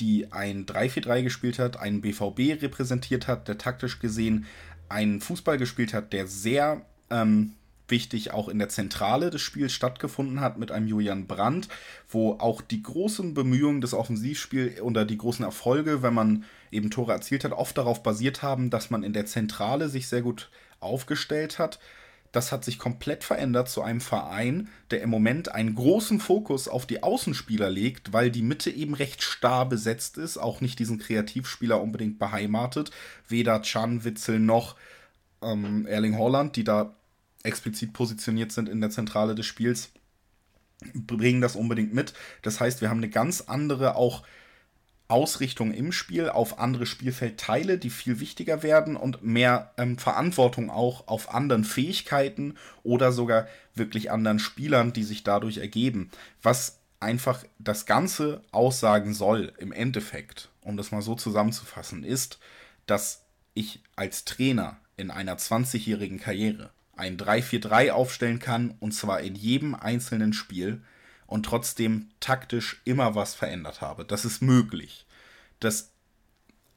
die 0.00 0.32
ein 0.32 0.66
3-4-3 0.66 1.22
gespielt 1.22 1.58
hat, 1.58 1.78
einen 1.78 2.00
BVB 2.00 2.62
repräsentiert 2.62 3.28
hat, 3.28 3.48
der 3.48 3.58
taktisch 3.58 3.98
gesehen 3.98 4.46
einen 4.88 5.20
Fußball 5.20 5.58
gespielt 5.58 5.94
hat, 5.94 6.12
der 6.12 6.26
sehr 6.26 6.82
ähm, 7.10 7.52
wichtig 7.88 8.32
auch 8.32 8.48
in 8.48 8.58
der 8.58 8.68
Zentrale 8.68 9.30
des 9.30 9.42
Spiels 9.42 9.72
stattgefunden 9.72 10.40
hat 10.40 10.58
mit 10.58 10.72
einem 10.72 10.88
Julian 10.88 11.26
Brandt, 11.26 11.68
wo 12.08 12.32
auch 12.32 12.60
die 12.60 12.82
großen 12.82 13.34
Bemühungen 13.34 13.80
des 13.80 13.94
Offensivspiels 13.94 14.80
oder 14.80 15.04
die 15.04 15.18
großen 15.18 15.44
Erfolge, 15.44 16.02
wenn 16.02 16.14
man 16.14 16.44
eben 16.70 16.90
Tore 16.90 17.12
erzielt 17.12 17.44
hat, 17.44 17.52
oft 17.52 17.78
darauf 17.78 18.02
basiert 18.02 18.42
haben, 18.42 18.70
dass 18.70 18.90
man 18.90 19.02
in 19.02 19.12
der 19.12 19.26
Zentrale 19.26 19.88
sich 19.88 20.08
sehr 20.08 20.22
gut 20.22 20.50
aufgestellt 20.80 21.58
hat 21.58 21.78
das 22.36 22.52
hat 22.52 22.66
sich 22.66 22.78
komplett 22.78 23.24
verändert 23.24 23.70
zu 23.70 23.80
einem 23.80 24.02
Verein, 24.02 24.68
der 24.90 25.00
im 25.00 25.08
Moment 25.08 25.52
einen 25.52 25.74
großen 25.74 26.20
Fokus 26.20 26.68
auf 26.68 26.84
die 26.84 27.02
Außenspieler 27.02 27.70
legt, 27.70 28.12
weil 28.12 28.30
die 28.30 28.42
Mitte 28.42 28.70
eben 28.70 28.92
recht 28.92 29.22
starr 29.22 29.66
besetzt 29.66 30.18
ist, 30.18 30.36
auch 30.36 30.60
nicht 30.60 30.78
diesen 30.78 30.98
Kreativspieler 30.98 31.80
unbedingt 31.80 32.18
beheimatet. 32.18 32.90
Weder 33.26 33.62
Chan, 33.62 34.04
Witzel 34.04 34.38
noch 34.38 34.76
ähm, 35.40 35.86
Erling 35.86 36.18
Holland, 36.18 36.56
die 36.56 36.64
da 36.64 36.94
explizit 37.42 37.94
positioniert 37.94 38.52
sind 38.52 38.68
in 38.68 38.82
der 38.82 38.90
Zentrale 38.90 39.34
des 39.34 39.46
Spiels, 39.46 39.88
bringen 40.94 41.40
das 41.40 41.56
unbedingt 41.56 41.94
mit. 41.94 42.12
Das 42.42 42.60
heißt, 42.60 42.82
wir 42.82 42.90
haben 42.90 42.98
eine 42.98 43.08
ganz 43.08 43.40
andere 43.40 43.96
auch 43.96 44.24
Ausrichtung 45.08 45.72
im 45.72 45.92
Spiel 45.92 46.28
auf 46.28 46.58
andere 46.58 46.86
Spielfeldteile, 46.86 47.78
die 47.78 47.90
viel 47.90 48.18
wichtiger 48.18 48.62
werden 48.62 48.96
und 48.96 49.22
mehr 49.22 49.72
ähm, 49.76 49.98
Verantwortung 49.98 50.70
auch 50.70 51.06
auf 51.06 51.32
anderen 51.32 51.64
Fähigkeiten 51.64 52.56
oder 52.82 53.12
sogar 53.12 53.46
wirklich 53.74 54.10
anderen 54.10 54.40
Spielern, 54.40 54.92
die 54.92 55.04
sich 55.04 55.22
dadurch 55.22 55.58
ergeben. 55.58 56.10
Was 56.42 56.80
einfach 56.98 57.44
das 57.58 57.86
Ganze 57.86 58.42
aussagen 58.50 59.14
soll 59.14 59.52
im 59.58 59.72
Endeffekt, 59.72 60.48
um 60.62 60.76
das 60.76 60.90
mal 60.90 61.02
so 61.02 61.14
zusammenzufassen, 61.14 62.02
ist, 62.02 62.40
dass 62.86 63.26
ich 63.54 63.82
als 63.94 64.24
Trainer 64.24 64.78
in 64.96 65.10
einer 65.10 65.36
20-jährigen 65.36 66.18
Karriere 66.18 66.70
ein 66.96 67.16
3-4-3 67.16 67.90
aufstellen 67.90 68.38
kann 68.38 68.74
und 68.80 68.92
zwar 68.92 69.20
in 69.20 69.34
jedem 69.34 69.74
einzelnen 69.74 70.32
Spiel 70.32 70.82
und 71.26 71.44
trotzdem 71.44 72.08
taktisch 72.20 72.80
immer 72.84 73.14
was 73.14 73.34
verändert 73.34 73.80
habe. 73.80 74.04
Das 74.04 74.24
ist 74.24 74.42
möglich. 74.42 75.06
Das 75.60 75.90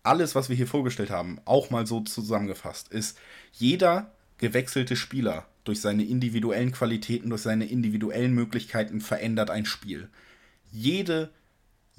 alles, 0.04 0.34
was 0.34 0.50
wir 0.50 0.56
hier 0.56 0.68
vorgestellt 0.68 1.10
haben, 1.10 1.40
auch 1.46 1.70
mal 1.70 1.86
so 1.86 2.02
zusammengefasst, 2.02 2.88
ist 2.90 3.18
jeder 3.52 4.12
gewechselte 4.38 4.96
Spieler 4.96 5.46
durch 5.66 5.82
seine 5.82 6.04
individuellen 6.04 6.72
Qualitäten, 6.72 7.30
durch 7.30 7.42
seine 7.42 7.66
individuellen 7.66 8.34
Möglichkeiten 8.34 9.02
verändert 9.02 9.50
ein 9.50 9.66
Spiel. 9.66 10.10
Jede 10.72 11.32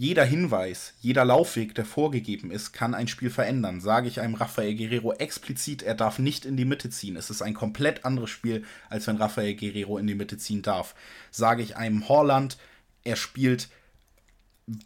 jeder 0.01 0.25
Hinweis, 0.25 0.95
jeder 1.03 1.27
Laufweg, 1.27 1.75
der 1.75 1.85
vorgegeben 1.85 2.51
ist, 2.51 2.73
kann 2.73 2.95
ein 2.95 3.07
Spiel 3.07 3.29
verändern. 3.29 3.83
Sage 3.83 4.09
ich 4.09 4.19
einem 4.23 4.33
Rafael 4.33 4.75
Guerrero 4.75 5.13
explizit, 5.13 5.83
er 5.83 5.95
darf 5.95 6.19
nicht 6.19 6.47
in 6.47 6.57
die 6.57 6.65
Mitte 6.65 6.89
ziehen. 6.89 7.17
Es 7.17 7.29
ist 7.29 7.43
ein 7.43 7.53
komplett 7.53 8.07
anderes 8.07 8.31
Spiel, 8.31 8.65
als 8.89 9.07
wenn 9.07 9.19
Rafael 9.19 9.55
Guerrero 9.55 9.99
in 9.99 10.07
die 10.07 10.15
Mitte 10.15 10.39
ziehen 10.39 10.63
darf. 10.63 10.95
Sage 11.31 11.63
ich 11.63 11.77
einem 11.77 12.09
Horland, 12.09 12.57
er 13.05 13.17
spielt 13.17 13.69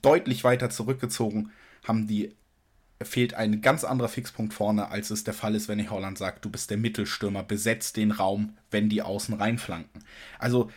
deutlich 0.03 0.43
weiter 0.43 0.69
zurückgezogen, 0.69 1.53
haben 1.87 2.09
die 2.09 2.35
fehlt 3.01 3.35
ein 3.35 3.61
ganz 3.61 3.85
anderer 3.85 4.09
Fixpunkt 4.09 4.53
vorne, 4.53 4.89
als 4.89 5.11
es 5.11 5.23
der 5.23 5.35
Fall 5.35 5.55
ist, 5.55 5.69
wenn 5.69 5.79
ich 5.79 5.91
Holland 5.91 6.19
sagt, 6.19 6.45
du 6.45 6.51
bist 6.51 6.71
der 6.71 6.77
Mittelstürmer, 6.77 7.45
besetzt 7.45 7.97
den 7.99 8.11
Raum, 8.11 8.57
wenn 8.73 8.89
die 8.89 9.03
außen 9.03 9.35
reinflanken. 9.35 10.03
Also 10.41 10.73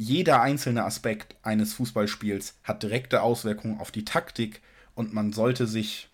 jeder 0.00 0.40
einzelne 0.40 0.84
Aspekt 0.84 1.36
eines 1.42 1.74
Fußballspiels 1.74 2.54
hat 2.64 2.82
direkte 2.82 3.20
Auswirkungen 3.20 3.80
auf 3.80 3.90
die 3.90 4.06
Taktik 4.06 4.62
und 4.94 5.12
man 5.12 5.34
sollte 5.34 5.66
sich 5.66 6.08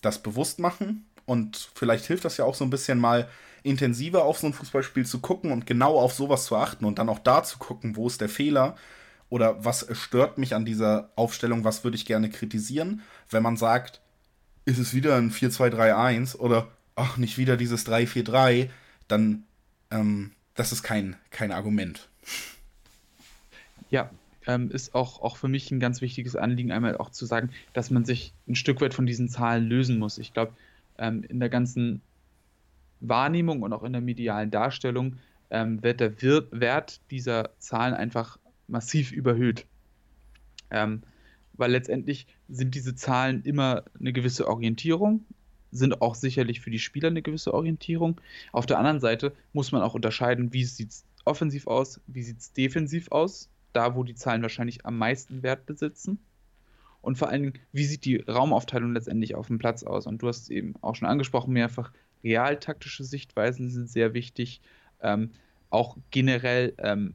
das 0.00 0.22
bewusst 0.22 0.58
machen 0.58 1.04
und 1.26 1.68
vielleicht 1.74 2.06
hilft 2.06 2.24
das 2.24 2.38
ja 2.38 2.46
auch 2.46 2.54
so 2.54 2.64
ein 2.64 2.70
bisschen 2.70 2.98
mal 2.98 3.28
intensiver 3.64 4.24
auf 4.24 4.38
so 4.38 4.46
ein 4.46 4.54
Fußballspiel 4.54 5.04
zu 5.04 5.20
gucken 5.20 5.52
und 5.52 5.66
genau 5.66 6.00
auf 6.00 6.14
sowas 6.14 6.46
zu 6.46 6.56
achten 6.56 6.86
und 6.86 6.98
dann 6.98 7.10
auch 7.10 7.18
da 7.18 7.44
zu 7.44 7.58
gucken, 7.58 7.96
wo 7.96 8.06
ist 8.06 8.22
der 8.22 8.30
Fehler 8.30 8.76
oder 9.28 9.62
was 9.62 9.86
stört 9.92 10.38
mich 10.38 10.54
an 10.54 10.64
dieser 10.64 11.10
Aufstellung, 11.14 11.64
was 11.64 11.84
würde 11.84 11.98
ich 11.98 12.06
gerne 12.06 12.30
kritisieren, 12.30 13.02
wenn 13.28 13.42
man 13.42 13.58
sagt, 13.58 14.00
ist 14.64 14.78
es 14.78 14.94
wieder 14.94 15.16
ein 15.16 15.30
4-2-3-1 15.30 16.36
oder 16.36 16.68
ach, 16.94 17.18
nicht 17.18 17.36
wieder 17.36 17.58
dieses 17.58 17.86
3-4-3, 17.86 18.70
dann 19.06 19.44
ähm, 19.90 20.32
das 20.54 20.72
ist 20.72 20.82
kein, 20.82 21.16
kein 21.30 21.52
Argument. 21.52 22.08
Ja, 23.92 24.10
ähm, 24.46 24.70
ist 24.70 24.94
auch, 24.94 25.20
auch 25.20 25.36
für 25.36 25.48
mich 25.48 25.70
ein 25.70 25.78
ganz 25.78 26.00
wichtiges 26.00 26.34
Anliegen, 26.34 26.72
einmal 26.72 26.96
auch 26.96 27.10
zu 27.10 27.26
sagen, 27.26 27.50
dass 27.74 27.90
man 27.90 28.06
sich 28.06 28.32
ein 28.48 28.54
Stück 28.54 28.80
weit 28.80 28.94
von 28.94 29.04
diesen 29.04 29.28
Zahlen 29.28 29.68
lösen 29.68 29.98
muss. 29.98 30.16
Ich 30.16 30.32
glaube, 30.32 30.54
ähm, 30.98 31.22
in 31.28 31.40
der 31.40 31.50
ganzen 31.50 32.00
Wahrnehmung 33.00 33.60
und 33.60 33.74
auch 33.74 33.82
in 33.82 33.92
der 33.92 34.00
medialen 34.00 34.50
Darstellung 34.50 35.18
ähm, 35.50 35.82
wird 35.82 36.00
der 36.00 36.22
Wir 36.22 36.46
Wert 36.52 37.02
dieser 37.10 37.50
Zahlen 37.58 37.92
einfach 37.92 38.38
massiv 38.66 39.12
überhöht. 39.12 39.66
Ähm, 40.70 41.02
weil 41.52 41.72
letztendlich 41.72 42.26
sind 42.48 42.74
diese 42.74 42.94
Zahlen 42.94 43.42
immer 43.42 43.84
eine 44.00 44.14
gewisse 44.14 44.48
Orientierung, 44.48 45.26
sind 45.70 46.00
auch 46.00 46.14
sicherlich 46.14 46.62
für 46.62 46.70
die 46.70 46.78
Spieler 46.78 47.08
eine 47.08 47.20
gewisse 47.20 47.52
Orientierung. 47.52 48.18
Auf 48.52 48.64
der 48.64 48.78
anderen 48.78 49.00
Seite 49.00 49.34
muss 49.52 49.70
man 49.70 49.82
auch 49.82 49.94
unterscheiden, 49.94 50.54
wie 50.54 50.64
sieht 50.64 50.88
es 50.88 51.04
offensiv 51.26 51.66
aus, 51.66 52.00
wie 52.06 52.22
sieht 52.22 52.38
es 52.38 52.52
defensiv 52.54 53.12
aus 53.12 53.51
da, 53.72 53.94
wo 53.94 54.04
die 54.04 54.14
Zahlen 54.14 54.42
wahrscheinlich 54.42 54.84
am 54.86 54.98
meisten 54.98 55.42
Wert 55.42 55.66
besitzen. 55.66 56.18
Und 57.00 57.18
vor 57.18 57.28
allen 57.28 57.42
Dingen, 57.42 57.58
wie 57.72 57.84
sieht 57.84 58.04
die 58.04 58.16
Raumaufteilung 58.16 58.92
letztendlich 58.92 59.34
auf 59.34 59.48
dem 59.48 59.58
Platz 59.58 59.82
aus? 59.82 60.06
Und 60.06 60.22
du 60.22 60.28
hast 60.28 60.50
eben 60.50 60.74
auch 60.82 60.94
schon 60.94 61.08
angesprochen, 61.08 61.52
mehrfach 61.52 61.92
realtaktische 62.22 63.04
Sichtweisen 63.04 63.70
sind 63.70 63.90
sehr 63.90 64.14
wichtig. 64.14 64.60
Ähm, 65.00 65.32
auch 65.70 65.96
generell 66.10 66.74
ähm, 66.78 67.14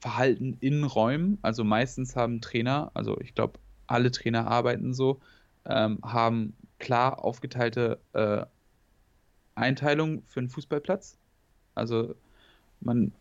Verhalten 0.00 0.56
in 0.60 0.84
Räumen. 0.84 1.38
Also 1.42 1.64
meistens 1.64 2.16
haben 2.16 2.40
Trainer, 2.40 2.90
also 2.92 3.18
ich 3.20 3.34
glaube, 3.34 3.58
alle 3.86 4.10
Trainer 4.10 4.48
arbeiten 4.48 4.92
so, 4.94 5.20
ähm, 5.64 5.98
haben 6.02 6.54
klar 6.78 7.24
aufgeteilte 7.24 8.00
äh, 8.12 8.44
Einteilungen 9.54 10.24
für 10.26 10.40
einen 10.40 10.48
Fußballplatz. 10.48 11.16
Also 11.74 12.14
man 12.80 13.12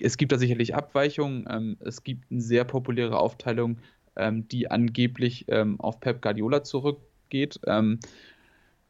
es 0.00 0.16
gibt 0.16 0.32
da 0.32 0.38
sicherlich 0.38 0.74
Abweichungen. 0.74 1.46
Ähm, 1.48 1.76
es 1.80 2.02
gibt 2.02 2.30
eine 2.30 2.40
sehr 2.40 2.64
populäre 2.64 3.18
Aufteilung, 3.18 3.78
ähm, 4.16 4.48
die 4.48 4.70
angeblich 4.70 5.46
ähm, 5.48 5.80
auf 5.80 6.00
Pep 6.00 6.22
Guardiola 6.22 6.62
zurückgeht. 6.62 7.60
Ähm, 7.66 8.00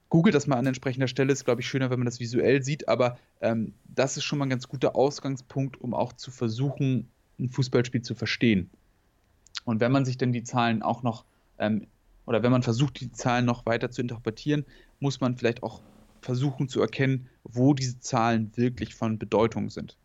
Google 0.09 0.33
das 0.33 0.47
mal 0.47 0.57
an 0.57 0.67
entsprechender 0.67 1.09
Stelle, 1.09 1.33
ist, 1.33 1.45
glaube 1.45 1.63
ich, 1.63 1.69
schöner, 1.69 1.91
wenn 1.91 1.99
man 1.99 2.07
das 2.07 2.21
visuell 2.21 2.63
sieht, 2.63 2.87
aber 2.89 3.19
ähm, 3.41 3.73
das 3.85 4.17
ist 4.17 4.25
schon 4.25 4.39
mal 4.39 4.47
ein 4.47 4.51
ganz 4.51 4.69
guter 4.69 4.95
Ausgangspunkt, 4.95 5.81
um 5.81 5.95
auch 5.95 6.13
zu 6.13 6.31
versuchen, 6.31 7.09
ein 7.39 7.49
Fußballspiel 7.49 8.03
zu 8.03 8.15
verstehen. 8.15 8.69
Und 9.65 9.81
wenn 9.81 9.93
man 9.93 10.05
sich 10.05 10.19
dann 10.19 10.33
die 10.33 10.43
Zahlen 10.43 10.83
auch 10.83 11.03
noch, 11.03 11.25
oder 12.27 12.43
wenn 12.43 12.51
man 12.51 12.65
versucht, 12.65 13.01
die 13.01 13.13
Zahlen 13.13 13.45
noch 13.45 13.65
weiter 13.65 13.91
zu 13.91 14.03
interpretieren, 14.03 14.65
muss 14.99 15.21
man 15.21 15.37
vielleicht 15.37 15.63
auch 15.63 15.81
versuchen 16.21 16.69
zu 16.69 16.81
erkennen, 16.81 17.29
wo 17.45 17.73
diese 17.73 18.01
Zahlen 18.01 18.51
wirklich 18.57 18.95
von 18.95 19.19
Bedeutung 19.19 19.71
sind. 19.71 19.97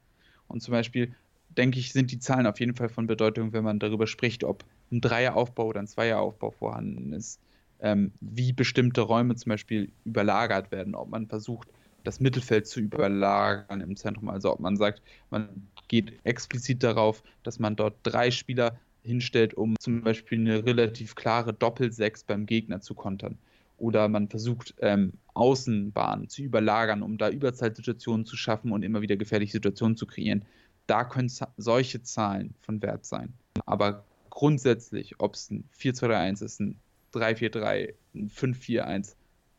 Und 0.48 0.62
zum 0.62 0.72
Beispiel 0.72 1.14
denke 1.50 1.80
ich, 1.80 1.94
sind 1.94 2.12
die 2.12 2.20
Zahlen 2.20 2.48
auf 2.48 2.60
jeden 2.60 2.76
Fall 2.76 2.90
von 2.90 3.08
Bedeutung, 3.08 3.54
wenn 3.54 3.64
man 3.64 3.80
darüber 3.80 4.08
spricht, 4.08 4.44
ob 4.44 4.64
ein 4.92 5.02
Dreieraufbau 5.02 5.68
oder 5.68 5.80
ein 5.80 5.88
Zweieraufbau 5.88 6.52
vorhanden 6.52 7.14
ist, 7.14 7.40
ähm, 7.80 8.12
wie 8.22 8.54
bestimmte 8.54 9.02
Räume 9.02 9.36
zum 9.36 9.52
Beispiel 9.52 9.92
überlagert 10.06 10.72
werden, 10.72 10.96
ob 10.96 11.10
man 11.10 11.28
versucht, 11.28 11.68
das 12.04 12.20
Mittelfeld 12.20 12.68
zu 12.68 12.80
überlagern 12.80 13.82
im 13.82 13.96
Zentrum, 13.96 14.30
also 14.30 14.54
ob 14.54 14.60
man 14.60 14.78
sagt, 14.78 15.02
man 15.30 15.68
geht 15.88 16.14
explizit 16.24 16.84
darauf, 16.84 17.22
dass 17.44 17.60
man 17.60 17.76
dort 17.76 17.96
drei 18.04 18.32
Spieler 18.32 18.80
hinstellt, 19.04 19.54
um 19.54 19.76
zum 19.80 20.02
Beispiel 20.02 20.40
eine 20.40 20.66
relativ 20.66 21.16
klare 21.16 21.54
Doppelsechs 21.54 22.24
beim 22.24 22.46
Gegner 22.46 22.82
zu 22.82 22.94
kontern. 22.94 23.38
Oder 23.78 24.08
man 24.08 24.28
versucht, 24.28 24.76
ähm, 24.82 25.14
Außenbahnen 25.34 26.30
zu 26.30 26.42
überlagern, 26.42 27.04
um 27.04 27.18
da 27.18 27.30
Überzeitsituationen 27.30 28.26
zu 28.26 28.36
schaffen 28.36 28.72
und 28.72 28.84
immer 28.84 29.02
wieder 29.02 29.18
gefährliche 29.18 29.54
Situationen 29.54 29.96
zu 29.96 30.08
kreieren. 30.08 30.46
Da 30.88 31.04
können 31.04 31.32
solche 31.58 32.02
Zahlen 32.02 32.56
von 32.62 32.82
Wert 32.82 33.06
sein. 33.06 33.34
Aber 33.66 34.04
grundsätzlich, 34.30 35.20
ob 35.20 35.36
es 35.36 35.52
ein 35.52 35.64
4-2-3-1 35.78 36.44
ist, 36.44 36.60
ein 36.60 36.80
3-4-3, 37.14 37.94
ein 38.16 38.30
5-4-1, 38.30 39.16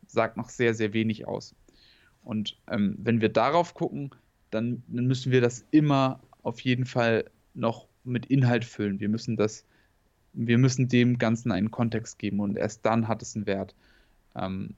sagt 0.06 0.36
noch 0.36 0.48
sehr, 0.48 0.74
sehr 0.74 0.92
wenig 0.92 1.26
aus. 1.28 1.54
Und 2.22 2.58
ähm, 2.68 2.96
wenn 2.98 3.20
wir 3.20 3.28
darauf 3.28 3.74
gucken, 3.74 4.10
dann, 4.50 4.82
dann 4.88 5.06
müssen 5.06 5.32
wir 5.32 5.40
das 5.40 5.64
immer 5.70 6.20
auf 6.42 6.60
jeden 6.60 6.86
Fall 6.86 7.24
noch 7.54 7.86
mit 8.04 8.26
Inhalt 8.26 8.64
füllen. 8.64 9.00
Wir 9.00 9.08
müssen 9.08 9.36
das, 9.36 9.64
wir 10.32 10.58
müssen 10.58 10.88
dem 10.88 11.18
Ganzen 11.18 11.52
einen 11.52 11.70
Kontext 11.70 12.18
geben 12.18 12.40
und 12.40 12.56
erst 12.56 12.84
dann 12.86 13.08
hat 13.08 13.22
es 13.22 13.36
einen 13.36 13.46
Wert. 13.46 13.74
Ähm, 14.38 14.74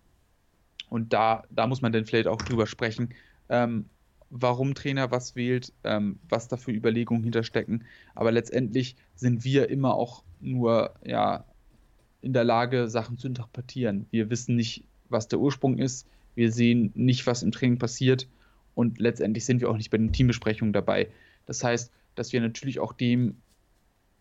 und 0.89 1.13
da, 1.13 1.45
da 1.51 1.67
muss 1.67 1.83
man 1.83 1.93
dann 1.93 2.05
vielleicht 2.05 2.27
auch 2.27 2.43
drüber 2.43 2.67
sprechen, 2.67 3.11
ähm, 3.49 3.87
warum 4.31 4.75
Trainer 4.75 5.11
was 5.11 5.37
wählt, 5.37 5.73
ähm, 5.85 6.19
was 6.29 6.49
da 6.49 6.57
für 6.57 6.73
Überlegungen 6.73 7.23
hinterstecken. 7.23 7.85
Aber 8.15 8.33
letztendlich 8.33 8.97
sind 9.15 9.45
wir 9.45 9.71
immer 9.71 9.95
auch 9.95 10.23
nur 10.41 10.95
ja, 11.05 11.45
in 12.23 12.33
der 12.33 12.45
Lage, 12.45 12.89
Sachen 12.89 13.19
zu 13.19 13.27
interpretieren. 13.27 14.07
Wir 14.11 14.31
wissen 14.31 14.57
nicht, 14.57 14.85
was 15.09 15.29
der 15.29 15.41
Ursprung 15.41 15.79
ist. 15.79 16.07
Wir 16.35 16.53
sehen 16.53 16.93
nicht, 16.95 17.27
was 17.27 17.43
im 17.43 17.53
Training 17.53 17.79
passiert. 17.79 18.29
Und 18.75 18.99
letztendlich 18.99 19.45
sind 19.45 19.61
wir 19.61 19.69
auch 19.69 19.77
nicht 19.77 19.91
bei 19.91 19.99
den 19.99 20.13
Teambesprechungen 20.13 20.73
dabei. 20.73 21.09
Das 21.47 21.63
heißt, 21.65 21.93
dass 22.15 22.33
wir 22.33 22.41
natürlich 22.41 22.79
auch 22.79 22.93
dem 22.93 23.37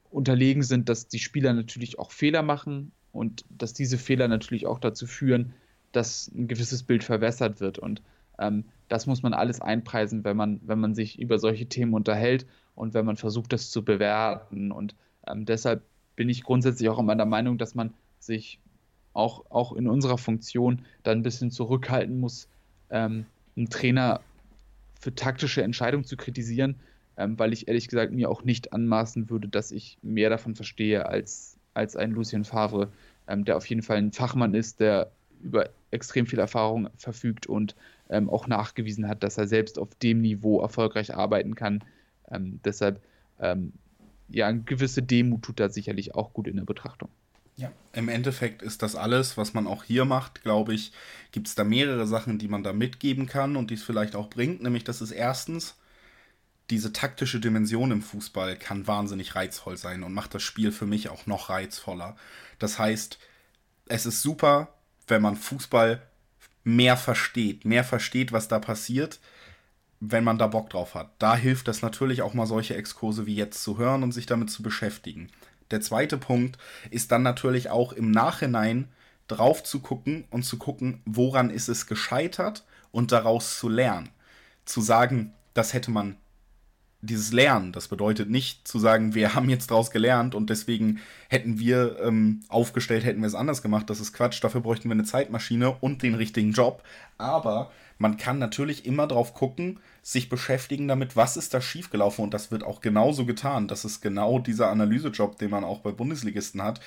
unterlegen 0.09 0.63
sind, 0.63 0.89
dass 0.89 1.07
die 1.07 1.19
Spieler 1.19 1.53
natürlich 1.53 1.99
auch 1.99 2.11
Fehler 2.11 2.41
machen 2.41 2.91
und 3.11 3.45
dass 3.49 3.73
diese 3.73 3.97
Fehler 3.97 4.27
natürlich 4.27 4.67
auch 4.67 4.79
dazu 4.79 5.07
führen, 5.07 5.53
dass 5.91 6.29
ein 6.33 6.47
gewisses 6.47 6.83
Bild 6.83 7.03
verwässert 7.03 7.59
wird. 7.59 7.79
Und 7.79 8.01
ähm, 8.37 8.65
das 8.87 9.05
muss 9.05 9.23
man 9.23 9.33
alles 9.33 9.61
einpreisen, 9.61 10.23
wenn 10.23 10.37
man, 10.37 10.59
wenn 10.63 10.79
man 10.79 10.95
sich 10.95 11.19
über 11.19 11.39
solche 11.39 11.67
Themen 11.67 11.93
unterhält 11.93 12.45
und 12.75 12.93
wenn 12.93 13.05
man 13.05 13.17
versucht, 13.17 13.53
das 13.53 13.71
zu 13.71 13.83
bewerten. 13.83 14.71
Und 14.71 14.95
ähm, 15.27 15.45
deshalb 15.45 15.83
bin 16.15 16.29
ich 16.29 16.43
grundsätzlich 16.43 16.89
auch 16.89 16.99
immer 16.99 17.15
der 17.15 17.25
Meinung, 17.25 17.57
dass 17.57 17.75
man 17.75 17.93
sich 18.19 18.59
auch, 19.13 19.45
auch 19.49 19.73
in 19.73 19.87
unserer 19.87 20.17
Funktion 20.17 20.83
da 21.03 21.11
ein 21.11 21.23
bisschen 21.23 21.51
zurückhalten 21.51 22.19
muss, 22.19 22.47
ähm, 22.89 23.25
einen 23.55 23.69
Trainer 23.69 24.21
für 24.99 25.13
taktische 25.13 25.63
Entscheidungen 25.63 26.03
zu 26.03 26.17
kritisieren, 26.17 26.75
ähm, 27.17 27.37
weil 27.39 27.53
ich 27.53 27.67
ehrlich 27.67 27.87
gesagt 27.87 28.11
mir 28.13 28.29
auch 28.29 28.43
nicht 28.43 28.73
anmaßen 28.73 29.29
würde, 29.29 29.47
dass 29.47 29.71
ich 29.71 29.97
mehr 30.01 30.29
davon 30.29 30.55
verstehe 30.55 31.05
als, 31.05 31.58
als 31.73 31.95
ein 31.95 32.11
Lucien 32.11 32.45
Favre, 32.45 32.91
ähm, 33.27 33.45
der 33.45 33.57
auf 33.57 33.65
jeden 33.65 33.81
Fall 33.81 33.97
ein 33.97 34.11
Fachmann 34.11 34.53
ist, 34.53 34.79
der 34.79 35.11
über 35.41 35.69
extrem 35.91 36.25
viel 36.25 36.39
Erfahrung 36.39 36.89
verfügt 36.97 37.47
und 37.47 37.75
ähm, 38.09 38.29
auch 38.29 38.47
nachgewiesen 38.47 39.07
hat, 39.07 39.23
dass 39.23 39.37
er 39.37 39.47
selbst 39.47 39.79
auf 39.79 39.89
dem 39.95 40.21
Niveau 40.21 40.61
erfolgreich 40.61 41.15
arbeiten 41.15 41.55
kann. 41.55 41.83
Ähm, 42.29 42.59
deshalb, 42.63 43.01
ähm, 43.39 43.73
ja, 44.29 44.47
eine 44.47 44.61
gewisse 44.61 45.01
Demut 45.01 45.43
tut 45.43 45.59
da 45.59 45.69
sicherlich 45.69 46.15
auch 46.15 46.33
gut 46.33 46.47
in 46.47 46.57
der 46.57 46.65
Betrachtung. 46.65 47.09
Ja, 47.55 47.71
im 47.93 48.07
Endeffekt 48.07 48.61
ist 48.61 48.83
das 48.83 48.95
alles, 48.95 49.35
was 49.35 49.53
man 49.53 49.67
auch 49.67 49.83
hier 49.83 50.05
macht, 50.05 50.43
glaube 50.43 50.73
ich, 50.73 50.93
gibt 51.31 51.47
es 51.47 51.55
da 51.55 51.65
mehrere 51.65 52.07
Sachen, 52.07 52.37
die 52.37 52.47
man 52.47 52.63
da 52.63 52.71
mitgeben 52.71 53.25
kann 53.25 53.57
und 53.57 53.69
die 53.69 53.73
es 53.73 53.83
vielleicht 53.83 54.15
auch 54.15 54.29
bringt. 54.29 54.63
Nämlich, 54.63 54.85
das 54.85 55.01
ist 55.01 55.11
erstens, 55.11 55.75
diese 56.69 56.93
taktische 56.93 57.39
Dimension 57.39 57.91
im 57.91 58.01
Fußball 58.01 58.55
kann 58.57 58.87
wahnsinnig 58.87 59.35
reizvoll 59.35 59.77
sein 59.77 60.03
und 60.03 60.13
macht 60.13 60.33
das 60.33 60.43
Spiel 60.43 60.71
für 60.71 60.85
mich 60.85 61.09
auch 61.09 61.25
noch 61.25 61.49
reizvoller. 61.49 62.15
Das 62.59 62.77
heißt, 62.77 63.17
es 63.87 64.05
ist 64.05 64.21
super, 64.21 64.75
wenn 65.07 65.21
man 65.21 65.35
Fußball 65.35 66.01
mehr 66.63 66.97
versteht, 66.97 67.65
mehr 67.65 67.83
versteht, 67.83 68.31
was 68.31 68.47
da 68.47 68.59
passiert, 68.59 69.19
wenn 69.99 70.23
man 70.23 70.37
da 70.37 70.47
Bock 70.47 70.69
drauf 70.69 70.93
hat. 70.95 71.11
Da 71.19 71.35
hilft 71.35 71.67
es 71.67 71.81
natürlich 71.81 72.21
auch 72.21 72.33
mal 72.33 72.45
solche 72.45 72.75
Exkurse 72.75 73.25
wie 73.25 73.35
jetzt 73.35 73.63
zu 73.63 73.77
hören 73.77 74.03
und 74.03 74.11
sich 74.11 74.27
damit 74.27 74.51
zu 74.51 74.61
beschäftigen. 74.61 75.29
Der 75.71 75.81
zweite 75.81 76.17
Punkt 76.17 76.57
ist 76.89 77.11
dann 77.11 77.23
natürlich 77.23 77.69
auch 77.69 77.93
im 77.93 78.11
Nachhinein 78.11 78.89
drauf 79.27 79.63
zu 79.63 79.79
gucken 79.79 80.25
und 80.31 80.43
zu 80.43 80.57
gucken, 80.57 81.01
woran 81.05 81.49
ist 81.49 81.69
es 81.69 81.85
gescheitert 81.87 82.65
und 82.91 83.11
daraus 83.11 83.59
zu 83.59 83.69
lernen. 83.69 84.09
Zu 84.65 84.81
sagen, 84.81 85.33
das 85.53 85.73
hätte 85.73 85.91
man 85.91 86.15
dieses 87.01 87.31
Lernen. 87.31 87.71
Das 87.71 87.87
bedeutet 87.87 88.29
nicht 88.29 88.67
zu 88.67 88.79
sagen, 88.79 89.15
wir 89.15 89.33
haben 89.35 89.49
jetzt 89.49 89.71
daraus 89.71 89.91
gelernt 89.91 90.35
und 90.35 90.49
deswegen 90.49 90.99
hätten 91.29 91.59
wir 91.59 91.99
ähm, 92.01 92.41
aufgestellt, 92.49 93.05
hätten 93.05 93.21
wir 93.21 93.27
es 93.27 93.35
anders 93.35 93.61
gemacht. 93.61 93.89
Das 93.89 93.99
ist 93.99 94.13
Quatsch. 94.13 94.43
Dafür 94.43 94.61
bräuchten 94.61 94.89
wir 94.89 94.93
eine 94.93 95.03
Zeitmaschine 95.03 95.71
und 95.79 96.03
den 96.03 96.15
richtigen 96.15 96.51
Job. 96.51 96.83
Aber 97.17 97.71
man 97.97 98.17
kann 98.17 98.39
natürlich 98.39 98.85
immer 98.85 99.07
drauf 99.07 99.33
gucken, 99.33 99.79
sich 100.01 100.29
beschäftigen 100.29 100.87
damit, 100.87 101.15
was 101.15 101.37
ist 101.37 101.53
da 101.53 101.61
schiefgelaufen 101.61 102.23
und 102.23 102.33
das 102.33 102.49
wird 102.49 102.63
auch 102.63 102.81
genauso 102.81 103.25
getan. 103.25 103.67
Das 103.67 103.85
ist 103.85 104.01
genau 104.01 104.39
dieser 104.39 104.69
Analysejob, 104.69 105.37
den 105.37 105.51
man 105.51 105.63
auch 105.63 105.79
bei 105.79 105.91
Bundesligisten 105.91 106.61
hat. 106.61 106.79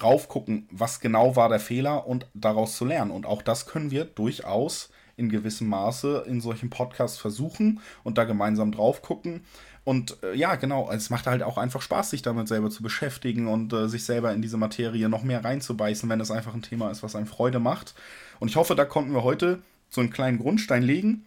Raufgucken, 0.00 0.68
was 0.70 1.00
genau 1.00 1.36
war 1.36 1.48
der 1.48 1.60
Fehler 1.60 2.06
und 2.06 2.26
daraus 2.34 2.76
zu 2.76 2.84
lernen. 2.84 3.10
Und 3.10 3.26
auch 3.26 3.42
das 3.42 3.66
können 3.66 3.90
wir 3.90 4.04
durchaus 4.04 4.90
in 5.16 5.28
gewissem 5.28 5.68
Maße 5.68 6.24
in 6.26 6.40
solchen 6.40 6.70
Podcasts 6.70 7.18
versuchen 7.18 7.80
und 8.02 8.18
da 8.18 8.24
gemeinsam 8.24 8.72
drauf 8.72 9.02
gucken. 9.02 9.42
Und 9.84 10.16
äh, 10.22 10.34
ja, 10.34 10.54
genau, 10.56 10.90
es 10.90 11.10
macht 11.10 11.26
halt 11.26 11.42
auch 11.42 11.58
einfach 11.58 11.82
Spaß, 11.82 12.10
sich 12.10 12.22
damit 12.22 12.48
selber 12.48 12.70
zu 12.70 12.82
beschäftigen 12.82 13.48
und 13.48 13.72
äh, 13.72 13.88
sich 13.88 14.04
selber 14.04 14.32
in 14.32 14.40
diese 14.40 14.56
Materie 14.56 15.08
noch 15.08 15.22
mehr 15.22 15.44
reinzubeißen, 15.44 16.08
wenn 16.08 16.20
es 16.20 16.30
einfach 16.30 16.54
ein 16.54 16.62
Thema 16.62 16.90
ist, 16.90 17.02
was 17.02 17.14
einem 17.14 17.26
Freude 17.26 17.60
macht. 17.60 17.94
Und 18.40 18.48
ich 18.48 18.56
hoffe, 18.56 18.74
da 18.74 18.86
konnten 18.86 19.12
wir 19.12 19.22
heute 19.22 19.62
so 19.90 20.00
einen 20.00 20.10
kleinen 20.10 20.38
Grundstein 20.38 20.82
legen. 20.82 21.26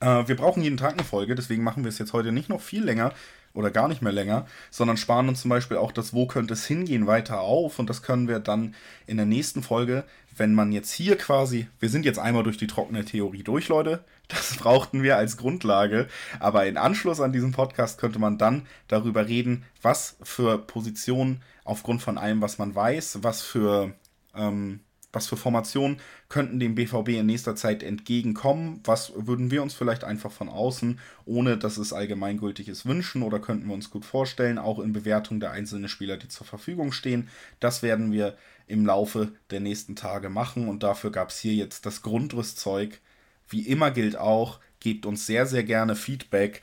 Äh, 0.00 0.28
wir 0.28 0.36
brauchen 0.36 0.62
jeden 0.62 0.76
Tag 0.76 0.92
eine 0.92 1.04
Folge, 1.04 1.34
deswegen 1.34 1.64
machen 1.64 1.82
wir 1.82 1.88
es 1.88 1.98
jetzt 1.98 2.12
heute 2.12 2.30
nicht 2.30 2.50
noch 2.50 2.60
viel 2.60 2.84
länger 2.84 3.12
oder 3.52 3.70
gar 3.70 3.88
nicht 3.88 4.02
mehr 4.02 4.12
länger, 4.12 4.46
sondern 4.70 4.96
sparen 4.96 5.28
uns 5.28 5.42
zum 5.42 5.48
Beispiel 5.48 5.76
auch 5.76 5.92
das 5.92 6.14
Wo 6.14 6.26
könnte 6.26 6.54
es 6.54 6.66
hingehen 6.66 7.06
weiter 7.06 7.40
auf. 7.40 7.78
Und 7.78 7.90
das 7.90 8.02
können 8.02 8.28
wir 8.28 8.38
dann 8.38 8.74
in 9.06 9.16
der 9.16 9.26
nächsten 9.26 9.62
Folge, 9.62 10.04
wenn 10.36 10.54
man 10.54 10.72
jetzt 10.72 10.92
hier 10.92 11.18
quasi, 11.18 11.68
wir 11.80 11.88
sind 11.88 12.04
jetzt 12.04 12.18
einmal 12.18 12.42
durch 12.42 12.56
die 12.56 12.66
trockene 12.66 13.04
Theorie 13.04 13.42
durch, 13.42 13.68
Leute, 13.68 14.04
das 14.28 14.56
brauchten 14.58 15.02
wir 15.02 15.16
als 15.16 15.36
Grundlage, 15.36 16.06
aber 16.38 16.66
in 16.66 16.76
Anschluss 16.76 17.20
an 17.20 17.32
diesen 17.32 17.52
Podcast 17.52 17.98
könnte 17.98 18.18
man 18.18 18.38
dann 18.38 18.66
darüber 18.88 19.26
reden, 19.26 19.64
was 19.82 20.16
für 20.22 20.58
Positionen 20.58 21.42
aufgrund 21.64 22.02
von 22.02 22.18
allem, 22.18 22.40
was 22.40 22.58
man 22.58 22.74
weiß, 22.74 23.18
was 23.22 23.42
für 23.42 23.92
ähm, 24.34 24.80
was 25.12 25.26
für 25.26 25.36
Formationen 25.36 25.98
könnten 26.28 26.60
dem 26.60 26.74
BVB 26.74 27.08
in 27.08 27.26
nächster 27.26 27.56
Zeit 27.56 27.82
entgegenkommen? 27.82 28.80
Was 28.84 29.12
würden 29.16 29.50
wir 29.50 29.62
uns 29.62 29.74
vielleicht 29.74 30.04
einfach 30.04 30.30
von 30.30 30.48
außen, 30.48 31.00
ohne 31.24 31.58
dass 31.58 31.78
es 31.78 31.92
allgemeingültig 31.92 32.68
ist, 32.68 32.86
wünschen 32.86 33.22
oder 33.22 33.40
könnten 33.40 33.66
wir 33.66 33.74
uns 33.74 33.90
gut 33.90 34.04
vorstellen, 34.04 34.58
auch 34.58 34.78
in 34.78 34.92
Bewertung 34.92 35.40
der 35.40 35.50
einzelnen 35.50 35.88
Spieler, 35.88 36.16
die 36.16 36.28
zur 36.28 36.46
Verfügung 36.46 36.92
stehen? 36.92 37.28
Das 37.58 37.82
werden 37.82 38.12
wir 38.12 38.36
im 38.66 38.86
Laufe 38.86 39.32
der 39.50 39.60
nächsten 39.60 39.96
Tage 39.96 40.30
machen 40.30 40.68
und 40.68 40.82
dafür 40.84 41.10
gab 41.10 41.30
es 41.30 41.38
hier 41.40 41.54
jetzt 41.54 41.86
das 41.86 42.02
Grundrüstzeug. 42.02 43.00
Wie 43.48 43.66
immer 43.66 43.90
gilt 43.90 44.16
auch, 44.16 44.60
gebt 44.78 45.06
uns 45.06 45.26
sehr, 45.26 45.46
sehr 45.46 45.64
gerne 45.64 45.96
Feedback, 45.96 46.62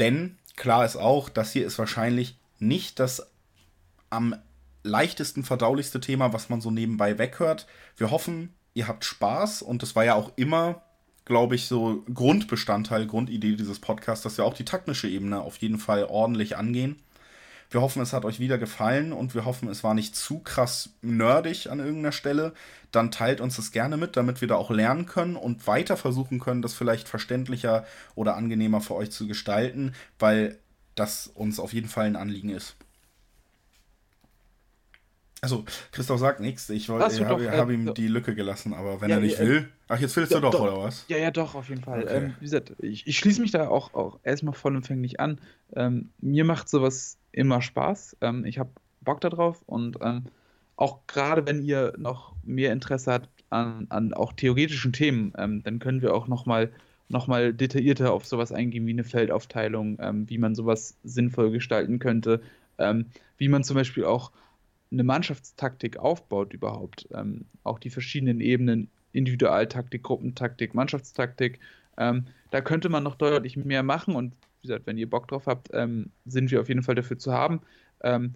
denn 0.00 0.36
klar 0.56 0.84
ist 0.84 0.96
auch, 0.96 1.28
das 1.28 1.52
hier 1.52 1.64
ist 1.64 1.78
wahrscheinlich 1.78 2.36
nicht 2.58 2.98
das 2.98 3.30
am 4.10 4.34
leichtesten 4.88 5.44
verdaulichste 5.44 6.00
Thema, 6.00 6.32
was 6.32 6.48
man 6.48 6.60
so 6.60 6.70
nebenbei 6.70 7.18
weghört. 7.18 7.66
Wir 7.96 8.10
hoffen, 8.10 8.54
ihr 8.74 8.88
habt 8.88 9.04
Spaß 9.04 9.62
und 9.62 9.82
es 9.82 9.94
war 9.94 10.04
ja 10.04 10.14
auch 10.14 10.32
immer, 10.36 10.82
glaube 11.24 11.54
ich, 11.54 11.66
so 11.66 12.04
Grundbestandteil, 12.12 13.06
Grundidee 13.06 13.56
dieses 13.56 13.80
Podcasts, 13.80 14.22
dass 14.22 14.38
wir 14.38 14.44
auch 14.44 14.54
die 14.54 14.64
taktische 14.64 15.08
Ebene 15.08 15.40
auf 15.40 15.58
jeden 15.58 15.78
Fall 15.78 16.04
ordentlich 16.04 16.56
angehen. 16.56 16.96
Wir 17.70 17.82
hoffen, 17.82 18.00
es 18.00 18.14
hat 18.14 18.24
euch 18.24 18.40
wieder 18.40 18.56
gefallen 18.56 19.12
und 19.12 19.34
wir 19.34 19.44
hoffen, 19.44 19.68
es 19.68 19.84
war 19.84 19.92
nicht 19.92 20.16
zu 20.16 20.38
krass 20.38 20.90
nerdig 21.02 21.70
an 21.70 21.80
irgendeiner 21.80 22.12
Stelle. 22.12 22.54
Dann 22.92 23.10
teilt 23.10 23.42
uns 23.42 23.56
das 23.56 23.72
gerne 23.72 23.98
mit, 23.98 24.16
damit 24.16 24.40
wir 24.40 24.48
da 24.48 24.56
auch 24.56 24.70
lernen 24.70 25.04
können 25.04 25.36
und 25.36 25.66
weiter 25.66 25.98
versuchen 25.98 26.40
können, 26.40 26.62
das 26.62 26.72
vielleicht 26.72 27.08
verständlicher 27.08 27.84
oder 28.14 28.36
angenehmer 28.36 28.80
für 28.80 28.94
euch 28.94 29.10
zu 29.10 29.26
gestalten, 29.26 29.92
weil 30.18 30.58
das 30.94 31.26
uns 31.26 31.60
auf 31.60 31.74
jeden 31.74 31.88
Fall 31.88 32.06
ein 32.06 32.16
Anliegen 32.16 32.48
ist. 32.48 32.76
Also, 35.40 35.64
Christoph 35.92 36.18
sagt 36.18 36.40
nichts. 36.40 36.68
Ich, 36.68 36.88
ich 36.88 36.90
habe 36.90 37.56
hab 37.56 37.70
ihm 37.70 37.94
die 37.94 38.08
Lücke 38.08 38.34
gelassen, 38.34 38.74
aber 38.74 39.00
wenn 39.00 39.10
ja, 39.10 39.16
er 39.16 39.22
nicht 39.22 39.38
äh, 39.38 39.46
will. 39.46 39.68
Ach, 39.86 39.98
jetzt 39.98 40.16
willst 40.16 40.34
du 40.34 40.40
doch, 40.40 40.50
doch, 40.50 40.60
oder 40.60 40.82
was? 40.82 41.04
Ja, 41.08 41.16
ja, 41.16 41.30
doch, 41.30 41.54
auf 41.54 41.68
jeden 41.68 41.82
Fall. 41.82 42.02
Okay. 42.02 42.16
Ähm, 42.16 42.34
wie 42.40 42.44
gesagt, 42.44 42.74
ich, 42.80 43.06
ich 43.06 43.18
schließe 43.18 43.40
mich 43.40 43.52
da 43.52 43.68
auch, 43.68 43.94
auch 43.94 44.18
erstmal 44.24 44.54
vollumfänglich 44.54 45.20
an. 45.20 45.40
Ähm, 45.76 46.10
mir 46.20 46.44
macht 46.44 46.68
sowas 46.68 47.18
immer 47.30 47.62
Spaß. 47.62 48.16
Ähm, 48.20 48.44
ich 48.44 48.58
habe 48.58 48.70
Bock 49.00 49.20
darauf 49.20 49.62
und 49.66 49.98
ähm, 50.00 50.24
auch 50.76 51.06
gerade 51.06 51.46
wenn 51.46 51.62
ihr 51.62 51.94
noch 51.96 52.34
mehr 52.42 52.72
Interesse 52.72 53.12
habt 53.12 53.28
an, 53.50 53.86
an 53.90 54.12
auch 54.14 54.32
theoretischen 54.32 54.92
Themen, 54.92 55.32
ähm, 55.38 55.62
dann 55.62 55.78
können 55.78 56.02
wir 56.02 56.14
auch 56.14 56.26
nochmal 56.26 56.72
noch 57.08 57.26
mal 57.26 57.54
detaillierter 57.54 58.12
auf 58.12 58.26
sowas 58.26 58.52
eingehen, 58.52 58.86
wie 58.86 58.90
eine 58.90 59.04
Feldaufteilung, 59.04 59.98
ähm, 59.98 60.28
wie 60.28 60.36
man 60.36 60.54
sowas 60.54 60.98
sinnvoll 61.04 61.50
gestalten 61.50 61.98
könnte, 61.98 62.42
wie 63.38 63.48
man 63.48 63.64
zum 63.64 63.74
Beispiel 63.74 64.04
auch 64.04 64.30
eine 64.90 65.04
Mannschaftstaktik 65.04 65.98
aufbaut 65.98 66.52
überhaupt. 66.52 67.08
auch 67.64 67.78
die 67.78 67.90
verschiedenen 67.90 68.40
Ebenen 68.40 68.88
Individualtaktik, 69.12 70.02
Gruppentaktik, 70.02 70.74
Mannschaftstaktik. 70.74 71.60
Ähm, 71.96 72.26
da 72.50 72.60
könnte 72.60 72.88
man 72.88 73.02
noch 73.02 73.16
deutlich 73.16 73.56
mehr 73.56 73.82
machen 73.82 74.14
und 74.14 74.34
wie 74.60 74.68
gesagt, 74.68 74.86
wenn 74.86 74.98
ihr 74.98 75.08
Bock 75.08 75.28
drauf 75.28 75.46
habt, 75.46 75.70
ähm, 75.72 76.10
sind 76.26 76.50
wir 76.50 76.60
auf 76.60 76.68
jeden 76.68 76.82
Fall 76.82 76.94
dafür 76.94 77.18
zu 77.18 77.32
haben. 77.32 77.60
Ähm, 78.02 78.34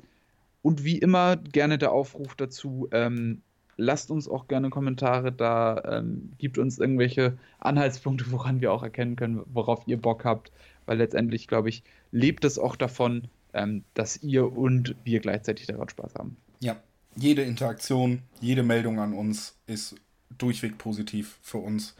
und 0.62 0.84
wie 0.84 0.98
immer 0.98 1.36
gerne 1.36 1.78
der 1.78 1.92
Aufruf 1.92 2.34
dazu, 2.36 2.88
ähm, 2.92 3.42
lasst 3.76 4.10
uns 4.10 4.28
auch 4.28 4.46
gerne 4.48 4.70
Kommentare 4.70 5.32
da, 5.32 5.82
ähm, 5.84 6.32
gibt 6.38 6.58
uns 6.58 6.78
irgendwelche 6.78 7.36
Anhaltspunkte, 7.58 8.30
woran 8.30 8.60
wir 8.60 8.72
auch 8.72 8.82
erkennen 8.82 9.16
können, 9.16 9.42
worauf 9.46 9.82
ihr 9.86 10.00
Bock 10.00 10.24
habt, 10.24 10.52
weil 10.86 10.98
letztendlich, 10.98 11.48
glaube 11.48 11.68
ich, 11.68 11.82
lebt 12.12 12.44
es 12.44 12.58
auch 12.58 12.76
davon, 12.76 13.28
ähm, 13.52 13.84
dass 13.94 14.22
ihr 14.22 14.52
und 14.52 14.94
wir 15.04 15.20
gleichzeitig 15.20 15.66
daran 15.66 15.88
Spaß 15.88 16.14
haben. 16.14 16.36
Ja, 16.60 16.76
jede 17.16 17.42
Interaktion, 17.42 18.22
jede 18.40 18.62
Meldung 18.62 18.98
an 19.00 19.12
uns 19.12 19.56
ist 19.66 19.96
durchweg 20.38 20.78
positiv 20.78 21.38
für 21.42 21.58
uns 21.58 21.94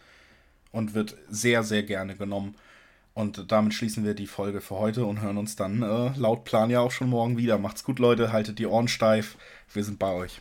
und 0.70 0.94
wird 0.94 1.16
sehr, 1.28 1.62
sehr 1.62 1.82
gerne 1.82 2.16
genommen. 2.16 2.54
Und 3.14 3.52
damit 3.52 3.74
schließen 3.74 4.04
wir 4.04 4.14
die 4.14 4.26
Folge 4.26 4.62
für 4.62 4.76
heute 4.76 5.04
und 5.04 5.20
hören 5.20 5.36
uns 5.36 5.54
dann 5.54 5.82
äh, 5.82 6.16
laut 6.16 6.44
Plan 6.44 6.70
ja 6.70 6.80
auch 6.80 6.90
schon 6.90 7.10
morgen 7.10 7.36
wieder. 7.36 7.58
Macht's 7.58 7.84
gut, 7.84 7.98
Leute, 7.98 8.32
haltet 8.32 8.58
die 8.58 8.66
Ohren 8.66 8.88
steif. 8.88 9.36
Wir 9.72 9.84
sind 9.84 9.98
bei 9.98 10.12
euch. 10.12 10.40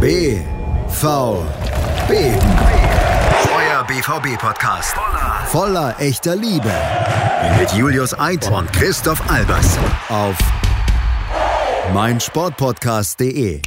B 0.00 0.40
V 0.88 1.44
B 2.08 2.14
Euer 2.14 3.84
BVB-Podcast. 3.84 4.94
Voller, 4.94 5.46
voller 5.46 5.94
echter 6.00 6.36
Liebe. 6.36 6.72
Mit 7.58 7.72
Julius 7.72 8.18
Eid 8.18 8.48
und 8.50 8.72
Christoph 8.72 9.20
Albers. 9.30 9.76
Auf 10.08 10.36
meinsportpodcast.de 11.92 13.62